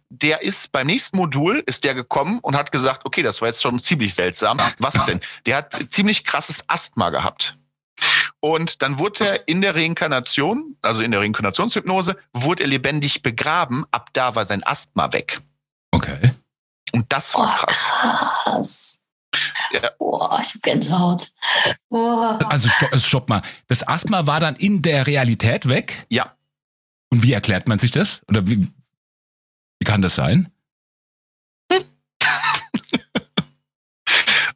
der 0.09 0.41
ist 0.41 0.71
beim 0.71 0.87
nächsten 0.87 1.17
Modul 1.17 1.61
ist 1.65 1.83
der 1.83 1.93
gekommen 1.93 2.39
und 2.39 2.55
hat 2.55 2.71
gesagt, 2.71 3.05
okay, 3.05 3.21
das 3.21 3.41
war 3.41 3.49
jetzt 3.49 3.61
schon 3.61 3.79
ziemlich 3.79 4.15
seltsam. 4.15 4.57
Was 4.77 5.05
denn? 5.05 5.19
Der 5.45 5.57
hat 5.57 5.77
ziemlich 5.89 6.23
krasses 6.23 6.63
Asthma 6.67 7.09
gehabt. 7.09 7.57
Und 8.39 8.81
dann 8.81 8.97
wurde 8.97 9.27
er 9.27 9.47
in 9.47 9.61
der 9.61 9.75
Reinkarnation, 9.75 10.77
also 10.81 11.03
in 11.03 11.11
der 11.11 11.19
Reinkarnationshypnose, 11.19 12.15
wurde 12.33 12.63
er 12.63 12.69
lebendig 12.69 13.21
begraben. 13.21 13.85
Ab 13.91 14.09
da 14.13 14.35
war 14.35 14.45
sein 14.45 14.63
Asthma 14.63 15.11
weg. 15.11 15.41
Okay. 15.91 16.31
Und 16.93 17.11
das 17.11 17.35
war 17.35 17.57
krass. 17.57 17.91
Oh, 17.91 18.51
krass. 18.51 18.98
Ja. 19.71 19.91
Boah, 19.97 20.39
ich 20.41 20.53
hab 20.55 20.61
Gänsehaut. 20.63 21.27
Boah. 21.89 22.39
Also 22.49 22.69
stopp, 22.69 22.91
also 22.91 23.05
stopp 23.05 23.29
mal. 23.29 23.41
Das 23.67 23.87
Asthma 23.87 24.25
war 24.25 24.39
dann 24.39 24.55
in 24.55 24.81
der 24.81 25.07
Realität 25.07 25.67
weg? 25.67 26.05
Ja. 26.09 26.35
Und 27.11 27.23
wie 27.23 27.33
erklärt 27.33 27.67
man 27.67 27.79
sich 27.79 27.91
das? 27.91 28.21
Oder 28.27 28.47
wie, 28.47 28.67
wie 29.79 29.85
kann 29.85 30.01
das 30.01 30.15
sein? 30.15 30.51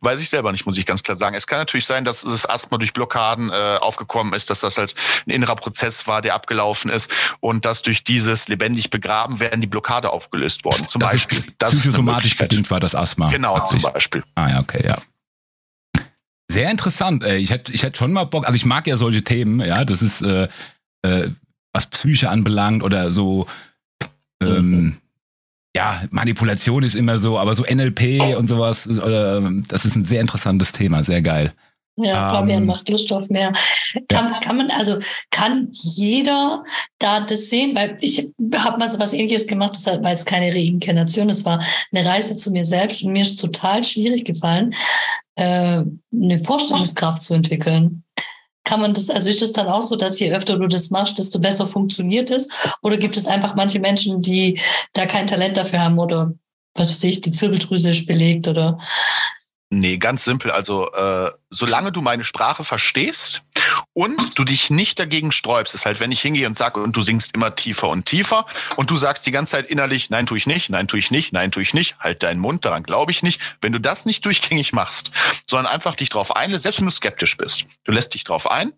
Weiß 0.04 0.20
ich 0.20 0.30
selber 0.30 0.51
nicht, 0.51 0.66
muss 0.66 0.78
ich 0.78 0.86
ganz 0.86 1.01
klar 1.01 1.16
sagen. 1.16 1.34
Es 1.34 1.47
kann 1.47 1.60
natürlich 1.60 1.86
sein, 1.86 2.04
dass 2.04 2.24
das 2.24 2.47
Asthma 2.49 2.78
durch 2.78 2.91
Blockaden 2.91 3.49
äh, 3.49 3.78
aufgekommen 3.80 4.34
ist, 4.34 4.49
dass 4.49 4.60
das 4.60 4.78
halt 4.78 4.95
ein 5.26 5.30
innerer 5.30 5.56
Prozess 5.56 6.08
war, 6.08 6.22
der 6.22 6.34
abgelaufen 6.34 6.91
ist 6.91 7.10
und 7.39 7.64
dass 7.64 7.84
durch 7.84 8.04
dieses 8.04 8.49
lebendig 8.49 8.89
begraben 8.89 9.39
werden 9.39 9.62
die 9.62 9.68
Blockade 9.68 10.12
aufgelöst 10.12 10.66
worden. 10.66 10.86
Zum 10.88 10.99
das 10.99 11.14
Beispiel. 11.14 11.38
Ist 11.38 11.47
das 11.58 11.72
psychosomatisch 11.72 12.36
bedingt 12.36 12.70
war 12.70 12.82
das 12.82 12.95
Asthma. 12.95 13.30
Genau, 13.30 13.64
zum 13.64 13.82
Beispiel. 13.82 14.24
Ah 14.36 14.49
ja, 14.49 14.60
okay, 14.60 14.86
ja. 14.86 14.97
Sehr 16.51 16.70
interessant. 16.70 17.24
Ich 17.24 17.49
hätte 17.49 17.72
ich 17.72 17.84
hätte 17.84 17.97
schon 17.97 18.12
mal 18.12 18.26
Bock, 18.26 18.45
also 18.45 18.56
ich 18.56 18.66
mag 18.66 18.86
ja 18.88 18.97
solche 18.97 19.24
Themen, 19.24 19.62
ja, 19.62 19.86
das 19.86 20.01
ist, 20.01 20.22
äh, 20.22 20.49
äh, 21.04 21.30
was 21.72 21.88
Psyche 21.88 22.30
anbelangt 22.30 22.84
oder 22.84 23.12
so, 23.12 23.47
ähm, 24.41 24.97
ja, 25.76 26.03
Manipulation 26.11 26.84
ist 26.84 26.95
immer 26.95 27.17
so, 27.17 27.39
aber 27.39 27.55
so 27.55 27.63
NLP 27.63 28.38
und 28.38 28.47
sowas, 28.47 28.88
oder, 28.88 29.41
das 29.67 29.86
ist 29.86 29.95
ein 29.95 30.05
sehr 30.05 30.21
interessantes 30.21 30.71
Thema, 30.71 31.03
sehr 31.03 31.21
geil. 31.21 31.53
Ja, 31.95 32.34
Fabian 32.34 32.63
ähm, 32.63 32.65
macht 32.65 32.89
Lust 32.89 33.11
auf 33.13 33.30
mehr. 33.30 33.53
Kann, 34.07 34.32
ja. 34.32 34.39
kann 34.39 34.57
man, 34.57 34.71
also 34.71 34.97
kann 35.30 35.69
jeder 35.71 36.63
da 36.97 37.19
das 37.19 37.49
sehen? 37.49 37.76
Weil 37.76 37.97
ich 38.01 38.32
habe 38.55 38.80
mal 38.80 38.89
so 38.89 38.99
was 38.99 39.13
ähnliches 39.13 39.45
gemacht, 39.45 39.76
das 39.76 40.01
war 40.01 40.09
jetzt 40.09 40.26
keine 40.26 40.53
Reinkarnation, 40.53 41.30
es 41.30 41.45
war 41.45 41.63
eine 41.91 42.05
Reise 42.07 42.36
zu 42.36 42.51
mir 42.51 42.65
selbst 42.65 43.03
und 43.03 43.11
mir 43.11 43.21
ist 43.21 43.39
total 43.39 43.84
schwierig 43.84 44.26
gefallen, 44.26 44.74
äh, 45.36 45.84
eine 46.11 46.39
Vorstellungskraft 46.43 47.21
zu 47.21 47.36
entwickeln. 47.36 48.03
Kann 48.64 48.80
man 48.80 48.93
das, 48.93 49.09
also 49.09 49.30
ist 49.30 49.41
es 49.41 49.53
dann 49.53 49.68
auch 49.68 49.82
so, 49.82 49.95
dass 49.95 50.20
je 50.20 50.34
öfter 50.34 50.57
du 50.57 50.68
das 50.68 50.89
machst, 50.89 51.18
desto 51.18 51.39
besser 51.39 51.68
funktioniert 51.68 52.32
es? 52.32 52.47
Oder 52.82 52.97
gibt 52.97 53.18
es 53.18 53.28
einfach 53.28 53.55
manche 53.55 53.80
Menschen, 53.80 54.22
die 54.22 54.59
da 54.93 55.05
kein 55.05 55.28
Talent 55.28 55.57
dafür 55.57 55.82
haben 55.82 55.99
oder 55.99 56.34
was 56.76 56.89
weiß 56.89 57.03
ich, 57.03 57.22
die 57.22 57.32
Zirbeldrüse 57.32 57.91
ist 57.91 58.07
belegt 58.07 58.47
oder 58.47 58.80
Nee, 59.76 59.97
ganz 59.97 60.24
simpel. 60.24 60.51
Also, 60.51 60.91
äh, 60.93 61.32
solange 61.49 61.91
du 61.91 62.01
meine 62.01 62.24
Sprache 62.24 62.63
verstehst 62.63 63.41
und 63.93 64.38
du 64.38 64.43
dich 64.43 64.69
nicht 64.69 64.99
dagegen 64.99 65.32
sträubst, 65.32 65.74
ist 65.74 65.88
halt, 65.88 65.99
wenn 65.99 66.11
ich 66.11 66.21
hingehe 66.21 66.45
und 66.45 66.55
sage, 66.55 66.80
und 66.80 66.95
du 66.95 67.01
singst 67.01 67.34
immer 67.34 67.55
tiefer 67.55 67.89
und 67.89 68.05
tiefer 68.05 68.45
und 68.76 68.91
du 68.91 68.97
sagst 68.97 69.26
die 69.26 69.32
ganze 69.32 69.53
Zeit 69.53 69.71
innerlich, 69.71 70.11
nein, 70.11 70.28
tue 70.28 70.38
ich 70.38 70.45
nicht, 70.45 70.69
nein, 70.69 70.88
tue 70.88 70.99
ich 70.99 71.09
nicht, 71.09 71.34
nein, 71.34 71.51
tue 71.51 71.63
ich 71.63 71.74
nicht, 71.74 71.97
halt 71.97 72.21
deinen 72.21 72.39
Mund, 72.39 72.65
daran 72.65 72.84
glaube 72.84 73.11
ich 73.11 73.24
nicht. 73.24 73.41
Wenn 73.61 73.74
du 73.74 73.80
das 73.80 74.05
nicht 74.05 74.24
durchgängig 74.26 74.74
machst, 74.74 75.11
sondern 75.49 75.65
einfach 75.65 75.95
dich 75.95 76.09
drauf 76.09 76.36
einlässt, 76.36 76.63
selbst 76.63 76.80
wenn 76.80 76.86
du 76.86 76.91
skeptisch 76.91 77.36
bist, 77.36 77.65
du 77.86 77.91
lässt 77.91 78.13
dich 78.13 78.24
drauf 78.24 78.51
ein, 78.51 78.74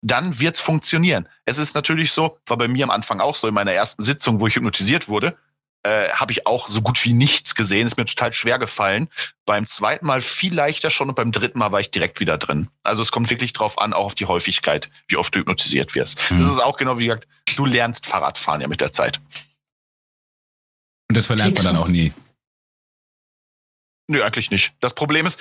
dann 0.00 0.40
wird's 0.40 0.60
funktionieren. 0.60 1.28
Es 1.44 1.58
ist 1.58 1.74
natürlich 1.74 2.12
so, 2.12 2.38
war 2.46 2.56
bei 2.56 2.68
mir 2.68 2.84
am 2.84 2.90
Anfang 2.90 3.20
auch 3.20 3.34
so 3.34 3.46
in 3.46 3.54
meiner 3.54 3.72
ersten 3.72 4.02
Sitzung, 4.02 4.40
wo 4.40 4.46
ich 4.46 4.56
hypnotisiert 4.56 5.08
wurde, 5.08 5.36
äh, 5.82 6.10
habe 6.10 6.32
ich 6.32 6.46
auch 6.46 6.68
so 6.68 6.82
gut 6.82 7.04
wie 7.04 7.12
nichts 7.12 7.54
gesehen. 7.54 7.86
Ist 7.86 7.96
mir 7.96 8.04
total 8.04 8.32
schwer 8.32 8.58
gefallen. 8.58 9.08
Beim 9.46 9.66
zweiten 9.66 10.06
Mal 10.06 10.20
viel 10.20 10.54
leichter 10.54 10.90
schon 10.90 11.08
und 11.08 11.14
beim 11.14 11.32
dritten 11.32 11.58
Mal 11.58 11.72
war 11.72 11.80
ich 11.80 11.90
direkt 11.90 12.20
wieder 12.20 12.38
drin. 12.38 12.68
Also 12.82 13.02
es 13.02 13.12
kommt 13.12 13.30
wirklich 13.30 13.52
drauf 13.52 13.78
an, 13.78 13.92
auch 13.92 14.06
auf 14.06 14.14
die 14.14 14.26
Häufigkeit, 14.26 14.90
wie 15.06 15.16
oft 15.16 15.34
du 15.34 15.40
hypnotisiert 15.40 15.94
wirst. 15.94 16.30
Mhm. 16.30 16.38
Das 16.40 16.50
ist 16.50 16.58
auch 16.58 16.76
genau 16.76 16.98
wie 16.98 17.06
gesagt, 17.06 17.28
du 17.56 17.64
lernst 17.64 18.06
Fahrradfahren 18.06 18.60
ja 18.60 18.68
mit 18.68 18.80
der 18.80 18.92
Zeit. 18.92 19.20
Und 21.08 21.16
das 21.16 21.26
verlernt 21.26 21.54
man 21.54 21.64
dann 21.64 21.76
auch 21.76 21.88
nie. 21.88 22.12
Nö, 24.08 24.22
eigentlich 24.22 24.50
nicht. 24.50 24.72
Das 24.80 24.94
Problem 24.94 25.26
ist, 25.26 25.38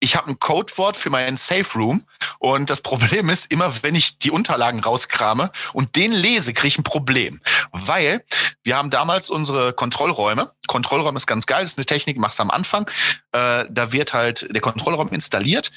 ich 0.00 0.16
habe 0.16 0.30
ein 0.30 0.38
Codewort 0.38 0.96
für 0.96 1.10
meinen 1.10 1.36
Safe 1.36 1.66
Room 1.74 2.04
und 2.38 2.70
das 2.70 2.80
Problem 2.80 3.28
ist, 3.28 3.50
immer 3.50 3.82
wenn 3.82 3.94
ich 3.94 4.18
die 4.18 4.30
Unterlagen 4.30 4.80
rauskrame 4.80 5.50
und 5.72 5.96
den 5.96 6.12
lese, 6.12 6.54
kriege 6.54 6.68
ich 6.68 6.78
ein 6.78 6.84
Problem. 6.84 7.40
Weil 7.72 8.24
wir 8.62 8.76
haben 8.76 8.90
damals 8.90 9.30
unsere 9.30 9.72
Kontrollräume. 9.72 10.52
Kontrollraum 10.66 11.16
ist 11.16 11.26
ganz 11.26 11.46
geil, 11.46 11.62
das 11.62 11.72
ist 11.72 11.78
eine 11.78 11.86
Technik, 11.86 12.16
machst 12.18 12.38
du 12.38 12.42
am 12.44 12.50
Anfang. 12.50 12.88
Äh, 13.32 13.64
da 13.68 13.92
wird 13.92 14.12
halt 14.14 14.46
der 14.50 14.60
Kontrollraum 14.60 15.08
installiert. 15.08 15.70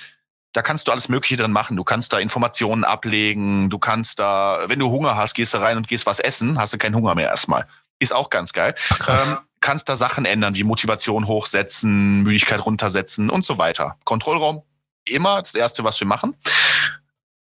da 0.53 0.61
kannst 0.61 0.87
du 0.87 0.91
alles 0.91 1.07
Mögliche 1.09 1.37
drin 1.37 1.51
machen. 1.51 1.77
Du 1.77 1.83
kannst 1.83 2.11
da 2.13 2.19
Informationen 2.19 2.83
ablegen, 2.83 3.69
du 3.69 3.79
kannst 3.79 4.19
da, 4.19 4.65
wenn 4.67 4.79
du 4.79 4.89
Hunger 4.89 5.15
hast, 5.15 5.33
gehst 5.33 5.53
du 5.53 5.59
rein 5.59 5.77
und 5.77 5.87
gehst 5.87 6.05
was 6.05 6.19
essen, 6.19 6.59
hast 6.59 6.73
du 6.73 6.77
keinen 6.77 6.95
Hunger 6.95 7.15
mehr 7.15 7.29
erstmal. 7.29 7.67
Ist 7.99 8.13
auch 8.13 8.29
ganz 8.29 8.51
geil. 8.51 8.75
Ach, 8.99 9.27
ähm, 9.27 9.37
kannst 9.61 9.87
da 9.87 9.95
Sachen 9.95 10.25
ändern, 10.25 10.55
wie 10.55 10.63
Motivation 10.63 11.27
hochsetzen, 11.27 12.23
Müdigkeit 12.23 12.65
runtersetzen 12.65 13.29
und 13.29 13.45
so 13.45 13.57
weiter. 13.57 13.97
Kontrollraum, 14.03 14.63
immer 15.05 15.41
das 15.41 15.55
Erste, 15.55 15.83
was 15.83 15.99
wir 15.99 16.07
machen. 16.07 16.35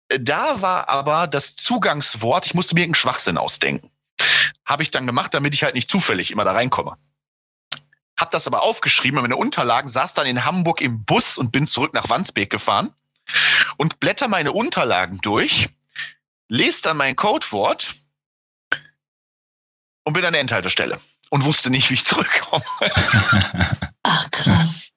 Da 0.08 0.60
war 0.60 0.88
aber 0.88 1.26
das 1.26 1.56
Zugangswort, 1.56 2.46
ich 2.46 2.54
musste 2.54 2.74
mir 2.74 2.82
irgendeinen 2.82 3.00
Schwachsinn 3.00 3.38
ausdenken. 3.38 3.90
Habe 4.64 4.82
ich 4.82 4.90
dann 4.90 5.06
gemacht, 5.06 5.32
damit 5.32 5.54
ich 5.54 5.64
halt 5.64 5.74
nicht 5.74 5.90
zufällig 5.90 6.30
immer 6.30 6.44
da 6.44 6.52
reinkomme. 6.52 6.96
Hab 8.18 8.30
das 8.30 8.46
aber 8.46 8.62
aufgeschrieben 8.62 9.18
in 9.18 9.22
meine 9.22 9.36
Unterlagen, 9.36 9.88
saß 9.88 10.14
dann 10.14 10.26
in 10.26 10.44
Hamburg 10.44 10.82
im 10.82 11.04
Bus 11.04 11.38
und 11.38 11.50
bin 11.50 11.66
zurück 11.66 11.94
nach 11.94 12.10
Wandsbek 12.10 12.50
gefahren 12.50 12.94
und 13.78 14.00
blätter 14.00 14.28
meine 14.28 14.52
Unterlagen 14.52 15.18
durch, 15.22 15.70
lese 16.48 16.82
dann 16.82 16.98
mein 16.98 17.16
Codewort 17.16 17.90
und 20.04 20.12
bin 20.12 20.24
an 20.24 20.34
der 20.34 20.42
Endhaltestelle 20.42 21.00
und 21.32 21.46
wusste 21.46 21.70
nicht, 21.70 21.88
wie 21.88 21.94
ich 21.94 22.04
zurückkomme. 22.04 22.62
Ach, 24.02 24.30
krass. 24.30 24.92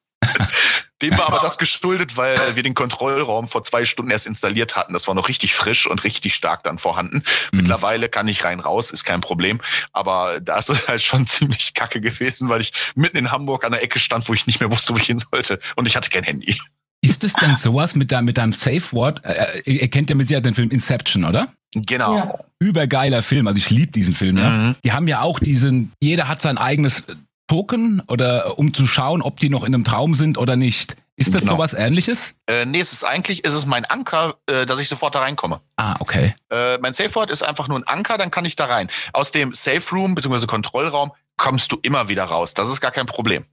Dem 1.01 1.17
war 1.17 1.27
aber 1.27 1.39
das 1.39 1.57
geschuldet, 1.57 2.17
weil 2.17 2.57
wir 2.57 2.63
den 2.63 2.73
Kontrollraum 2.73 3.47
vor 3.47 3.63
zwei 3.63 3.85
Stunden 3.85 4.11
erst 4.11 4.27
installiert 4.27 4.75
hatten. 4.75 4.91
Das 4.91 5.07
war 5.07 5.15
noch 5.15 5.29
richtig 5.29 5.55
frisch 5.55 5.87
und 5.87 6.03
richtig 6.03 6.35
stark 6.35 6.63
dann 6.63 6.77
vorhanden. 6.77 7.23
Mhm. 7.51 7.59
Mittlerweile 7.59 8.09
kann 8.09 8.27
ich 8.27 8.43
rein 8.43 8.59
raus, 8.59 8.91
ist 8.91 9.05
kein 9.05 9.21
Problem. 9.21 9.61
Aber 9.93 10.41
da 10.41 10.57
ist 10.57 10.69
es 10.69 10.87
halt 10.89 11.01
schon 11.01 11.25
ziemlich 11.27 11.73
kacke 11.73 12.01
gewesen, 12.01 12.49
weil 12.49 12.59
ich 12.59 12.73
mitten 12.95 13.15
in 13.15 13.31
Hamburg 13.31 13.63
an 13.63 13.71
der 13.71 13.81
Ecke 13.81 13.99
stand, 13.99 14.27
wo 14.27 14.33
ich 14.33 14.45
nicht 14.45 14.59
mehr 14.59 14.71
wusste, 14.71 14.93
wo 14.93 14.97
ich 14.97 15.07
hin 15.07 15.19
sollte. 15.19 15.59
Und 15.77 15.87
ich 15.87 15.95
hatte 15.95 16.09
kein 16.09 16.23
Handy. 16.23 16.59
Ist 17.05 17.23
es 17.23 17.33
denn 17.33 17.55
sowas 17.55 17.95
mit, 17.95 18.11
deinem, 18.11 18.25
mit 18.25 18.37
deinem 18.37 18.53
Safe 18.53 18.83
Word? 18.91 19.23
Äh, 19.23 19.61
äh, 19.65 19.71
ihr 19.71 19.87
kennt 19.89 20.09
ja 20.09 20.15
mit 20.15 20.27
Sicherheit 20.27 20.45
den 20.45 20.55
Film 20.55 20.69
Inception, 20.71 21.23
oder? 21.23 21.49
Genau. 21.73 22.15
Ja. 22.15 22.39
Übergeiler 22.59 23.21
Film. 23.21 23.47
Also 23.47 23.57
ich 23.57 23.69
liebe 23.69 23.91
diesen 23.91 24.13
Film. 24.13 24.37
Ja. 24.37 24.49
Mhm. 24.49 24.75
Die 24.83 24.91
haben 24.91 25.07
ja 25.07 25.21
auch 25.21 25.39
diesen, 25.39 25.91
jeder 26.01 26.27
hat 26.27 26.41
sein 26.41 26.57
eigenes 26.57 27.03
Token 27.47 28.01
oder 28.07 28.57
um 28.57 28.73
zu 28.73 28.87
schauen, 28.87 29.21
ob 29.21 29.39
die 29.39 29.49
noch 29.49 29.63
in 29.63 29.73
einem 29.73 29.83
Traum 29.83 30.15
sind 30.15 30.37
oder 30.37 30.55
nicht. 30.55 30.97
Ist 31.17 31.33
das 31.33 31.43
genau. 31.43 31.55
sowas 31.55 31.73
ähnliches? 31.73 32.33
Äh, 32.47 32.65
nee, 32.65 32.81
es 32.81 32.91
ist 32.91 33.05
eigentlich, 33.05 33.45
ist 33.45 33.53
es 33.53 33.65
mein 33.65 33.85
Anker, 33.85 34.35
äh, 34.47 34.65
dass 34.65 34.79
ich 34.79 34.89
sofort 34.89 35.15
da 35.15 35.19
reinkomme. 35.19 35.61
Ah, 35.77 35.95
okay. 35.99 36.35
Äh, 36.49 36.77
mein 36.79 36.93
Safe 36.93 37.13
Word 37.15 37.29
ist 37.29 37.41
einfach 37.41 37.69
nur 37.69 37.79
ein 37.79 37.87
Anker, 37.87 38.17
dann 38.17 38.31
kann 38.31 38.43
ich 38.43 38.57
da 38.57 38.65
rein. 38.65 38.89
Aus 39.13 39.31
dem 39.31 39.53
Safe 39.53 39.83
Room 39.91 40.15
bzw. 40.15 40.45
Kontrollraum 40.45 41.11
kommst 41.37 41.71
du 41.71 41.77
immer 41.83 42.09
wieder 42.09 42.25
raus. 42.25 42.53
Das 42.53 42.69
ist 42.69 42.81
gar 42.81 42.91
kein 42.91 43.05
Problem. 43.05 43.45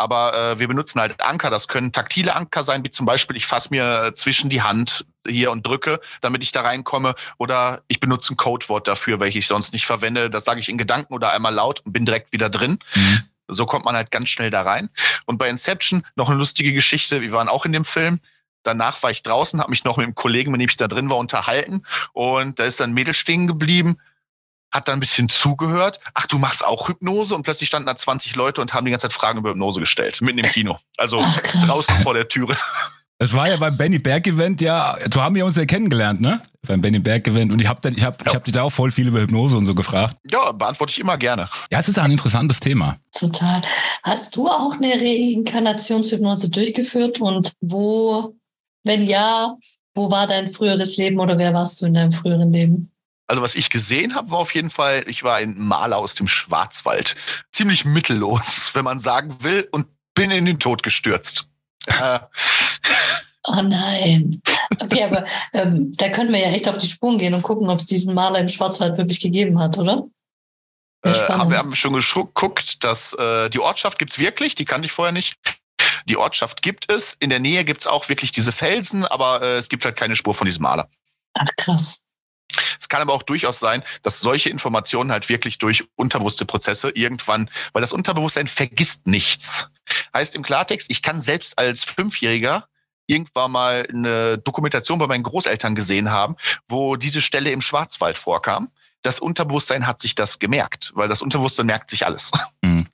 Aber 0.00 0.34
äh, 0.34 0.58
wir 0.58 0.66
benutzen 0.66 0.98
halt 0.98 1.20
Anker. 1.20 1.50
Das 1.50 1.68
können 1.68 1.92
taktile 1.92 2.34
Anker 2.34 2.62
sein, 2.62 2.82
wie 2.82 2.90
zum 2.90 3.04
Beispiel, 3.04 3.36
ich 3.36 3.46
fasse 3.46 3.68
mir 3.70 4.12
zwischen 4.14 4.48
die 4.48 4.62
Hand 4.62 5.04
hier 5.28 5.50
und 5.50 5.66
drücke, 5.66 6.00
damit 6.22 6.42
ich 6.42 6.52
da 6.52 6.62
reinkomme. 6.62 7.14
Oder 7.36 7.82
ich 7.86 8.00
benutze 8.00 8.32
ein 8.32 8.38
Codewort 8.38 8.88
dafür, 8.88 9.20
welches 9.20 9.40
ich 9.40 9.46
sonst 9.46 9.74
nicht 9.74 9.84
verwende. 9.84 10.30
Das 10.30 10.46
sage 10.46 10.58
ich 10.60 10.70
in 10.70 10.78
Gedanken 10.78 11.12
oder 11.12 11.32
einmal 11.32 11.52
laut 11.52 11.80
und 11.84 11.92
bin 11.92 12.06
direkt 12.06 12.32
wieder 12.32 12.48
drin. 12.48 12.78
Mhm. 12.94 13.20
So 13.48 13.66
kommt 13.66 13.84
man 13.84 13.94
halt 13.94 14.10
ganz 14.10 14.30
schnell 14.30 14.48
da 14.48 14.62
rein. 14.62 14.88
Und 15.26 15.36
bei 15.36 15.50
Inception 15.50 16.06
noch 16.16 16.30
eine 16.30 16.38
lustige 16.38 16.72
Geschichte. 16.72 17.20
Wir 17.20 17.32
waren 17.32 17.50
auch 17.50 17.66
in 17.66 17.72
dem 17.72 17.84
Film. 17.84 18.20
Danach 18.62 19.02
war 19.02 19.10
ich 19.10 19.22
draußen, 19.22 19.60
habe 19.60 19.70
mich 19.70 19.84
noch 19.84 19.98
mit 19.98 20.04
einem 20.04 20.14
Kollegen, 20.14 20.50
mit 20.52 20.62
dem 20.62 20.68
ich 20.68 20.76
da 20.78 20.88
drin 20.88 21.10
war, 21.10 21.18
unterhalten. 21.18 21.82
Und 22.12 22.58
da 22.58 22.64
ist 22.64 22.80
dann 22.80 22.90
ein 22.90 22.94
Mädel 22.94 23.12
stehen 23.12 23.46
geblieben, 23.46 23.98
hat 24.70 24.88
dann 24.88 24.98
ein 24.98 25.00
bisschen 25.00 25.28
zugehört. 25.28 26.00
Ach, 26.14 26.26
du 26.26 26.38
machst 26.38 26.64
auch 26.64 26.88
Hypnose? 26.88 27.34
Und 27.34 27.42
plötzlich 27.42 27.68
standen 27.68 27.86
da 27.86 27.96
20 27.96 28.36
Leute 28.36 28.60
und 28.60 28.74
haben 28.74 28.84
die 28.84 28.90
ganze 28.90 29.08
Zeit 29.08 29.12
Fragen 29.12 29.38
über 29.38 29.50
Hypnose 29.50 29.80
gestellt, 29.80 30.20
mitten 30.22 30.38
im 30.38 30.50
Kino. 30.50 30.78
Also 30.96 31.20
Ach, 31.22 31.40
draußen 31.40 31.96
vor 32.02 32.14
der 32.14 32.28
Türe. 32.28 32.56
Es 33.22 33.34
war 33.34 33.46
ja 33.46 33.56
beim 33.58 33.76
Benny 33.76 33.98
Berg 33.98 34.26
Event, 34.26 34.62
ja, 34.62 34.96
so 35.12 35.20
haben 35.20 35.34
wir 35.34 35.44
uns 35.44 35.54
ja 35.56 35.66
kennengelernt, 35.66 36.22
ne? 36.22 36.40
Beim 36.66 36.80
Benny 36.80 37.00
Berg 37.00 37.28
Event. 37.28 37.52
Und 37.52 37.60
ich 37.60 37.68
habe 37.68 37.90
ich 37.90 38.02
hab, 38.02 38.18
ja. 38.22 38.28
ich 38.28 38.34
hab 38.34 38.44
dich 38.44 38.54
da 38.54 38.62
auch 38.62 38.70
voll 38.70 38.90
viel 38.90 39.08
über 39.08 39.20
Hypnose 39.20 39.58
und 39.58 39.66
so 39.66 39.74
gefragt. 39.74 40.16
Ja, 40.30 40.52
beantworte 40.52 40.92
ich 40.92 41.00
immer 41.00 41.18
gerne. 41.18 41.50
Ja, 41.70 41.80
es 41.80 41.88
ist 41.88 41.98
ein 41.98 42.10
interessantes 42.10 42.60
Thema. 42.60 42.96
Total. 43.12 43.60
Hast 44.04 44.36
du 44.36 44.48
auch 44.48 44.72
eine 44.72 44.94
Reinkarnationshypnose 44.94 46.48
durchgeführt 46.48 47.20
und 47.20 47.52
wo, 47.60 48.34
wenn 48.84 49.04
ja, 49.04 49.54
wo 49.94 50.10
war 50.10 50.26
dein 50.26 50.50
früheres 50.50 50.96
Leben 50.96 51.20
oder 51.20 51.36
wer 51.36 51.52
warst 51.52 51.82
du 51.82 51.86
in 51.86 51.94
deinem 51.94 52.12
früheren 52.12 52.50
Leben? 52.50 52.90
Also 53.30 53.42
was 53.42 53.54
ich 53.54 53.70
gesehen 53.70 54.16
habe, 54.16 54.32
war 54.32 54.38
auf 54.38 54.56
jeden 54.56 54.70
Fall, 54.70 55.04
ich 55.06 55.22
war 55.22 55.36
ein 55.36 55.56
Maler 55.56 55.98
aus 55.98 56.16
dem 56.16 56.26
Schwarzwald. 56.26 57.14
Ziemlich 57.52 57.84
mittellos, 57.84 58.70
wenn 58.74 58.82
man 58.84 58.98
sagen 58.98 59.36
will, 59.44 59.68
und 59.70 59.86
bin 60.14 60.32
in 60.32 60.46
den 60.46 60.58
Tod 60.58 60.82
gestürzt. 60.82 61.48
Oh 63.44 63.62
nein. 63.62 64.42
Okay, 64.80 65.04
aber 65.04 65.24
ähm, 65.52 65.96
da 65.96 66.08
können 66.08 66.32
wir 66.32 66.40
ja 66.40 66.50
echt 66.50 66.68
auf 66.68 66.76
die 66.76 66.88
Spuren 66.88 67.18
gehen 67.18 67.32
und 67.32 67.42
gucken, 67.42 67.70
ob 67.70 67.78
es 67.78 67.86
diesen 67.86 68.14
Maler 68.14 68.40
im 68.40 68.48
Schwarzwald 68.48 68.98
wirklich 68.98 69.20
gegeben 69.20 69.60
hat, 69.60 69.78
oder? 69.78 70.08
Äh, 71.04 71.10
haben 71.12 71.50
wir 71.50 71.58
haben 71.58 71.74
schon 71.76 71.94
geguckt, 71.94 72.82
dass 72.82 73.14
äh, 73.14 73.48
die 73.48 73.60
Ortschaft 73.60 74.00
gibt 74.00 74.10
es 74.10 74.18
wirklich, 74.18 74.56
die 74.56 74.64
kannte 74.64 74.86
ich 74.86 74.92
vorher 74.92 75.12
nicht. 75.12 75.36
Die 76.06 76.16
Ortschaft 76.16 76.62
gibt 76.62 76.90
es. 76.92 77.14
In 77.14 77.30
der 77.30 77.38
Nähe 77.38 77.64
gibt 77.64 77.80
es 77.80 77.86
auch 77.86 78.08
wirklich 78.08 78.32
diese 78.32 78.50
Felsen, 78.50 79.04
aber 79.04 79.40
äh, 79.40 79.56
es 79.56 79.68
gibt 79.68 79.84
halt 79.84 79.94
keine 79.94 80.16
Spur 80.16 80.34
von 80.34 80.46
diesem 80.46 80.62
Maler. 80.64 80.90
Ach 81.34 81.48
krass. 81.56 81.99
Es 82.78 82.88
kann 82.88 83.02
aber 83.02 83.12
auch 83.12 83.22
durchaus 83.22 83.60
sein, 83.60 83.82
dass 84.02 84.20
solche 84.20 84.50
Informationen 84.50 85.12
halt 85.12 85.28
wirklich 85.28 85.58
durch 85.58 85.84
unterbewusste 85.96 86.44
Prozesse 86.44 86.90
irgendwann, 86.90 87.50
weil 87.72 87.80
das 87.80 87.92
Unterbewusstsein 87.92 88.48
vergisst 88.48 89.06
nichts. 89.06 89.70
Heißt 90.14 90.34
im 90.36 90.42
Klartext, 90.42 90.90
ich 90.90 91.02
kann 91.02 91.20
selbst 91.20 91.58
als 91.58 91.84
Fünfjähriger 91.84 92.68
irgendwann 93.06 93.50
mal 93.50 93.86
eine 93.88 94.38
Dokumentation 94.38 94.98
bei 94.98 95.06
meinen 95.06 95.24
Großeltern 95.24 95.74
gesehen 95.74 96.10
haben, 96.10 96.36
wo 96.68 96.96
diese 96.96 97.20
Stelle 97.20 97.50
im 97.50 97.60
Schwarzwald 97.60 98.18
vorkam. 98.18 98.70
Das 99.02 99.18
Unterbewusstsein 99.18 99.86
hat 99.86 99.98
sich 100.00 100.14
das 100.14 100.38
gemerkt, 100.38 100.92
weil 100.94 101.08
das 101.08 101.22
Unterbewusstsein 101.22 101.66
merkt 101.66 101.90
sich 101.90 102.06
alles. 102.06 102.30
Mhm. 102.62 102.86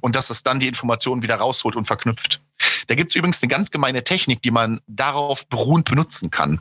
Und 0.00 0.16
dass 0.16 0.30
es 0.30 0.42
dann 0.42 0.60
die 0.60 0.68
Informationen 0.68 1.22
wieder 1.22 1.36
rausholt 1.36 1.76
und 1.76 1.86
verknüpft. 1.86 2.42
Da 2.86 2.94
gibt 2.94 3.12
es 3.12 3.16
übrigens 3.16 3.42
eine 3.42 3.48
ganz 3.48 3.70
gemeine 3.70 4.04
Technik, 4.04 4.42
die 4.42 4.50
man 4.50 4.80
darauf 4.86 5.46
beruhend 5.48 5.88
benutzen 5.88 6.30
kann. 6.30 6.60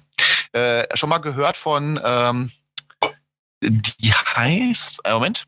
Äh, 0.52 0.86
schon 0.96 1.10
mal 1.10 1.20
gehört 1.20 1.58
von, 1.58 2.00
ähm, 2.04 2.52
die 3.62 4.14
heißt, 4.14 5.02
Moment, 5.08 5.48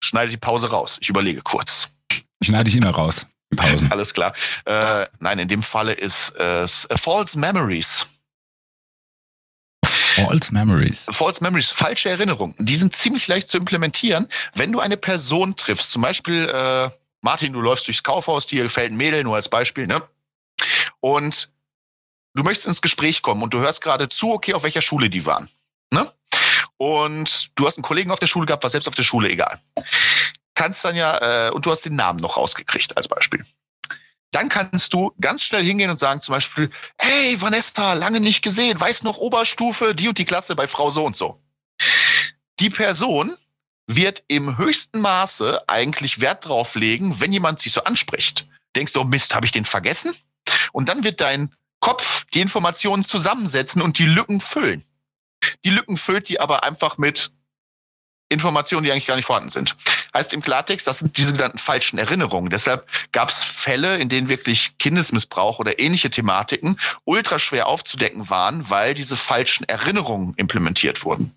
schneide 0.00 0.30
die 0.30 0.36
Pause 0.36 0.70
raus. 0.70 0.98
Ich 1.00 1.08
überlege 1.08 1.42
kurz. 1.42 1.88
Schneide 2.42 2.68
ich 2.68 2.76
immer 2.76 2.90
raus. 2.90 3.26
Die 3.52 3.56
Pausen. 3.56 3.90
Alles 3.92 4.14
klar. 4.14 4.34
Äh, 4.64 5.06
nein, 5.20 5.38
in 5.38 5.48
dem 5.48 5.62
Falle 5.62 5.92
ist 5.92 6.34
es 6.36 6.84
äh, 6.86 6.96
False 6.96 7.38
Memories. 7.38 8.06
False 10.14 10.54
Memories. 10.54 11.06
False 11.10 11.42
Memories, 11.42 11.70
falsche 11.70 12.08
Erinnerungen. 12.08 12.54
Die 12.58 12.76
sind 12.76 12.94
ziemlich 12.94 13.26
leicht 13.26 13.48
zu 13.48 13.58
implementieren, 13.58 14.28
wenn 14.54 14.70
du 14.70 14.78
eine 14.78 14.96
Person 14.96 15.56
triffst. 15.56 15.90
Zum 15.90 16.02
Beispiel, 16.02 16.48
äh, 16.48 16.90
Martin, 17.24 17.54
du 17.54 17.62
läufst 17.62 17.86
durchs 17.86 18.02
Kaufhaus, 18.02 18.46
dir 18.46 18.68
fällt 18.68 18.92
ein 18.92 18.98
Mädel, 18.98 19.24
nur 19.24 19.34
als 19.34 19.48
Beispiel, 19.48 19.86
ne? 19.86 20.06
Und 21.00 21.50
du 22.34 22.42
möchtest 22.42 22.66
ins 22.66 22.82
Gespräch 22.82 23.22
kommen 23.22 23.42
und 23.42 23.54
du 23.54 23.60
hörst 23.60 23.80
gerade 23.80 24.10
zu, 24.10 24.32
okay, 24.32 24.52
auf 24.52 24.62
welcher 24.62 24.82
Schule 24.82 25.08
die 25.08 25.24
waren. 25.24 25.48
Ne? 25.90 26.12
Und 26.76 27.58
du 27.58 27.66
hast 27.66 27.78
einen 27.78 27.82
Kollegen 27.82 28.10
auf 28.10 28.18
der 28.18 28.26
Schule 28.26 28.44
gehabt, 28.44 28.62
war 28.62 28.70
selbst 28.70 28.86
auf 28.88 28.94
der 28.94 29.04
Schule 29.04 29.30
egal. 29.30 29.58
Kannst 30.54 30.84
dann 30.84 30.96
ja, 30.96 31.48
äh, 31.48 31.50
und 31.50 31.64
du 31.64 31.70
hast 31.70 31.86
den 31.86 31.96
Namen 31.96 32.20
noch 32.20 32.36
rausgekriegt 32.36 32.94
als 32.94 33.08
Beispiel. 33.08 33.44
Dann 34.30 34.50
kannst 34.50 34.92
du 34.92 35.12
ganz 35.18 35.44
schnell 35.44 35.64
hingehen 35.64 35.90
und 35.90 36.00
sagen 36.00 36.20
zum 36.20 36.34
Beispiel, 36.34 36.70
hey 36.98 37.40
Vanessa, 37.40 37.94
lange 37.94 38.20
nicht 38.20 38.42
gesehen, 38.42 38.78
weiß 38.78 39.02
noch 39.02 39.16
Oberstufe, 39.16 39.94
die 39.94 40.08
und 40.08 40.18
die 40.18 40.26
Klasse 40.26 40.54
bei 40.56 40.68
Frau 40.68 40.90
so 40.90 41.06
und 41.06 41.16
so. 41.16 41.40
Die 42.60 42.68
Person 42.68 43.34
wird 43.86 44.24
im 44.28 44.58
höchsten 44.58 45.00
Maße 45.00 45.68
eigentlich 45.68 46.20
Wert 46.20 46.46
drauf 46.46 46.74
legen, 46.74 47.20
wenn 47.20 47.32
jemand 47.32 47.60
sich 47.60 47.72
so 47.72 47.84
anspricht. 47.84 48.46
Denkst 48.76 48.92
du, 48.92 49.00
oh 49.00 49.04
Mist, 49.04 49.34
habe 49.34 49.46
ich 49.46 49.52
den 49.52 49.64
vergessen? 49.64 50.14
Und 50.72 50.88
dann 50.88 51.04
wird 51.04 51.20
dein 51.20 51.52
Kopf 51.80 52.24
die 52.32 52.40
Informationen 52.40 53.04
zusammensetzen 53.04 53.82
und 53.82 53.98
die 53.98 54.06
Lücken 54.06 54.40
füllen. 54.40 54.84
Die 55.64 55.70
Lücken 55.70 55.96
füllt 55.96 56.28
die 56.28 56.40
aber 56.40 56.64
einfach 56.64 56.96
mit 56.98 57.30
Informationen, 58.30 58.84
die 58.84 58.92
eigentlich 58.92 59.06
gar 59.06 59.16
nicht 59.16 59.26
vorhanden 59.26 59.50
sind. 59.50 59.76
Heißt 60.14 60.32
im 60.32 60.40
Klartext, 60.40 60.86
das 60.86 61.00
sind 61.00 61.16
diese 61.18 61.34
genannten 61.34 61.58
falschen 61.58 61.98
Erinnerungen. 61.98 62.50
Deshalb 62.50 62.88
gab 63.12 63.28
es 63.28 63.44
Fälle, 63.44 63.98
in 63.98 64.08
denen 64.08 64.28
wirklich 64.28 64.78
Kindesmissbrauch 64.78 65.58
oder 65.58 65.78
ähnliche 65.78 66.10
Thematiken 66.10 66.80
ultra 67.04 67.38
schwer 67.38 67.66
aufzudecken 67.66 68.30
waren, 68.30 68.70
weil 68.70 68.94
diese 68.94 69.16
falschen 69.16 69.64
Erinnerungen 69.64 70.34
implementiert 70.36 71.04
wurden. 71.04 71.34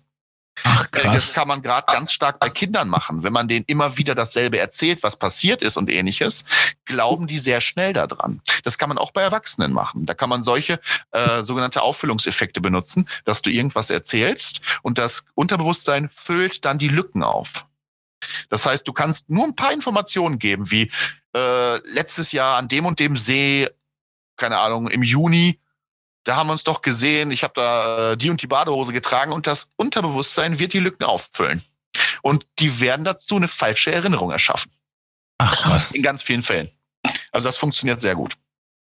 Ach, 0.64 0.84
äh, 0.84 0.88
krass. 0.90 1.14
Das 1.14 1.32
kann 1.32 1.48
man 1.48 1.62
gerade 1.62 1.92
ganz 1.92 2.12
stark 2.12 2.40
bei 2.40 2.48
Kindern 2.48 2.88
machen. 2.88 3.22
Wenn 3.22 3.32
man 3.32 3.48
denen 3.48 3.64
immer 3.66 3.96
wieder 3.96 4.14
dasselbe 4.14 4.58
erzählt, 4.58 5.02
was 5.02 5.18
passiert 5.18 5.62
ist 5.62 5.76
und 5.76 5.90
ähnliches, 5.90 6.44
glauben 6.84 7.26
die 7.26 7.38
sehr 7.38 7.60
schnell 7.60 7.92
daran. 7.92 8.40
Das 8.64 8.78
kann 8.78 8.88
man 8.88 8.98
auch 8.98 9.12
bei 9.12 9.22
Erwachsenen 9.22 9.72
machen. 9.72 10.06
Da 10.06 10.14
kann 10.14 10.28
man 10.28 10.42
solche 10.42 10.80
äh, 11.12 11.42
sogenannte 11.42 11.82
Auffüllungseffekte 11.82 12.60
benutzen, 12.60 13.08
dass 13.24 13.42
du 13.42 13.50
irgendwas 13.50 13.90
erzählst 13.90 14.60
und 14.82 14.98
das 14.98 15.24
Unterbewusstsein 15.34 16.08
füllt 16.08 16.64
dann 16.64 16.78
die 16.78 16.88
Lücken 16.88 17.22
auf. 17.22 17.66
Das 18.48 18.66
heißt, 18.66 18.86
du 18.86 18.92
kannst 18.92 19.30
nur 19.30 19.44
ein 19.44 19.54
paar 19.54 19.72
Informationen 19.72 20.38
geben, 20.38 20.70
wie 20.70 20.90
äh, 21.34 21.76
letztes 21.88 22.32
Jahr 22.32 22.56
an 22.56 22.68
dem 22.68 22.86
und 22.86 23.00
dem 23.00 23.16
See, 23.16 23.68
keine 24.36 24.58
Ahnung, 24.58 24.88
im 24.88 25.02
Juni 25.02 25.60
da 26.28 26.36
haben 26.36 26.48
wir 26.48 26.52
uns 26.52 26.64
doch 26.64 26.82
gesehen, 26.82 27.30
ich 27.30 27.42
habe 27.42 27.54
da 27.56 28.12
äh, 28.12 28.16
die 28.16 28.28
und 28.28 28.42
die 28.42 28.46
Badehose 28.46 28.92
getragen 28.92 29.32
und 29.32 29.46
das 29.46 29.70
Unterbewusstsein 29.76 30.58
wird 30.58 30.74
die 30.74 30.78
Lücken 30.78 31.04
auffüllen. 31.04 31.62
Und 32.22 32.44
die 32.58 32.80
werden 32.80 33.04
dazu 33.04 33.36
eine 33.36 33.48
falsche 33.48 33.92
Erinnerung 33.92 34.30
erschaffen. 34.30 34.70
Ach 35.38 35.56
krass. 35.56 35.92
In 35.92 36.02
ganz 36.02 36.22
vielen 36.22 36.42
Fällen. 36.42 36.70
Also 37.32 37.48
das 37.48 37.56
funktioniert 37.56 38.02
sehr 38.02 38.14
gut. 38.14 38.36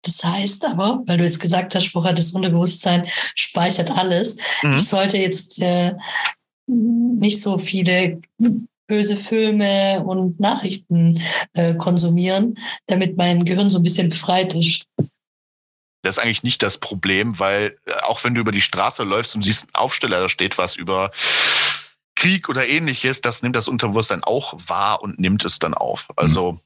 Das 0.02 0.24
heißt 0.24 0.64
aber, 0.64 1.02
weil 1.06 1.18
du 1.18 1.24
jetzt 1.24 1.40
gesagt 1.40 1.74
hast, 1.74 1.88
vorher 1.88 2.14
das 2.14 2.32
Unterbewusstsein 2.32 3.06
speichert 3.34 3.90
alles, 3.90 4.38
mhm. 4.62 4.72
ich 4.72 4.88
sollte 4.88 5.18
jetzt 5.18 5.60
äh, 5.60 5.94
nicht 6.66 7.42
so 7.42 7.58
viele 7.58 8.20
böse 8.86 9.16
Filme 9.16 10.02
und 10.02 10.40
Nachrichten 10.40 11.20
äh, 11.52 11.74
konsumieren, 11.74 12.56
damit 12.86 13.18
mein 13.18 13.44
Gehirn 13.44 13.68
so 13.68 13.78
ein 13.78 13.82
bisschen 13.82 14.08
befreit 14.08 14.54
ist. 14.54 14.86
Das 16.08 16.16
ist 16.16 16.22
eigentlich 16.22 16.42
nicht 16.42 16.62
das 16.62 16.78
Problem, 16.78 17.38
weil 17.38 17.76
äh, 17.84 17.92
auch 18.00 18.24
wenn 18.24 18.34
du 18.34 18.40
über 18.40 18.50
die 18.50 18.62
Straße 18.62 19.04
läufst 19.04 19.36
und 19.36 19.42
siehst 19.42 19.64
einen 19.64 19.74
Aufsteller, 19.74 20.20
da 20.20 20.28
steht 20.30 20.56
was 20.56 20.74
über 20.74 21.10
Krieg 22.14 22.48
oder 22.48 22.66
ähnliches, 22.66 23.20
das 23.20 23.42
nimmt 23.42 23.54
das 23.54 23.68
Unterbewusstsein 23.68 24.24
auch 24.24 24.54
wahr 24.66 25.02
und 25.02 25.18
nimmt 25.18 25.44
es 25.44 25.58
dann 25.58 25.74
auf. 25.74 26.08
Also 26.16 26.52
mhm. 26.52 26.60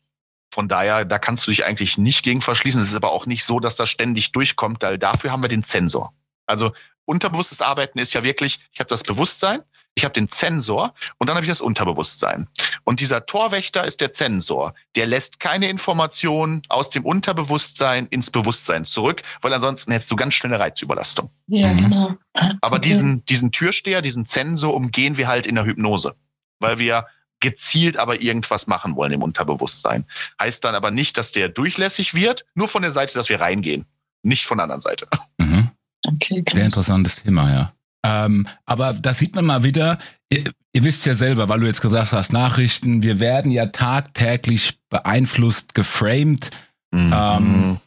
von 0.53 0.69
daher, 0.69 1.05
da 1.05 1.19
kannst 1.19 1.45
du 1.45 1.51
dich 1.51 1.65
eigentlich 1.65 1.99
nicht 1.99 2.23
gegen 2.23 2.41
verschließen. 2.41 2.81
Es 2.81 2.89
ist 2.89 2.95
aber 2.95 3.11
auch 3.11 3.27
nicht 3.27 3.45
so, 3.45 3.59
dass 3.59 3.75
das 3.75 3.91
ständig 3.91 4.31
durchkommt, 4.31 4.81
weil 4.83 4.97
dafür 4.97 5.33
haben 5.33 5.43
wir 5.43 5.49
den 5.49 5.65
Sensor. 5.65 6.15
Also 6.47 6.73
unterbewusstes 7.05 7.61
Arbeiten 7.61 7.99
ist 7.99 8.13
ja 8.13 8.23
wirklich, 8.23 8.61
ich 8.73 8.79
habe 8.79 8.91
das 8.91 9.03
Bewusstsein, 9.03 9.63
ich 9.95 10.05
habe 10.05 10.15
den 10.15 10.29
Zensor 10.29 10.95
und 11.19 11.29
dann 11.29 11.37
habe 11.37 11.45
ich 11.45 11.51
das 11.51 11.61
Unterbewusstsein. 11.61 12.49
Und 12.85 13.01
dieser 13.01 13.27
Torwächter 13.27 13.85
ist 13.85 14.01
der 14.01 14.11
Zensor. 14.11 14.75
Der 14.97 15.07
lässt 15.07 15.39
keine 15.39 15.69
Informationen 15.69 16.63
aus 16.69 16.91
dem 16.91 17.05
Unterbewusstsein 17.05 18.07
ins 18.07 18.31
Bewusstsein 18.31 18.85
zurück, 18.87 19.23
weil 19.43 19.53
ansonsten 19.53 19.93
hättest 19.93 20.11
du 20.11 20.17
ganz 20.17 20.35
schnelle 20.35 20.59
Reizüberlastung. 20.59 21.31
Ja, 21.47 21.73
mhm. 21.73 21.77
genau. 21.79 22.15
Aber 22.63 22.77
okay. 22.77 22.89
diesen, 22.89 23.25
diesen 23.27 23.53
Türsteher, 23.53 24.01
diesen 24.01 24.25
Zensor 24.25 24.75
umgehen 24.75 25.17
wir 25.19 25.29
halt 25.29 25.47
in 25.47 25.57
der 25.57 25.65
Hypnose, 25.65 26.15
weil 26.59 26.79
wir 26.79 27.07
gezielt 27.41 27.99
aber 27.99 28.23
irgendwas 28.23 28.67
machen 28.67 28.97
wollen 28.97 29.13
im 29.13 29.23
Unterbewusstsein. 29.23 30.07
Heißt 30.41 30.65
dann 30.65 30.75
aber 30.75 30.91
nicht, 30.91 31.19
dass 31.19 31.33
der 31.33 31.51
durchlässig 31.51 32.15
wird, 32.15 32.47
nur 32.55 32.69
von 32.69 32.83
der 32.83 32.93
Seite, 32.93 33.15
dass 33.15 33.29
wir 33.29 33.41
reingehen, 33.41 33.85
nicht 34.23 34.47
von 34.47 34.59
der 34.59 34.65
anderen 34.65 34.81
Seite. 34.81 35.07
Mhm. 35.39 35.69
Okay, 36.05 36.43
Sehr 36.51 36.65
interessantes 36.65 37.23
Thema, 37.23 37.53
ja. 37.53 37.73
Ähm, 38.05 38.47
aber 38.65 38.95
da 38.95 39.15
sieht 39.15 39.35
man 39.35 39.45
mal 39.45 39.63
wieder, 39.63 39.99
ihr, 40.29 40.45
ihr, 40.73 40.85
wisst 40.85 41.07
ja 41.07 41.15
selber, 41.15 41.49
weil 41.49 41.61
du 41.61 41.67
jetzt 41.67 41.81
gesagt 41.81 42.13
hast, 42.13 42.33
Nachrichten, 42.33 43.03
wir 43.03 43.21
werden 43.21 43.53
ja 43.53 43.67
tagtäglich 43.67 44.79
beeinflusst, 44.89 45.75
geframed. 45.75 46.51
Mhm. 46.91 47.15
Ähm, 47.15 47.81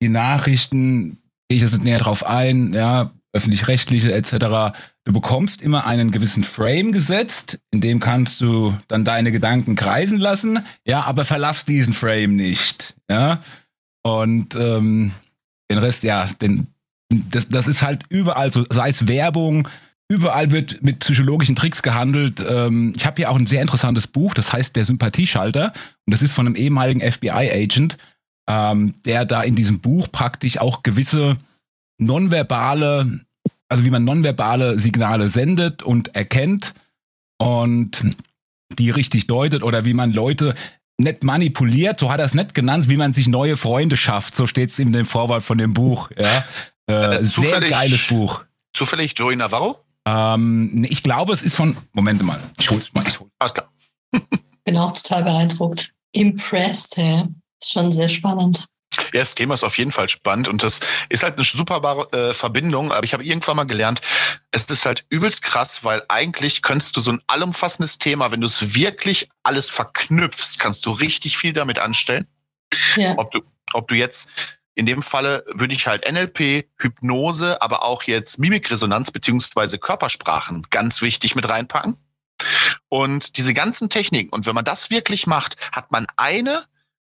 die 0.00 0.08
Nachrichten, 0.08 1.18
gehe 1.48 1.56
ich 1.56 1.62
jetzt 1.62 1.72
nicht 1.72 1.84
näher 1.84 1.98
drauf 1.98 2.24
ein, 2.24 2.72
ja, 2.72 3.10
öffentlich-rechtliche 3.32 4.12
etc. 4.12 4.76
Du 5.04 5.12
bekommst 5.12 5.60
immer 5.60 5.86
einen 5.86 6.10
gewissen 6.10 6.44
Frame 6.44 6.92
gesetzt, 6.92 7.60
in 7.70 7.80
dem 7.80 8.00
kannst 8.00 8.40
du 8.40 8.76
dann 8.88 9.04
deine 9.04 9.32
Gedanken 9.32 9.76
kreisen 9.76 10.18
lassen, 10.18 10.60
ja, 10.84 11.02
aber 11.02 11.24
verlass 11.24 11.64
diesen 11.64 11.92
Frame 11.92 12.36
nicht, 12.36 12.96
ja. 13.10 13.40
Und 14.02 14.54
ähm, 14.54 15.12
den 15.70 15.78
Rest, 15.78 16.04
ja, 16.04 16.26
den, 16.40 16.68
das, 17.08 17.48
das 17.48 17.66
ist 17.68 17.82
halt 17.82 18.04
überall 18.08 18.52
so, 18.52 18.64
sei 18.70 18.88
es 18.88 19.08
Werbung, 19.08 19.68
überall 20.08 20.50
wird 20.50 20.82
mit 20.82 21.00
psychologischen 21.00 21.56
Tricks 21.56 21.82
gehandelt. 21.82 22.42
Ähm, 22.46 22.92
ich 22.96 23.06
habe 23.06 23.16
hier 23.16 23.30
auch 23.30 23.36
ein 23.36 23.46
sehr 23.46 23.62
interessantes 23.62 24.06
Buch, 24.06 24.34
das 24.34 24.52
heißt 24.52 24.76
Der 24.76 24.84
Sympathieschalter. 24.84 25.72
Und 26.06 26.12
das 26.12 26.22
ist 26.22 26.32
von 26.32 26.46
einem 26.46 26.56
ehemaligen 26.56 27.00
FBI-Agent, 27.00 27.98
ähm, 28.48 28.94
der 29.04 29.24
da 29.24 29.42
in 29.42 29.54
diesem 29.54 29.80
Buch 29.80 30.08
praktisch 30.10 30.58
auch 30.58 30.82
gewisse 30.82 31.36
nonverbale, 31.98 33.20
also 33.68 33.84
wie 33.84 33.90
man 33.90 34.04
nonverbale 34.04 34.78
Signale 34.78 35.28
sendet 35.28 35.82
und 35.82 36.14
erkennt 36.14 36.74
und 37.38 38.02
die 38.78 38.90
richtig 38.90 39.26
deutet 39.26 39.62
oder 39.62 39.84
wie 39.84 39.94
man 39.94 40.12
Leute 40.12 40.54
nicht 41.00 41.22
manipuliert, 41.22 42.00
so 42.00 42.10
hat 42.10 42.18
er 42.18 42.26
es 42.26 42.34
nicht 42.34 42.54
genannt, 42.54 42.88
wie 42.88 42.96
man 42.96 43.12
sich 43.12 43.28
neue 43.28 43.56
Freunde 43.56 43.96
schafft. 43.96 44.34
So 44.34 44.46
steht 44.46 44.70
es 44.70 44.78
in 44.78 44.92
dem 44.92 45.06
Vorwort 45.06 45.42
von 45.42 45.58
dem 45.58 45.74
Buch. 45.74 46.10
Ja. 46.18 46.44
Äh, 46.88 47.16
äh 47.16 47.24
sehr 47.24 47.60
geiles 47.60 48.06
Buch. 48.06 48.44
Zufällig 48.74 49.14
Joey 49.16 49.36
Navarro? 49.36 49.84
Ähm, 50.06 50.86
ich 50.88 51.02
glaube, 51.02 51.32
es 51.32 51.42
ist 51.42 51.56
von. 51.56 51.76
Moment 51.92 52.22
mal, 52.22 52.40
ich 52.58 52.70
hol's 52.70 52.92
mal. 52.94 53.06
Ich 53.06 53.20
hol's. 53.20 53.30
Alles 53.38 53.54
klar. 53.54 53.70
Bin 54.64 54.76
auch 54.76 54.92
total 54.92 55.24
beeindruckt. 55.24 55.92
Impressed, 56.12 56.96
ja. 56.96 57.28
Ist 57.60 57.72
schon 57.72 57.92
sehr 57.92 58.08
spannend. 58.08 58.66
Ja, 59.12 59.20
das 59.20 59.34
Thema 59.34 59.54
ist 59.54 59.64
auf 59.64 59.78
jeden 59.78 59.92
Fall 59.92 60.08
spannend 60.08 60.48
und 60.48 60.62
das 60.62 60.80
ist 61.08 61.22
halt 61.22 61.36
eine 61.36 61.44
super 61.44 62.08
äh, 62.12 62.32
Verbindung. 62.34 62.90
Aber 62.90 63.04
ich 63.04 63.12
habe 63.12 63.24
irgendwann 63.24 63.56
mal 63.56 63.64
gelernt, 63.64 64.00
es 64.50 64.64
ist 64.64 64.86
halt 64.86 65.04
übelst 65.08 65.42
krass, 65.42 65.84
weil 65.84 66.02
eigentlich 66.08 66.62
könntest 66.62 66.96
du 66.96 67.00
so 67.00 67.12
ein 67.12 67.22
allumfassendes 67.26 67.98
Thema, 67.98 68.32
wenn 68.32 68.40
du 68.40 68.46
es 68.46 68.74
wirklich 68.74 69.28
alles 69.42 69.70
verknüpfst, 69.70 70.58
kannst 70.58 70.86
du 70.86 70.90
richtig 70.90 71.36
viel 71.36 71.52
damit 71.52 71.78
anstellen. 71.78 72.26
Ja. 72.96 73.14
Ob 73.16 73.30
du, 73.30 73.40
ob 73.72 73.88
du 73.88 73.94
jetzt 73.94 74.28
in 74.78 74.86
dem 74.86 75.02
Falle 75.02 75.44
würde 75.48 75.74
ich 75.74 75.88
halt 75.88 76.08
NLP, 76.08 76.68
Hypnose, 76.78 77.60
aber 77.60 77.82
auch 77.82 78.04
jetzt 78.04 78.38
Mimikresonanz 78.38 79.10
beziehungsweise 79.10 79.76
Körpersprachen 79.76 80.68
ganz 80.70 81.02
wichtig 81.02 81.34
mit 81.34 81.48
reinpacken. 81.48 81.96
Und 82.88 83.36
diese 83.38 83.54
ganzen 83.54 83.88
Techniken, 83.88 84.32
und 84.32 84.46
wenn 84.46 84.54
man 84.54 84.64
das 84.64 84.88
wirklich 84.88 85.26
macht, 85.26 85.56
hat 85.72 85.90
man 85.90 86.06
eine, 86.16 86.64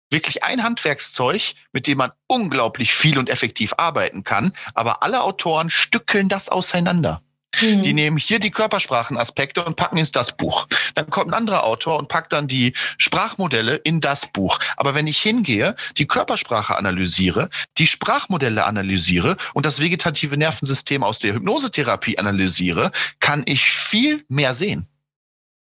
wirklich 0.10 0.44
ein 0.44 0.64
Handwerkszeug, 0.64 1.54
mit 1.72 1.86
dem 1.86 2.00
man 2.00 2.12
unglaublich 2.26 2.96
viel 2.96 3.20
und 3.20 3.30
effektiv 3.30 3.76
arbeiten 3.78 4.24
kann. 4.24 4.54
Aber 4.74 5.04
alle 5.04 5.22
Autoren 5.22 5.70
stückeln 5.70 6.28
das 6.28 6.50
auseinander. 6.50 7.22
Mhm. 7.62 7.82
Die 7.82 7.94
nehmen 7.94 8.18
hier 8.18 8.40
die 8.40 8.52
Körpersprachenaspekte 8.52 9.64
und 9.64 9.76
packen 9.76 9.98
ins 9.98 10.12
das 10.12 10.36
Buch. 10.36 10.68
Dann 10.96 11.10
kommt 11.10 11.32
ein 11.32 11.34
anderer 11.34 11.64
Autor 11.64 11.98
und 11.98 12.08
packt 12.08 12.34
dann 12.34 12.48
die 12.48 12.74
Sprachmodelle 12.98 13.76
in 13.76 14.02
das 14.02 14.28
Buch. 14.32 14.60
Aber 14.78 14.96
wenn 14.96 15.08
ich 15.08 15.18
hingehe, 15.20 15.76
die 15.98 16.08
Körpersprache 16.08 16.78
analysiere, 16.78 17.50
die 17.78 17.88
Sprachmodelle 17.88 18.66
analysiere 18.66 19.38
und 19.54 19.66
das 19.66 19.82
vegetative 19.82 20.38
Nervensystem 20.38 21.04
aus 21.04 21.20
der 21.20 21.34
Hypnosetherapie 21.34 22.18
analysiere, 22.18 22.92
kann 23.20 23.44
ich 23.46 23.64
viel 23.64 24.26
mehr 24.28 24.54
sehen. 24.54 24.88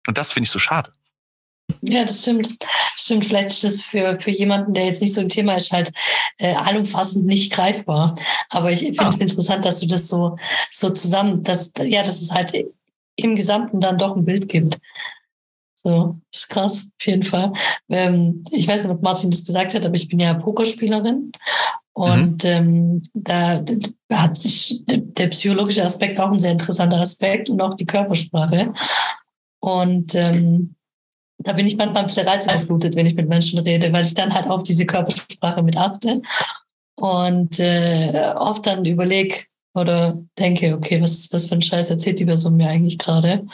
Und 0.08 0.18
das 0.18 0.32
finde 0.32 0.46
ich 0.46 0.52
so 0.52 0.60
schade. 0.60 0.92
Ja, 1.82 2.04
das 2.04 2.22
stimmt. 2.22 2.58
Stimmt, 2.96 3.26
vielleicht 3.26 3.50
ist 3.50 3.64
das 3.64 3.82
für, 3.82 4.20
für 4.20 4.32
jemanden, 4.32 4.74
der 4.74 4.86
jetzt 4.86 5.02
nicht 5.02 5.14
so 5.14 5.22
ein 5.22 5.30
Thema 5.30 5.56
ist, 5.56 5.72
halt 5.72 5.92
äh, 6.40 6.56
allumfassend 6.56 7.26
nicht 7.26 7.54
greifbar. 7.54 8.16
Aber 8.50 8.72
ich 8.72 8.80
finde 8.80 9.08
es 9.08 9.16
ja. 9.16 9.22
interessant, 9.22 9.66
dass 9.66 9.80
du 9.80 9.88
das 9.88 10.08
so, 10.08 10.36
so 10.74 10.90
zusammen, 10.90 11.44
dass, 11.44 11.72
ja, 11.84 12.04
dass 12.04 12.22
es 12.22 12.32
halt 12.32 12.54
im 13.16 13.36
Gesamten 13.36 13.80
dann 13.80 13.98
doch 13.98 14.16
ein 14.16 14.26
Bild 14.26 14.50
gibt. 14.50 14.80
So, 15.76 16.18
ist 16.34 16.50
krass, 16.50 16.90
auf 17.00 17.06
jeden 17.06 17.24
Fall. 17.24 17.54
Ähm, 17.90 18.44
ich 18.52 18.68
weiß 18.68 18.84
nicht, 18.84 18.92
ob 18.92 19.02
Martin 19.04 19.32
das 19.32 19.46
gesagt 19.46 19.74
hat, 19.74 19.86
aber 19.86 19.96
ich 19.96 20.08
bin 20.08 20.20
ja 20.20 20.34
Pokerspielerin. 20.34 21.32
Und 21.94 22.44
mhm. 22.44 22.50
ähm, 22.50 23.02
da, 23.14 23.64
da 24.08 24.22
hat 24.22 24.40
der 24.44 25.28
psychologische 25.28 25.86
Aspekt 25.86 26.20
auch 26.20 26.32
ein 26.32 26.40
sehr 26.40 26.52
interessanter 26.52 27.00
Aspekt 27.00 27.50
und 27.50 27.62
auch 27.62 27.76
die 27.76 27.86
Körpersprache. 27.86 28.74
Und 29.60 30.14
ähm, 30.16 30.76
da 31.40 31.54
bin 31.54 31.68
ich 31.68 31.78
manchmal 31.78 32.04
ein 32.04 32.08
bisschen 32.08 32.28
reizüberflutet, 32.28 32.96
wenn 32.96 33.06
ich 33.06 33.16
mit 33.16 33.30
Menschen 33.30 33.60
rede, 33.60 33.92
weil 33.94 34.06
ich 34.06 34.14
dann 34.14 34.34
halt 34.34 34.50
auch 34.50 34.64
diese 34.64 34.86
Körpersprache 34.86 35.64
mit 35.64 35.78
achte 35.78 36.22
und 36.96 37.60
äh, 37.60 38.34
oft 38.36 38.66
dann 38.66 38.86
überlege 38.86 39.46
oder 39.78 40.18
denke, 40.40 40.74
okay, 40.74 41.02
was, 41.02 41.32
was 41.32 41.46
für 41.46 41.56
ein 41.56 41.62
Scheiß 41.62 41.90
erzählt 41.92 42.20
die 42.20 42.26
Person 42.26 42.58
mir 42.58 42.68
eigentlich 42.68 42.98
gerade? 42.98 43.46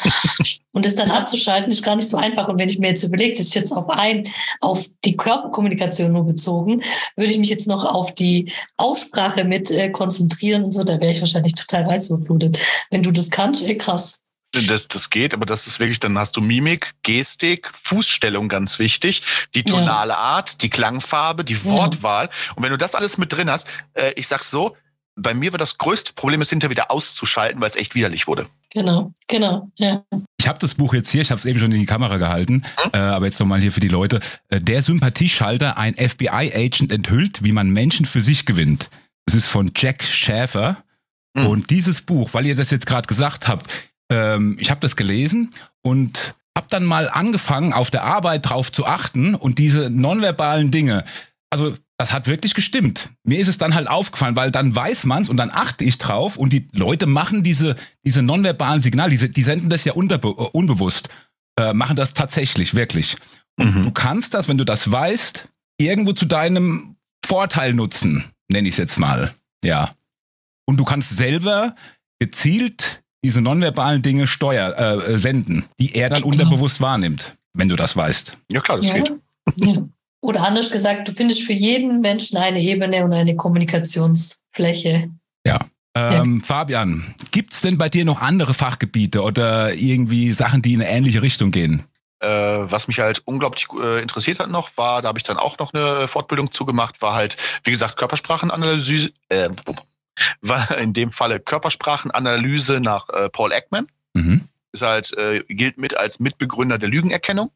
Und 0.71 0.85
es 0.85 0.95
dann 0.95 1.11
abzuschalten 1.11 1.69
ist 1.69 1.83
gar 1.83 1.95
nicht 1.95 2.09
so 2.09 2.17
einfach. 2.17 2.47
Und 2.47 2.59
wenn 2.59 2.69
ich 2.69 2.79
mir 2.79 2.87
jetzt 2.87 3.03
überlege, 3.03 3.35
das 3.35 3.47
ist 3.47 3.55
jetzt 3.55 3.71
auf 3.71 3.89
ein, 3.89 4.27
auf 4.61 4.85
die 5.03 5.17
Körperkommunikation 5.17 6.11
nur 6.11 6.25
bezogen, 6.25 6.81
würde 7.15 7.31
ich 7.31 7.37
mich 7.37 7.49
jetzt 7.49 7.67
noch 7.67 7.85
auf 7.85 8.13
die 8.13 8.51
Aussprache 8.77 9.43
mit 9.43 9.69
äh, 9.69 9.89
konzentrieren 9.89 10.63
und 10.63 10.71
so, 10.71 10.83
da 10.83 10.99
wäre 10.99 11.11
ich 11.11 11.21
wahrscheinlich 11.21 11.53
total 11.53 11.83
reizüberflutet. 11.83 12.57
Wenn 12.89 13.03
du 13.03 13.11
das 13.11 13.29
kannst, 13.29 13.67
ey, 13.67 13.77
krass. 13.77 14.22
Das, 14.67 14.87
das 14.87 15.09
geht, 15.09 15.33
aber 15.33 15.47
das 15.47 15.65
ist 15.65 15.79
wirklich, 15.79 15.99
dann 15.99 16.17
hast 16.17 16.37
du 16.37 16.41
Mimik, 16.41 16.93
Gestik, 17.01 17.71
Fußstellung 17.73 18.49
ganz 18.49 18.77
wichtig, 18.77 19.23
die 19.55 19.63
tonale 19.63 20.11
ja. 20.11 20.17
Art, 20.17 20.61
die 20.61 20.69
Klangfarbe, 20.69 21.43
die 21.43 21.63
Wortwahl. 21.63 22.29
Und 22.55 22.61
wenn 22.61 22.69
du 22.69 22.77
das 22.77 22.93
alles 22.93 23.17
mit 23.17 23.33
drin 23.33 23.49
hast, 23.49 23.67
äh, 23.93 24.13
ich 24.15 24.27
sag's 24.27 24.51
so, 24.51 24.75
bei 25.15 25.33
mir 25.33 25.51
war 25.51 25.59
das 25.59 25.77
größte 25.77 26.13
Problem, 26.13 26.41
es 26.41 26.49
hinterher 26.49 26.71
wieder 26.71 26.91
auszuschalten, 26.91 27.61
weil 27.61 27.67
es 27.67 27.75
echt 27.75 27.95
widerlich 27.95 28.27
wurde. 28.27 28.47
Genau, 28.71 29.11
genau, 29.27 29.71
ja. 29.77 30.03
Ich 30.37 30.47
habe 30.47 30.59
das 30.59 30.75
Buch 30.75 30.93
jetzt 30.93 31.09
hier, 31.09 31.21
ich 31.21 31.31
habe 31.31 31.39
es 31.39 31.45
eben 31.45 31.59
schon 31.59 31.71
in 31.71 31.79
die 31.79 31.85
Kamera 31.85 32.17
gehalten, 32.17 32.63
hm? 32.75 32.91
äh, 32.93 32.97
aber 32.97 33.25
jetzt 33.25 33.39
nochmal 33.39 33.59
hier 33.59 33.71
für 33.71 33.79
die 33.79 33.87
Leute. 33.87 34.19
Äh, 34.49 34.59
der 34.59 34.81
Sympathieschalter, 34.81 35.77
ein 35.77 35.95
FBI-Agent 35.95 36.91
enthüllt, 36.91 37.43
wie 37.43 37.51
man 37.51 37.69
Menschen 37.69 38.05
für 38.05 38.21
sich 38.21 38.45
gewinnt. 38.45 38.89
Das 39.25 39.35
ist 39.35 39.47
von 39.47 39.71
Jack 39.75 40.03
Schäfer. 40.03 40.83
Hm. 41.35 41.47
Und 41.47 41.69
dieses 41.69 42.01
Buch, 42.01 42.29
weil 42.33 42.45
ihr 42.45 42.55
das 42.55 42.71
jetzt 42.71 42.85
gerade 42.85 43.07
gesagt 43.07 43.47
habt, 43.47 43.67
ähm, 44.11 44.57
ich 44.59 44.69
habe 44.69 44.81
das 44.81 44.95
gelesen 44.95 45.49
und 45.81 46.35
habe 46.55 46.67
dann 46.69 46.85
mal 46.85 47.09
angefangen, 47.09 47.73
auf 47.73 47.89
der 47.89 48.03
Arbeit 48.03 48.49
drauf 48.49 48.71
zu 48.71 48.85
achten 48.85 49.35
und 49.35 49.57
diese 49.57 49.89
nonverbalen 49.89 50.71
Dinge. 50.71 51.03
Also 51.49 51.75
das 51.97 52.11
hat 52.11 52.27
wirklich 52.27 52.53
gestimmt. 52.53 53.11
Mir 53.23 53.39
ist 53.39 53.47
es 53.47 53.57
dann 53.57 53.75
halt 53.75 53.87
aufgefallen, 53.87 54.35
weil 54.35 54.51
dann 54.51 54.75
weiß 54.75 55.05
man's 55.05 55.29
und 55.29 55.37
dann 55.37 55.51
achte 55.51 55.83
ich 55.83 55.97
drauf 55.97 56.37
und 56.37 56.51
die 56.51 56.67
Leute 56.71 57.05
machen 57.05 57.43
diese, 57.43 57.75
diese 58.05 58.21
nonverbalen 58.21 58.81
Signale, 58.81 59.11
diese, 59.11 59.29
die 59.29 59.43
senden 59.43 59.69
das 59.69 59.85
ja 59.85 59.93
unterbe 59.93 60.29
äh, 60.29 60.49
unbewusst, 60.51 61.09
äh, 61.59 61.73
machen 61.73 61.95
das 61.95 62.13
tatsächlich, 62.13 62.75
wirklich. 62.75 63.17
Und 63.57 63.75
mhm. 63.75 63.83
du 63.83 63.91
kannst 63.91 64.33
das, 64.33 64.47
wenn 64.47 64.57
du 64.57 64.65
das 64.65 64.91
weißt, 64.91 65.49
irgendwo 65.77 66.13
zu 66.13 66.25
deinem 66.25 66.95
Vorteil 67.25 67.73
nutzen, 67.73 68.25
nenne 68.51 68.67
ich 68.67 68.73
es 68.73 68.79
jetzt 68.79 68.99
mal. 68.99 69.33
Ja. 69.63 69.95
Und 70.65 70.77
du 70.77 70.85
kannst 70.85 71.15
selber 71.15 71.75
gezielt 72.19 73.02
diese 73.23 73.41
nonverbalen 73.41 74.01
Dinge 74.01 74.27
steuer, 74.27 74.77
äh, 74.77 75.17
senden, 75.17 75.65
die 75.79 75.95
er 75.95 76.09
dann 76.09 76.23
unterbewusst 76.23 76.81
wahrnimmt, 76.81 77.35
wenn 77.53 77.69
du 77.69 77.75
das 77.75 77.95
weißt. 77.95 78.37
Ja 78.49 78.61
klar, 78.61 78.77
das 78.77 78.87
ja. 78.87 78.95
geht. 78.95 79.13
Ja. 79.57 79.83
Oder 80.21 80.45
anders 80.47 80.71
gesagt, 80.71 81.07
du 81.07 81.11
findest 81.11 81.43
für 81.43 81.53
jeden 81.53 81.99
Menschen 81.99 82.37
eine 82.37 82.59
Ebene 82.59 83.03
und 83.03 83.13
eine 83.13 83.35
Kommunikationsfläche. 83.35 85.09
Ja. 85.45 85.59
Ähm, 85.95 86.39
ja. 86.39 86.45
Fabian, 86.45 87.15
gibt 87.31 87.53
es 87.53 87.61
denn 87.61 87.77
bei 87.77 87.89
dir 87.89 88.05
noch 88.05 88.21
andere 88.21 88.53
Fachgebiete 88.53 89.21
oder 89.21 89.73
irgendwie 89.73 90.31
Sachen, 90.31 90.61
die 90.61 90.73
in 90.73 90.81
eine 90.81 90.89
ähnliche 90.89 91.21
Richtung 91.21 91.51
gehen? 91.51 91.83
Äh, 92.19 92.27
was 92.27 92.87
mich 92.87 92.99
halt 92.99 93.21
unglaublich 93.25 93.67
äh, 93.81 94.01
interessiert 94.01 94.39
hat 94.39 94.49
noch, 94.49 94.77
war, 94.77 95.01
da 95.01 95.09
habe 95.09 95.19
ich 95.19 95.23
dann 95.23 95.37
auch 95.37 95.59
noch 95.59 95.73
eine 95.73 96.07
Fortbildung 96.07 96.51
zugemacht, 96.51 97.01
war 97.01 97.15
halt, 97.15 97.35
wie 97.65 97.71
gesagt, 97.71 97.97
Körpersprachenanalyse, 97.97 99.11
äh, 99.27 99.49
in 100.79 100.93
dem 100.93 101.11
Falle 101.11 101.39
Körpersprachenanalyse 101.39 102.79
nach 102.79 103.09
äh, 103.09 103.29
Paul 103.29 103.51
Ekman. 103.51 103.87
Mhm 104.13 104.47
ist 104.73 104.81
halt, 104.81 105.15
äh, 105.17 105.43
gilt 105.47 105.77
mit 105.77 105.95
als 105.95 106.19
Mitbegründer 106.19 106.77
der 106.77 106.89
Lügenerkennung. 106.89 107.51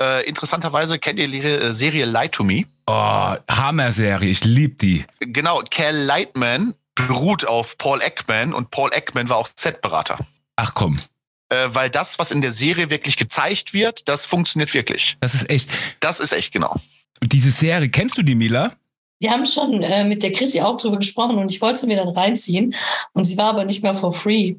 Äh, 0.00 0.26
interessanterweise 0.26 0.98
kennt 0.98 1.18
ihr 1.18 1.28
die 1.28 1.40
äh, 1.40 1.72
Serie 1.72 2.06
Lie 2.06 2.30
to 2.30 2.44
Me. 2.44 2.64
Oh, 2.86 3.36
Hammer-Serie, 3.48 4.28
ich 4.28 4.44
liebe 4.44 4.74
die. 4.74 5.04
Genau, 5.20 5.62
Cal 5.70 5.94
Lightman 5.94 6.74
beruht 6.94 7.44
auf 7.46 7.78
Paul 7.78 8.00
Ekman 8.02 8.52
und 8.52 8.70
Paul 8.70 8.90
Ekman 8.92 9.28
war 9.28 9.36
auch 9.36 9.48
Z-Berater. 9.48 10.18
Ach 10.56 10.74
komm. 10.74 10.98
Äh, 11.50 11.68
weil 11.72 11.90
das, 11.90 12.18
was 12.18 12.30
in 12.30 12.40
der 12.40 12.52
Serie 12.52 12.90
wirklich 12.90 13.16
gezeigt 13.16 13.74
wird, 13.74 14.08
das 14.08 14.26
funktioniert 14.26 14.74
wirklich. 14.74 15.16
Das 15.20 15.34
ist 15.34 15.50
echt. 15.50 15.70
Das 16.00 16.20
ist 16.20 16.32
echt, 16.32 16.52
genau. 16.52 16.80
Und 17.20 17.32
diese 17.32 17.50
Serie, 17.50 17.88
kennst 17.88 18.18
du 18.18 18.22
die, 18.22 18.34
Mila? 18.34 18.72
Wir 19.22 19.30
haben 19.30 19.46
schon 19.46 19.84
äh, 19.84 20.02
mit 20.02 20.24
der 20.24 20.32
Chrissy 20.32 20.60
auch 20.62 20.76
drüber 20.76 20.96
gesprochen 20.96 21.38
und 21.38 21.48
ich 21.48 21.60
wollte 21.62 21.78
sie 21.78 21.86
mir 21.86 21.96
dann 21.96 22.08
reinziehen 22.08 22.74
und 23.12 23.24
sie 23.24 23.38
war 23.38 23.50
aber 23.50 23.64
nicht 23.64 23.80
mehr 23.80 23.94
for 23.94 24.12
free 24.12 24.56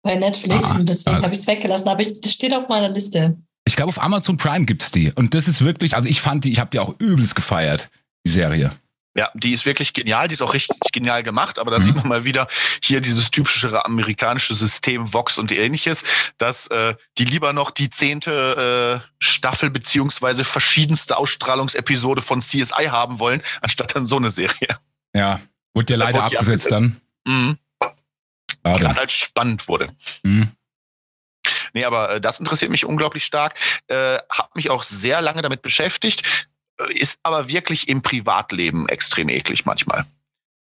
bei 0.00 0.14
Netflix 0.14 0.70
ah, 0.70 0.76
und 0.76 0.88
deswegen 0.88 1.16
ah. 1.18 1.22
habe 1.22 1.34
ich 1.34 1.40
es 1.40 1.46
weggelassen. 1.46 1.86
Aber 1.86 2.02
das 2.02 2.32
steht 2.32 2.54
auf 2.54 2.66
meiner 2.66 2.88
Liste. 2.88 3.36
Ich 3.66 3.76
glaube, 3.76 3.90
auf 3.90 4.02
Amazon 4.02 4.38
Prime 4.38 4.64
gibt 4.64 4.82
es 4.84 4.90
die. 4.90 5.12
Und 5.12 5.34
das 5.34 5.48
ist 5.48 5.62
wirklich, 5.62 5.96
also 5.96 6.08
ich 6.08 6.22
fand 6.22 6.46
die, 6.46 6.52
ich 6.52 6.60
habe 6.60 6.70
die 6.70 6.78
auch 6.78 6.94
übelst 6.98 7.36
gefeiert, 7.36 7.90
die 8.24 8.30
Serie. 8.30 8.72
Ja, 9.16 9.30
die 9.32 9.52
ist 9.52 9.64
wirklich 9.64 9.94
genial, 9.94 10.28
die 10.28 10.34
ist 10.34 10.42
auch 10.42 10.52
richtig 10.52 10.76
genial 10.92 11.22
gemacht, 11.22 11.58
aber 11.58 11.70
da 11.70 11.78
mhm. 11.78 11.82
sieht 11.82 11.96
man 11.96 12.06
mal 12.06 12.24
wieder 12.24 12.48
hier 12.82 13.00
dieses 13.00 13.30
typische 13.30 13.84
amerikanische 13.84 14.52
System 14.52 15.12
Vox 15.14 15.38
und 15.38 15.50
ähnliches, 15.52 16.04
dass 16.36 16.66
äh, 16.66 16.94
die 17.16 17.24
lieber 17.24 17.54
noch 17.54 17.70
die 17.70 17.88
zehnte 17.88 19.02
äh, 19.02 19.08
Staffel 19.18 19.70
beziehungsweise 19.70 20.44
verschiedenste 20.44 21.16
Ausstrahlungsepisode 21.16 22.20
von 22.20 22.42
CSI 22.42 22.88
haben 22.90 23.18
wollen, 23.18 23.42
anstatt 23.62 23.96
dann 23.96 24.04
so 24.04 24.16
eine 24.16 24.28
Serie. 24.28 24.78
Ja, 25.14 25.40
wurde 25.72 25.94
ja 25.94 25.98
leider 25.98 26.24
abgesetzt, 26.24 26.70
abgesetzt, 26.70 26.72
dann. 26.72 27.00
Mhm. 27.24 27.58
Gerade 28.62 29.00
als 29.00 29.12
spannend 29.14 29.66
wurde. 29.68 29.94
Mhm. 30.24 30.50
Nee, 31.72 31.84
aber 31.84 32.16
äh, 32.16 32.20
das 32.20 32.40
interessiert 32.40 32.70
mich 32.70 32.84
unglaublich 32.84 33.24
stark. 33.24 33.54
Äh, 33.86 34.18
habe 34.30 34.50
mich 34.54 34.68
auch 34.68 34.82
sehr 34.82 35.22
lange 35.22 35.42
damit 35.42 35.62
beschäftigt, 35.62 36.22
ist 36.90 37.18
aber 37.22 37.48
wirklich 37.48 37.88
im 37.88 38.02
Privatleben 38.02 38.88
extrem 38.88 39.28
eklig 39.28 39.64
manchmal. 39.64 40.04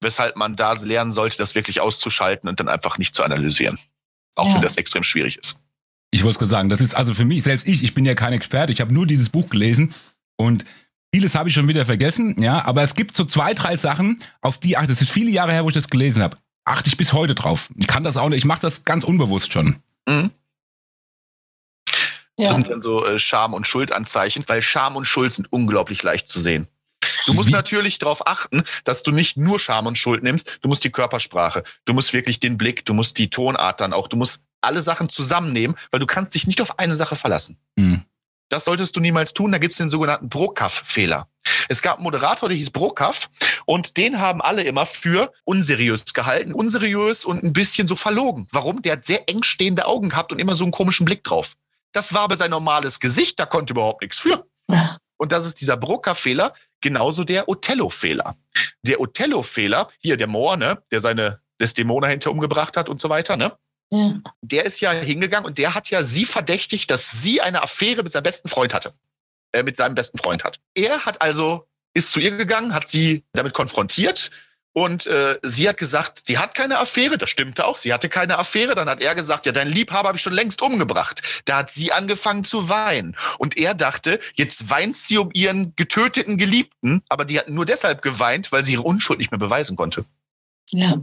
Weshalb 0.01 0.35
man 0.35 0.55
da 0.55 0.73
lernen 0.73 1.11
sollte, 1.11 1.37
das 1.37 1.55
wirklich 1.55 1.81
auszuschalten 1.81 2.49
und 2.49 2.59
dann 2.59 2.69
einfach 2.69 2.97
nicht 2.97 3.15
zu 3.15 3.23
analysieren. 3.23 3.79
Auch 4.35 4.47
ja. 4.47 4.55
wenn 4.55 4.61
das 4.61 4.77
extrem 4.77 5.03
schwierig 5.03 5.37
ist. 5.37 5.57
Ich 6.11 6.23
wollte 6.23 6.39
gerade 6.39 6.49
sagen, 6.49 6.69
das 6.69 6.81
ist 6.81 6.95
also 6.95 7.13
für 7.13 7.25
mich, 7.25 7.43
selbst 7.43 7.67
ich, 7.67 7.83
ich 7.83 7.93
bin 7.93 8.05
ja 8.05 8.15
kein 8.15 8.33
Experte, 8.33 8.71
ich 8.71 8.79
habe 8.79 8.93
nur 8.93 9.05
dieses 9.05 9.29
Buch 9.29 9.49
gelesen 9.49 9.93
und 10.37 10.65
vieles 11.13 11.35
habe 11.35 11.49
ich 11.49 11.55
schon 11.55 11.67
wieder 11.67 11.85
vergessen, 11.85 12.41
ja, 12.41 12.63
aber 12.63 12.83
es 12.83 12.95
gibt 12.95 13.15
so 13.15 13.25
zwei, 13.25 13.53
drei 13.53 13.75
Sachen, 13.75 14.21
auf 14.41 14.59
die, 14.59 14.77
ach, 14.77 14.87
das 14.87 15.01
ist 15.01 15.11
viele 15.11 15.31
Jahre 15.31 15.51
her, 15.51 15.63
wo 15.63 15.69
ich 15.69 15.73
das 15.73 15.89
gelesen 15.89 16.21
habe 16.21 16.37
achte 16.67 16.89
ich 16.89 16.97
bis 16.97 17.13
heute 17.13 17.33
drauf. 17.33 17.69
Ich 17.75 17.87
kann 17.87 18.03
das 18.03 18.17
auch 18.17 18.29
nicht, 18.29 18.39
ich 18.39 18.45
mache 18.45 18.61
das 18.61 18.83
ganz 18.83 19.03
unbewusst 19.03 19.53
schon. 19.53 19.77
Mhm. 20.07 20.31
Ja. 22.37 22.47
Das 22.47 22.55
sind 22.55 22.69
dann 22.69 22.81
so 22.81 23.05
äh, 23.05 23.19
Scham- 23.19 23.53
und 23.53 23.67
Schuldanzeichen, 23.67 24.43
weil 24.47 24.61
Scham 24.61 24.95
und 24.95 25.05
Schuld 25.05 25.33
sind 25.33 25.51
unglaublich 25.51 26.03
leicht 26.03 26.29
zu 26.29 26.39
sehen. 26.39 26.67
Du 27.25 27.33
musst 27.33 27.49
Wie? 27.49 27.53
natürlich 27.53 27.99
darauf 27.99 28.25
achten, 28.27 28.63
dass 28.83 29.03
du 29.03 29.11
nicht 29.11 29.37
nur 29.37 29.59
Scham 29.59 29.87
und 29.87 29.97
Schuld 29.97 30.23
nimmst, 30.23 30.59
du 30.61 30.69
musst 30.69 30.83
die 30.83 30.91
Körpersprache, 30.91 31.63
du 31.85 31.93
musst 31.93 32.13
wirklich 32.13 32.39
den 32.39 32.57
Blick, 32.57 32.85
du 32.85 32.93
musst 32.93 33.17
die 33.17 33.29
Tonart 33.29 33.81
dann 33.81 33.93
auch, 33.93 34.07
du 34.07 34.17
musst 34.17 34.43
alle 34.61 34.81
Sachen 34.81 35.09
zusammennehmen, 35.09 35.77
weil 35.91 35.99
du 35.99 36.05
kannst 36.05 36.35
dich 36.35 36.47
nicht 36.47 36.61
auf 36.61 36.79
eine 36.79 36.95
Sache 36.95 37.15
verlassen. 37.15 37.57
Mhm. 37.75 38.03
Das 38.49 38.63
solltest 38.63 38.95
du 38.95 39.01
niemals 39.01 39.33
tun. 39.33 39.51
Da 39.51 39.57
gibt 39.57 39.73
es 39.73 39.77
den 39.77 39.89
sogenannten 39.89 40.29
Brokaff-Fehler. 40.29 41.27
Es 41.67 41.81
gab 41.81 41.97
einen 41.97 42.03
Moderator, 42.03 42.47
der 42.47 42.57
hieß 42.57 42.69
Brokaff 42.69 43.29
und 43.65 43.97
den 43.97 44.19
haben 44.19 44.41
alle 44.41 44.63
immer 44.63 44.85
für 44.85 45.33
unseriös 45.43 46.13
gehalten. 46.13 46.53
Unseriös 46.53 47.25
und 47.25 47.43
ein 47.43 47.51
bisschen 47.51 47.89
so 47.89 47.97
verlogen. 47.97 48.47
Warum? 48.51 48.81
Der 48.81 48.93
hat 48.93 49.05
sehr 49.05 49.27
eng 49.27 49.43
stehende 49.43 49.85
Augen 49.85 50.09
gehabt 50.09 50.31
und 50.31 50.39
immer 50.39 50.55
so 50.55 50.63
einen 50.63 50.71
komischen 50.71 51.05
Blick 51.05 51.25
drauf. 51.25 51.55
Das 51.93 52.13
war 52.13 52.21
aber 52.21 52.35
sein 52.35 52.51
normales 52.51 52.99
Gesicht, 52.99 53.39
da 53.39 53.45
konnte 53.45 53.73
überhaupt 53.73 54.01
nichts 54.01 54.19
für. 54.19 54.45
Und 55.17 55.31
das 55.31 55.45
ist 55.45 55.61
dieser 55.61 55.77
Brokaff-Fehler, 55.77 56.53
genauso 56.81 57.23
der 57.23 57.49
Othello-Fehler. 57.49 58.35
Der 58.83 58.99
Othello-Fehler, 58.99 59.87
hier 59.99 60.17
der 60.17 60.27
Moor, 60.27 60.57
ne, 60.57 60.81
der 60.91 60.99
seine 60.99 61.41
Desdemona 61.59 62.07
hinter 62.07 62.31
umgebracht 62.31 62.77
hat 62.77 62.87
und 62.87 63.01
so 63.01 63.09
weiter, 63.09 63.35
ne? 63.35 63.57
Ja. 63.89 64.19
Der 64.41 64.65
ist 64.65 64.81
ja 64.81 64.91
hingegangen 64.91 65.45
und 65.45 65.57
der 65.57 65.73
hat 65.73 65.89
ja 65.89 66.03
sie 66.03 66.25
verdächtigt, 66.25 66.91
dass 66.91 67.09
sie 67.09 67.41
eine 67.41 67.63
Affäre 67.63 68.03
mit 68.03 68.11
seinem 68.11 68.23
besten 68.23 68.49
Freund 68.49 68.73
hatte. 68.73 68.93
Äh, 69.53 69.63
mit 69.63 69.77
seinem 69.77 69.95
besten 69.95 70.17
Freund 70.17 70.43
hat. 70.43 70.59
Er 70.75 71.05
hat 71.05 71.21
also, 71.21 71.67
ist 71.93 72.11
zu 72.11 72.19
ihr 72.19 72.31
gegangen, 72.31 72.73
hat 72.73 72.87
sie 72.89 73.23
damit 73.33 73.53
konfrontiert 73.53 74.29
und 74.77 75.07
äh, 75.07 75.39
sie 75.41 75.67
hat 75.67 75.77
gesagt, 75.77 76.27
sie 76.27 76.37
hat 76.37 76.53
keine 76.53 76.77
Affäre. 76.77 77.17
Das 77.17 77.31
stimmte 77.31 77.65
auch. 77.65 77.77
Sie 77.77 77.91
hatte 77.91 78.09
keine 78.09 78.37
Affäre. 78.37 78.75
Dann 78.75 78.87
hat 78.87 79.01
er 79.01 79.15
gesagt, 79.15 79.47
ja, 79.47 79.51
dein 79.51 79.67
Liebhaber 79.67 80.09
habe 80.09 80.17
ich 80.19 80.21
schon 80.21 80.33
längst 80.33 80.61
umgebracht. 80.61 81.23
Da 81.45 81.57
hat 81.57 81.71
sie 81.71 81.91
angefangen 81.91 82.43
zu 82.43 82.69
weinen. 82.69 83.17
Und 83.39 83.57
er 83.57 83.73
dachte, 83.73 84.19
jetzt 84.35 84.69
weint 84.69 84.95
sie 84.95 85.17
um 85.17 85.31
ihren 85.33 85.75
getöteten 85.75 86.37
Geliebten. 86.37 87.01
Aber 87.09 87.25
die 87.25 87.39
hat 87.39 87.49
nur 87.49 87.65
deshalb 87.65 88.03
geweint, 88.03 88.51
weil 88.51 88.63
sie 88.63 88.73
ihre 88.73 88.83
Unschuld 88.83 89.17
nicht 89.17 89.31
mehr 89.31 89.39
beweisen 89.39 89.75
konnte. 89.75 90.05
Ja. 90.69 91.01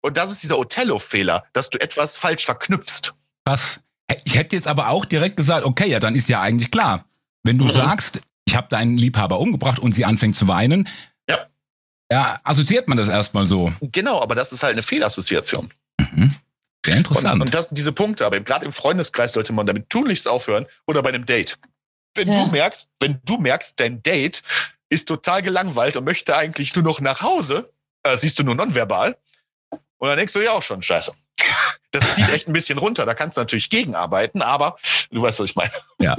Und 0.00 0.16
das 0.16 0.32
ist 0.32 0.42
dieser 0.42 0.58
Othello-Fehler, 0.58 1.44
dass 1.52 1.70
du 1.70 1.80
etwas 1.80 2.16
falsch 2.16 2.44
verknüpfst. 2.44 3.14
Was? 3.44 3.80
Ich 4.24 4.36
hätte 4.36 4.56
jetzt 4.56 4.66
aber 4.66 4.88
auch 4.88 5.04
direkt 5.04 5.36
gesagt, 5.36 5.64
okay, 5.64 5.88
ja, 5.88 6.00
dann 6.00 6.16
ist 6.16 6.28
ja 6.28 6.40
eigentlich 6.40 6.72
klar. 6.72 7.04
Wenn 7.44 7.58
du 7.58 7.66
mhm. 7.66 7.70
sagst, 7.70 8.22
ich 8.44 8.56
habe 8.56 8.66
deinen 8.70 8.98
Liebhaber 8.98 9.38
umgebracht 9.38 9.78
und 9.78 9.92
sie 9.92 10.04
anfängt 10.04 10.34
zu 10.34 10.48
weinen, 10.48 10.88
ja. 12.10 12.40
assoziiert 12.44 12.88
man 12.88 12.98
das 12.98 13.08
erstmal 13.08 13.46
so. 13.46 13.72
Genau, 13.80 14.20
aber 14.20 14.34
das 14.34 14.52
ist 14.52 14.62
halt 14.62 14.72
eine 14.72 14.82
Fehlassoziation. 14.82 15.72
Mhm. 15.98 16.34
Sehr 16.84 16.96
interessant. 16.96 17.34
Und, 17.34 17.42
und 17.42 17.54
das 17.54 17.66
sind 17.66 17.78
diese 17.78 17.92
Punkte, 17.92 18.26
aber 18.26 18.40
gerade 18.40 18.64
im 18.64 18.72
Freundeskreis 18.72 19.32
sollte 19.32 19.52
man 19.52 19.66
damit 19.66 19.88
tunlichst 19.88 20.28
aufhören 20.28 20.66
oder 20.86 21.02
bei 21.02 21.08
einem 21.08 21.24
Date. 21.24 21.58
Wenn 22.14 22.28
ja. 22.28 22.44
du 22.44 22.50
merkst, 22.50 22.90
wenn 23.00 23.20
du 23.24 23.38
merkst, 23.38 23.80
dein 23.80 24.02
Date 24.02 24.42
ist 24.88 25.08
total 25.08 25.42
gelangweilt 25.42 25.96
und 25.96 26.04
möchte 26.04 26.36
eigentlich 26.36 26.74
nur 26.74 26.84
noch 26.84 27.00
nach 27.00 27.22
Hause, 27.22 27.72
äh, 28.02 28.16
siehst 28.16 28.38
du 28.38 28.42
nur 28.42 28.54
nonverbal, 28.54 29.16
und 30.04 30.08
dann 30.08 30.18
denkst 30.18 30.34
du 30.34 30.40
ja 30.40 30.52
auch 30.52 30.62
schon, 30.62 30.82
scheiße. 30.82 31.12
Das 31.92 32.16
zieht 32.16 32.28
echt 32.30 32.48
ein 32.48 32.52
bisschen 32.52 32.78
runter. 32.78 33.06
Da 33.06 33.14
kannst 33.14 33.36
du 33.36 33.40
natürlich 33.40 33.70
gegenarbeiten, 33.70 34.42
aber 34.42 34.76
du 35.12 35.22
weißt, 35.22 35.38
was 35.38 35.50
ich 35.50 35.54
meine. 35.54 35.70
Ja. 36.00 36.16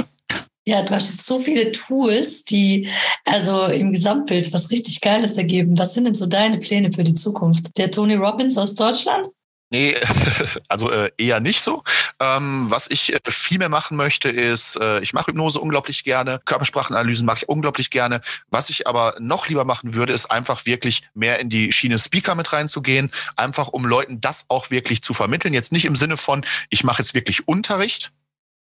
Ja, 0.67 0.81
du 0.81 0.95
hast 0.95 1.11
jetzt 1.11 1.27
so 1.27 1.39
viele 1.39 1.71
Tools, 1.71 2.43
die 2.43 2.89
also 3.23 3.65
im 3.65 3.91
Gesamtbild 3.91 4.51
was 4.51 4.71
richtig 4.71 4.99
Geiles 4.99 5.37
ergeben. 5.37 5.77
Was 5.77 5.93
sind 5.93 6.05
denn 6.05 6.15
so 6.15 6.25
deine 6.25 6.57
Pläne 6.57 6.91
für 6.91 7.03
die 7.03 7.13
Zukunft? 7.13 7.77
Der 7.77 7.91
Tony 7.91 8.15
Robbins 8.15 8.57
aus 8.57 8.73
Deutschland? 8.73 9.29
Nee, 9.69 9.95
also 10.67 10.89
äh, 10.89 11.11
eher 11.17 11.39
nicht 11.39 11.61
so. 11.61 11.83
Ähm, 12.19 12.65
was 12.69 12.89
ich 12.89 13.13
äh, 13.13 13.19
viel 13.27 13.59
mehr 13.59 13.69
machen 13.69 13.95
möchte, 13.95 14.29
ist, 14.29 14.77
äh, 14.77 15.01
ich 15.01 15.13
mache 15.13 15.27
Hypnose 15.27 15.59
unglaublich 15.59 16.03
gerne, 16.03 16.39
Körpersprachenanalysen 16.45 17.25
mache 17.25 17.39
ich 17.39 17.49
unglaublich 17.49 17.91
gerne. 17.91 18.21
Was 18.49 18.69
ich 18.69 18.87
aber 18.87 19.15
noch 19.19 19.47
lieber 19.47 19.65
machen 19.65 19.93
würde, 19.93 20.13
ist 20.13 20.31
einfach 20.31 20.65
wirklich 20.65 21.03
mehr 21.13 21.39
in 21.39 21.49
die 21.49 21.71
Schiene 21.71 21.99
Speaker 21.99 22.35
mit 22.35 22.53
reinzugehen, 22.53 23.11
einfach 23.35 23.67
um 23.67 23.85
Leuten 23.85 24.21
das 24.21 24.45
auch 24.49 24.71
wirklich 24.71 25.03
zu 25.03 25.13
vermitteln. 25.13 25.53
Jetzt 25.53 25.71
nicht 25.71 25.85
im 25.85 25.95
Sinne 25.95 26.17
von, 26.17 26.45
ich 26.69 26.83
mache 26.83 27.01
jetzt 27.01 27.13
wirklich 27.13 27.47
Unterricht, 27.47 28.11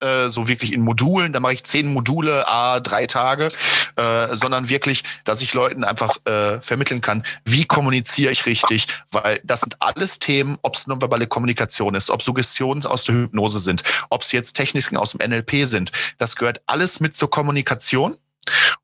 äh, 0.05 0.29
so 0.29 0.49
wirklich 0.49 0.73
in 0.73 0.83
Modulen, 0.83 1.33
da 1.33 1.41
mache 1.41 1.55
ich 1.55 1.65
zehn 1.65 1.93
Module, 1.93 2.47
a 2.47 2.81
drei 2.81 3.07
Tage, 3.07 3.49
äh, 3.97 4.35
sondern 4.35 4.69
wirklich, 4.69 5.03
dass 5.25 5.41
ich 5.41 5.55
Leuten 5.55 5.85
einfach 5.85 6.19
äh, 6.27 6.61
vermitteln 6.61 7.01
kann, 7.01 7.25
wie 7.45 7.65
kommuniziere 7.65 8.31
ich 8.31 8.47
richtig, 8.47 8.87
weil 9.11 9.41
das 9.45 9.61
sind 9.61 9.77
alles 9.81 10.19
Themen, 10.19 10.59
ob 10.63 10.75
es 10.75 10.87
nonverbale 10.87 11.27
Kommunikation 11.27 11.95
ist, 11.95 12.11
ob 12.11 12.23
Suggestionen 12.23 12.85
aus 12.87 13.05
der 13.05 13.15
Hypnose 13.15 13.59
sind, 13.59 13.83
ob 14.11 14.23
es 14.23 14.33
jetzt 14.33 14.55
Techniken 14.55 14.97
aus 14.97 15.13
dem 15.13 15.29
NLP 15.29 15.67
sind, 15.67 15.93
das 16.19 16.37
gehört 16.37 16.61
alles 16.67 17.01
mit 17.01 17.17
zur 17.17 17.31
Kommunikation. 17.31 18.17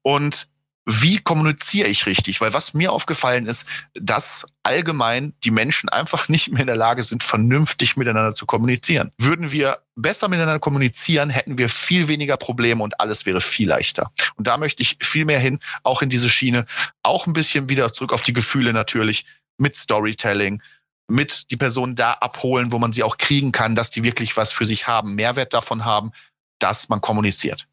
Und 0.03 0.49
wie 0.87 1.19
kommuniziere 1.19 1.89
ich 1.89 2.07
richtig? 2.07 2.41
Weil 2.41 2.55
was 2.55 2.75
mir 2.75 2.93
aufgefallen 2.93 3.47
ist, 3.47 3.67
dass 3.95 4.47
allgemein 4.63 5.35
die 5.45 5.51
Menschen 5.51 5.89
einfach 5.89 6.29
nicht 6.29 6.51
mehr 6.51 6.63
in 6.63 6.67
der 6.67 6.77
Lage 6.77 7.03
sind, 7.03 7.23
vernünftig 7.23 7.97
miteinander 7.97 8.35
zu 8.35 8.47
kommunizieren. 8.47 9.13
Würden 9.19 9.53
wir 9.53 9.83
besser 9.95 10.29
miteinander 10.29 10.59
kommunizieren, 10.59 11.31
hätten 11.31 11.59
wir 11.59 11.69
viel 11.69 12.09
weniger 12.09 12.37
Probleme 12.37 12.83
und 12.83 12.99
alles 12.99 13.27
wäre 13.27 13.41
viel 13.41 13.69
leichter. 13.69 14.11
Und 14.37 14.47
da 14.47 14.57
möchte 14.57 14.83
ich 14.83 14.97
viel 15.03 15.27
mehr 15.27 15.39
hin, 15.39 15.61
auch 15.83 16.03
in 16.03 16.09
diese 16.09 16.29
Schiene, 16.29 16.67
auch 17.03 17.27
ein 17.27 17.35
bisschen 17.35 17.69
wieder 17.69 17.93
zurück 17.93 18.13
auf 18.13 18.23
die 18.23 18.33
Gefühle 18.33 18.73
natürlich, 18.73 19.27
mit 19.59 19.77
Storytelling, 19.77 20.63
mit 21.09 21.51
die 21.51 21.57
Person 21.57 21.95
da 21.95 22.13
abholen, 22.15 22.73
wo 22.73 22.79
man 22.79 22.93
sie 22.93 23.03
auch 23.03 23.19
kriegen 23.19 23.53
kann, 23.53 23.75
dass 23.75 23.91
die 23.91 24.03
wirklich 24.03 24.37
was 24.37 24.53
für 24.53 24.65
sich 24.65 24.87
haben, 24.87 25.15
Mehrwert 25.15 25.53
davon 25.53 25.85
haben, 25.85 26.13
dass 26.59 26.89
man 26.89 27.01
kommuniziert. 27.01 27.67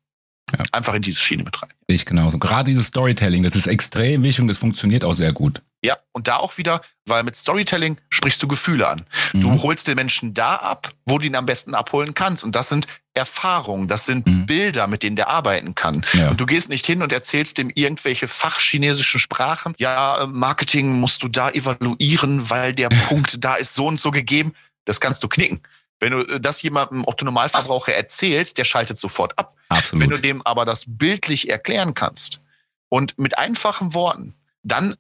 Ja. 0.52 0.64
Einfach 0.72 0.94
in 0.94 1.02
diese 1.02 1.20
Schiene 1.20 1.44
mit 1.44 1.62
rein. 1.62 1.70
Ich 1.88 2.06
genauso. 2.06 2.38
Gerade 2.40 2.70
dieses 2.70 2.88
Storytelling, 2.88 3.44
das 3.44 3.56
ist 3.56 3.68
extrem 3.68 4.24
wichtig 4.24 4.42
und 4.42 4.48
das 4.48 4.58
funktioniert 4.58 5.04
auch 5.04 5.14
sehr 5.14 5.34
gut. 5.34 5.62
Ja, 5.84 5.98
und 6.12 6.28
da 6.28 6.38
auch 6.38 6.58
wieder, 6.58 6.82
weil 7.06 7.24
mit 7.24 7.36
Storytelling 7.36 7.98
sprichst 8.10 8.42
du 8.42 8.48
Gefühle 8.48 8.88
an. 8.88 9.06
Mhm. 9.34 9.42
Du 9.42 9.64
holst 9.64 9.88
den 9.88 9.96
Menschen 9.96 10.34
da 10.34 10.56
ab, 10.56 10.92
wo 11.06 11.20
du 11.20 11.28
ihn 11.28 11.36
am 11.36 11.46
besten 11.46 11.76
abholen 11.76 12.14
kannst. 12.14 12.44
Und 12.44 12.56
das 12.56 12.70
sind 12.70 12.88
Erfahrungen, 13.14 13.88
das 13.88 14.06
sind 14.06 14.26
mhm. 14.26 14.46
Bilder, 14.46 14.88
mit 14.88 15.04
denen 15.04 15.16
der 15.16 15.28
arbeiten 15.28 15.76
kann. 15.76 16.06
Ja. 16.14 16.30
Und 16.30 16.42
du 16.42 16.46
gehst 16.46 16.70
nicht 16.70 16.86
hin 16.86 17.04
und 17.04 17.12
erzählst 17.12 17.58
dem 17.58 17.70
irgendwelche 17.74 18.28
fachchinesischen 18.28 19.20
Sprachen. 19.20 19.76
Ja, 19.78 20.28
Marketing 20.32 21.00
musst 21.00 21.24
du 21.24 21.28
da 21.28 21.52
evaluieren, 21.52 22.50
weil 22.50 22.74
der 22.74 22.90
Punkt 23.08 23.44
da 23.44 23.56
ist 23.56 23.76
so 23.76 23.88
und 23.88 24.00
so 24.00 24.12
gegeben. 24.12 24.54
Das 24.86 25.00
kannst 25.00 25.24
du 25.24 25.28
knicken. 25.28 25.62
Wenn 26.00 26.12
du 26.12 26.20
äh, 26.20 26.40
das 26.40 26.62
jemandem 26.62 27.04
Otto-Normalverbraucher 27.06 27.94
erzählst, 27.94 28.58
der 28.58 28.66
schaltet 28.66 28.98
sofort 28.98 29.38
ab. 29.38 29.56
Absolut. 29.70 30.04
Wenn 30.04 30.10
du 30.10 30.20
dem 30.20 30.42
aber 30.46 30.66
das 30.66 30.86
bildlich 30.88 31.50
erklären 31.50 31.94
kannst 31.94 32.42
und 32.90 33.18
mit 33.18 33.38
einfachen 33.38 33.94
Worten, 33.94 34.34
dann 34.64 34.96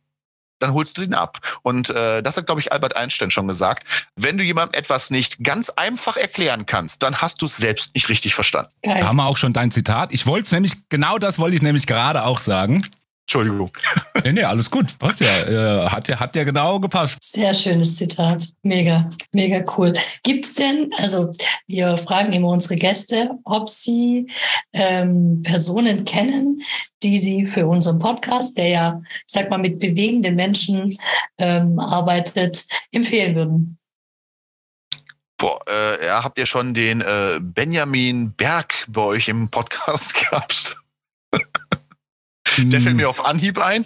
dann 0.60 0.74
holst 0.74 0.98
du 0.98 1.02
den 1.02 1.14
ab. 1.14 1.40
Und 1.62 1.90
äh, 1.92 2.24
das 2.24 2.38
hat, 2.38 2.48
glaube 2.48 2.62
ich, 2.62 2.72
Albert 2.72 2.96
Einstein 2.96 3.30
schon 3.30 3.48
gesagt. 3.48 3.86
Wenn 4.16 4.40
du 4.40 4.44
jemandem 4.44 4.80
etwas 4.80 5.12
nicht 5.12 5.44
ganz 5.44 5.70
einfach 5.70 6.18
erklären 6.18 6.66
kannst, 6.66 7.04
dann 7.04 7.18
hast 7.18 7.42
du 7.42 7.46
es 7.46 7.58
selbst 7.58 7.94
nicht 7.94 8.10
richtig 8.10 8.34
verstanden. 8.34 8.72
Da 8.82 9.06
haben 9.06 9.18
wir 9.18 9.26
auch 9.26 9.38
schon 9.38 9.54
dein 9.54 9.72
Zitat. 9.72 10.12
Ich 10.12 10.26
wollte 10.26 10.46
es 10.46 10.52
nämlich, 10.52 10.74
genau 10.90 11.18
das 11.20 11.38
wollte 11.40 11.56
ich 11.56 11.62
nämlich 11.62 11.86
gerade 11.86 12.24
auch 12.24 12.40
sagen. 12.40 12.84
Entschuldigung. 13.28 13.70
Nee, 14.24 14.34
nee, 14.34 14.44
alles 14.44 14.70
gut. 14.72 14.98
Passt 14.98 15.22
ja. 15.22 15.28
Äh, 15.28 15.90
hat 15.90 16.08
ja. 16.08 16.20
Hat 16.20 16.36
ja 16.36 16.44
genau 16.44 16.80
gepasst. 16.80 17.20
Sehr 17.22 17.54
schönes 17.54 17.96
Zitat. 17.96 18.48
Mega, 18.64 19.08
mega 19.32 19.64
cool. 19.78 19.94
Gibt 20.24 20.44
es 20.44 20.56
denn, 20.56 20.92
also 20.98 21.32
wir 21.68 21.98
fragen 21.98 22.34
immer 22.34 22.50
unsere 22.50 22.76
Gäste, 22.76 23.30
ob 23.46 23.70
sie 23.70 24.28
ähm, 24.74 25.44
Personen 25.44 26.04
kennen, 26.04 26.62
die 27.04 27.20
sie 27.20 27.46
für 27.46 27.68
unseren 27.68 28.00
Podcast, 28.00 28.58
der 28.58 28.68
ja, 28.68 29.02
sag 29.28 29.50
mal, 29.50 29.60
mit 29.60 29.80
bewegenden 29.80 30.36
Menschen 30.36 30.98
ähm, 31.38 31.80
arbeitet, 31.80 32.66
empfehlen 32.92 33.36
würden? 33.36 33.78
Boah, 35.38 35.60
äh, 35.70 36.06
ja, 36.06 36.24
habt 36.24 36.40
ihr 36.40 36.48
schon 36.48 36.74
den 36.74 37.02
äh, 37.02 37.40
Benjamin 37.40 38.34
Berg 38.34 38.86
bei 38.90 39.02
euch 39.02 39.30
im 39.30 39.50
Podcast 39.50 40.16
gehabt? 40.20 40.76
Der 42.58 42.82
fällt 42.82 42.92
hm. 42.92 42.98
mir 42.98 43.10
auf 43.10 43.24
Anhieb 43.26 43.60
ein. 43.60 43.86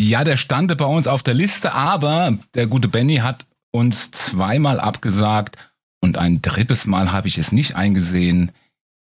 Ja, 0.00 0.24
der 0.24 0.36
stand 0.36 0.76
bei 0.76 0.84
uns 0.84 1.06
auf 1.06 1.22
der 1.22 1.34
Liste, 1.34 1.72
aber 1.72 2.36
der 2.54 2.66
gute 2.66 2.88
Benny 2.88 3.16
hat 3.16 3.46
uns 3.70 4.10
zweimal 4.10 4.80
abgesagt 4.80 5.56
und 6.00 6.16
ein 6.16 6.42
drittes 6.42 6.86
Mal 6.86 7.12
habe 7.12 7.28
ich 7.28 7.38
es 7.38 7.52
nicht 7.52 7.76
eingesehen, 7.76 8.52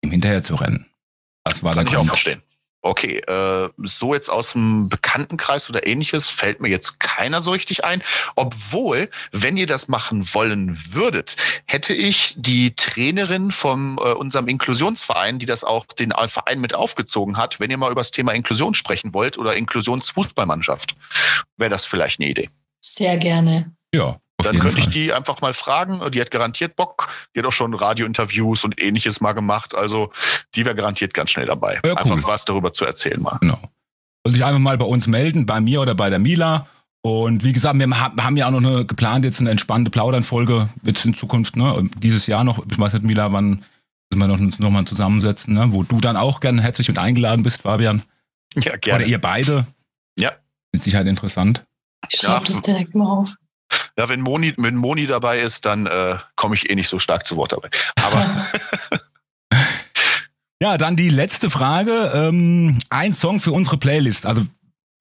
ihm 0.04 0.12
hinterher 0.12 0.44
zu 0.44 0.56
rennen. 0.56 0.86
Das 1.44 1.64
war 1.64 1.76
Kann 1.76 1.86
der 1.86 1.94
Grund. 1.94 2.06
Ich 2.06 2.12
auch 2.12 2.16
verstehen. 2.16 2.42
Okay, 2.82 3.18
äh, 3.20 3.70
so 3.84 4.14
jetzt 4.14 4.30
aus 4.30 4.54
dem 4.54 4.88
Bekanntenkreis 4.88 5.70
oder 5.70 5.86
ähnliches 5.86 6.30
fällt 6.30 6.62
mir 6.62 6.70
jetzt 6.70 7.00
keiner 7.00 7.42
so 7.42 7.52
richtig 7.52 7.84
ein. 7.84 8.02
Obwohl, 8.36 9.10
wenn 9.32 9.58
ihr 9.58 9.68
das 9.68 9.90
machen 9.90 10.34
wollen 10.34 10.78
würdet, 10.94 11.36
hätte 11.66 11.94
ich 11.94 12.36
die 12.38 12.76
Trainerin 12.76 13.52
von 13.52 13.98
äh, 13.98 14.14
unserem 14.14 14.48
Inklusionsverein, 14.48 15.40
die 15.40 15.46
das 15.46 15.66
auch 15.66 15.86
den 15.88 16.14
Verein 16.28 16.62
mit 16.62 16.74
aufgezogen 16.74 17.36
hat, 17.36 17.60
wenn 17.60 17.70
ihr 17.70 17.78
mal 17.78 17.92
über 17.92 18.02
das 18.02 18.12
Thema 18.12 18.34
Inklusion 18.34 18.74
sprechen 18.74 19.14
wollt 19.14 19.38
oder 19.38 19.56
Inklusionsfußballmannschaft, 19.56 20.96
wäre 21.58 21.70
das 21.70 21.86
vielleicht 21.86 22.22
eine 22.22 22.30
Idee. 22.30 22.50
Sehr 22.82 23.18
gerne. 23.18 23.74
Ja, 23.94 24.20
dann 24.44 24.60
könnte 24.60 24.78
Fall. 24.78 24.80
ich 24.80 24.90
die 24.90 25.14
einfach 25.14 25.42
mal 25.42 25.54
fragen. 25.54 26.02
Die 26.12 26.22
hat 26.22 26.32
garantiert 26.32 26.76
Bock. 26.76 27.10
Die 27.36 27.40
hat 27.40 27.46
auch 27.46 27.52
schon 27.52 27.74
Radiointerviews 27.74 28.64
und 28.64 28.82
ähnliches 28.82 29.22
mal 29.22 29.34
gemacht. 29.34 29.76
Also 29.76 30.12
die 30.56 30.66
wäre 30.66 30.76
garantiert 30.76 31.14
ganz 31.14 31.32
schnell 31.32 31.46
dabei. 31.46 31.80
Ja, 31.84 31.92
cool. 32.04 32.14
Einfach 32.14 32.28
was 32.28 32.46
darüber 32.46 32.74
zu 32.74 32.86
erzählen 32.86 33.22
mal. 33.22 33.38
Genau. 33.42 33.60
Soll 34.26 34.34
sich 34.34 34.44
einfach 34.44 34.60
mal 34.60 34.78
bei 34.78 34.86
uns 34.86 35.08
melden, 35.08 35.46
bei 35.46 35.62
mir 35.62 35.82
oder 35.82 35.96
bei 35.96 36.10
der 36.10 36.20
Mila. 36.20 36.68
Und 37.02 37.44
wie 37.46 37.54
gesagt, 37.54 37.80
wir 37.80 38.00
haben 38.00 38.38
ja 38.38 38.48
auch 38.48 38.52
noch 38.52 38.60
eine 38.60 38.86
geplant, 38.86 39.24
jetzt 39.24 39.40
eine 39.40 39.52
entspannte 39.52 39.90
Plaudern-Folge 39.90 40.70
jetzt 40.84 41.06
in 41.06 41.14
Zukunft, 41.14 41.56
ne? 41.56 41.90
Dieses 41.98 42.28
Jahr 42.28 42.44
noch, 42.44 42.66
ich 42.70 42.78
weiß 42.78 42.94
nicht, 42.94 43.06
Mila, 43.06 43.32
wann 43.32 43.64
müssen 44.12 44.22
wir 44.22 44.28
noch, 44.28 44.60
noch 44.60 44.70
mal 44.70 44.86
zusammensetzen, 44.86 45.54
ne? 45.54 45.72
Wo 45.72 45.84
du 45.84 46.02
dann 46.02 46.18
auch 46.18 46.42
gerne 46.42 46.62
herzlich 46.62 46.90
mit 46.90 46.98
eingeladen 46.98 47.44
bist, 47.44 47.62
Fabian. 47.62 48.04
Ja, 48.56 48.76
gerne. 48.76 49.04
Oder 49.04 49.10
ihr 49.10 49.22
beide. 49.22 49.66
Ja. 50.18 50.34
Mit 50.74 50.84
Sicherheit 50.84 51.08
interessant. 51.08 51.64
Ich 52.10 52.20
schreibe 52.20 52.46
ja. 52.46 52.54
das 52.54 52.62
direkt 52.64 52.96
mal 52.96 53.06
auf. 53.06 53.34
Ja, 53.98 54.10
wenn 54.10 54.22
Moni, 54.22 54.54
wenn 54.58 54.76
Moni 54.76 55.08
dabei 55.08 55.40
ist, 55.40 55.66
dann 55.66 55.86
äh, 55.86 56.18
komme 56.36 56.56
ich 56.56 56.70
eh 56.70 56.76
nicht 56.76 56.90
so 56.90 57.00
stark 57.00 57.28
zu 57.28 57.36
Wort 57.36 57.52
dabei. 57.52 57.70
Aber. 58.02 58.48
ja, 60.62 60.78
dann 60.78 60.96
die 60.96 61.10
letzte 61.10 61.50
Frage. 61.50 62.12
Ähm, 62.14 62.78
ein 62.90 63.14
Song 63.14 63.40
für 63.40 63.52
unsere 63.52 63.78
Playlist. 63.78 64.26
Also, 64.26 64.46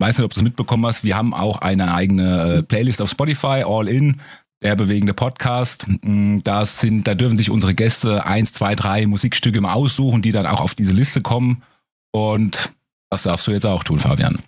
weiß 0.00 0.18
nicht, 0.18 0.24
ob 0.24 0.32
du 0.32 0.40
es 0.40 0.44
mitbekommen 0.44 0.86
hast. 0.86 1.04
Wir 1.04 1.16
haben 1.16 1.34
auch 1.34 1.58
eine 1.58 1.94
eigene 1.94 2.58
äh, 2.58 2.62
Playlist 2.62 3.00
auf 3.00 3.10
Spotify, 3.10 3.64
All 3.66 3.88
In. 3.88 4.20
Der 4.60 4.74
bewegende 4.74 5.14
Podcast. 5.14 5.86
Mm, 6.02 6.40
das 6.42 6.80
sind, 6.80 7.06
da 7.06 7.14
dürfen 7.14 7.38
sich 7.38 7.50
unsere 7.50 7.74
Gäste 7.74 8.26
eins, 8.26 8.52
zwei, 8.52 8.74
drei 8.74 9.06
Musikstücke 9.06 9.58
immer 9.58 9.74
aussuchen, 9.74 10.22
die 10.22 10.32
dann 10.32 10.46
auch 10.46 10.60
auf 10.60 10.74
diese 10.74 10.92
Liste 10.92 11.20
kommen. 11.20 11.62
Und 12.10 12.72
das 13.10 13.22
darfst 13.22 13.46
du 13.46 13.52
jetzt 13.52 13.66
auch 13.66 13.84
tun, 13.84 14.00
Fabian. 14.00 14.38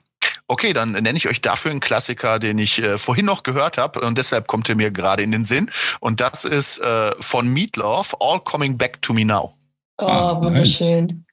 Okay, 0.51 0.72
dann 0.72 0.90
nenne 0.90 1.16
ich 1.16 1.28
euch 1.28 1.40
dafür 1.40 1.70
einen 1.70 1.78
Klassiker, 1.78 2.40
den 2.40 2.59
ich 2.59 2.82
äh, 2.82 2.98
vorhin 2.98 3.24
noch 3.24 3.44
gehört 3.44 3.78
habe 3.78 4.01
und 4.01 4.18
deshalb 4.18 4.48
kommt 4.48 4.68
er 4.68 4.74
mir 4.74 4.90
gerade 4.90 5.22
in 5.22 5.30
den 5.30 5.44
Sinn. 5.44 5.70
Und 6.01 6.20
das 6.20 6.44
ist 6.44 6.80
äh, 6.80 7.12
von 7.20 7.46
Meatloaf, 7.46 8.16
All 8.18 8.40
Coming 8.40 8.76
Back 8.76 9.01
to 9.01 9.12
Me 9.12 9.24
Now. 9.24 9.55
Oh, 9.98 10.07
ah, 10.07 10.42
wunderschön. 10.42 11.24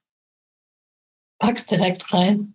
Pack's 1.40 1.66
direkt 1.66 2.14
rein. 2.14 2.54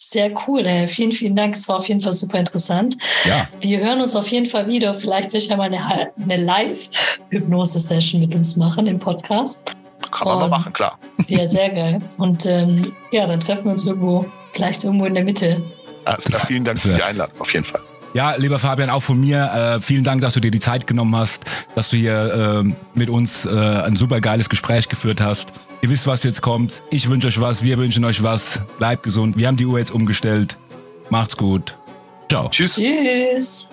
Sehr 0.00 0.30
cool. 0.46 0.64
Ey. 0.64 0.86
Vielen, 0.86 1.10
vielen 1.10 1.34
Dank. 1.34 1.56
Es 1.56 1.68
war 1.68 1.78
auf 1.78 1.88
jeden 1.88 2.00
Fall 2.00 2.12
super 2.12 2.38
interessant. 2.38 2.96
Ja. 3.24 3.48
Wir 3.60 3.80
hören 3.80 4.02
uns 4.02 4.14
auf 4.14 4.28
jeden 4.28 4.46
Fall 4.46 4.68
wieder. 4.68 4.94
Vielleicht 4.94 5.32
will 5.32 5.40
ich 5.40 5.48
ja 5.48 5.56
mal 5.56 5.64
eine, 5.64 6.12
eine 6.16 6.36
Live-Hypnose-Session 6.36 8.20
mit 8.20 8.36
uns 8.36 8.54
machen 8.54 8.86
im 8.86 9.00
Podcast. 9.00 9.74
Kann 10.12 10.28
man 10.28 10.36
und, 10.36 10.42
mal 10.42 10.58
machen, 10.58 10.72
klar. 10.72 10.96
Ja, 11.26 11.48
sehr 11.48 11.70
geil. 11.70 12.00
Und 12.18 12.46
ähm, 12.46 12.92
ja, 13.10 13.26
dann 13.26 13.40
treffen 13.40 13.64
wir 13.64 13.72
uns 13.72 13.84
irgendwo 13.84 14.30
Vielleicht 14.52 14.84
irgendwo 14.84 15.06
in 15.06 15.14
der 15.14 15.24
Mitte. 15.24 15.62
Alles 16.04 16.24
klar, 16.24 16.46
vielen 16.46 16.64
Dank 16.64 16.80
für 16.80 16.94
die 16.94 17.02
Einladung, 17.02 17.40
auf 17.40 17.52
jeden 17.52 17.64
Fall. 17.64 17.80
Ja, 18.14 18.34
lieber 18.36 18.58
Fabian, 18.58 18.90
auch 18.90 19.02
von 19.02 19.18
mir, 19.18 19.76
äh, 19.76 19.80
vielen 19.80 20.04
Dank, 20.04 20.20
dass 20.20 20.34
du 20.34 20.40
dir 20.40 20.50
die 20.50 20.60
Zeit 20.60 20.86
genommen 20.86 21.16
hast, 21.16 21.44
dass 21.74 21.88
du 21.88 21.96
hier 21.96 22.62
äh, 22.64 22.72
mit 22.94 23.08
uns 23.08 23.46
äh, 23.46 23.50
ein 23.50 23.96
super 23.96 24.20
geiles 24.20 24.50
Gespräch 24.50 24.88
geführt 24.88 25.22
hast. 25.22 25.52
Ihr 25.80 25.88
wisst, 25.88 26.06
was 26.06 26.22
jetzt 26.22 26.42
kommt. 26.42 26.82
Ich 26.90 27.08
wünsche 27.08 27.28
euch 27.28 27.40
was, 27.40 27.62
wir 27.62 27.78
wünschen 27.78 28.04
euch 28.04 28.22
was. 28.22 28.62
Bleibt 28.78 29.02
gesund. 29.02 29.38
Wir 29.38 29.48
haben 29.48 29.56
die 29.56 29.66
Uhr 29.66 29.78
jetzt 29.78 29.92
umgestellt. 29.92 30.58
Macht's 31.08 31.36
gut. 31.36 31.74
Ciao. 32.28 32.48
Tschüss. 32.50 32.76
Tschüss. 32.76 33.71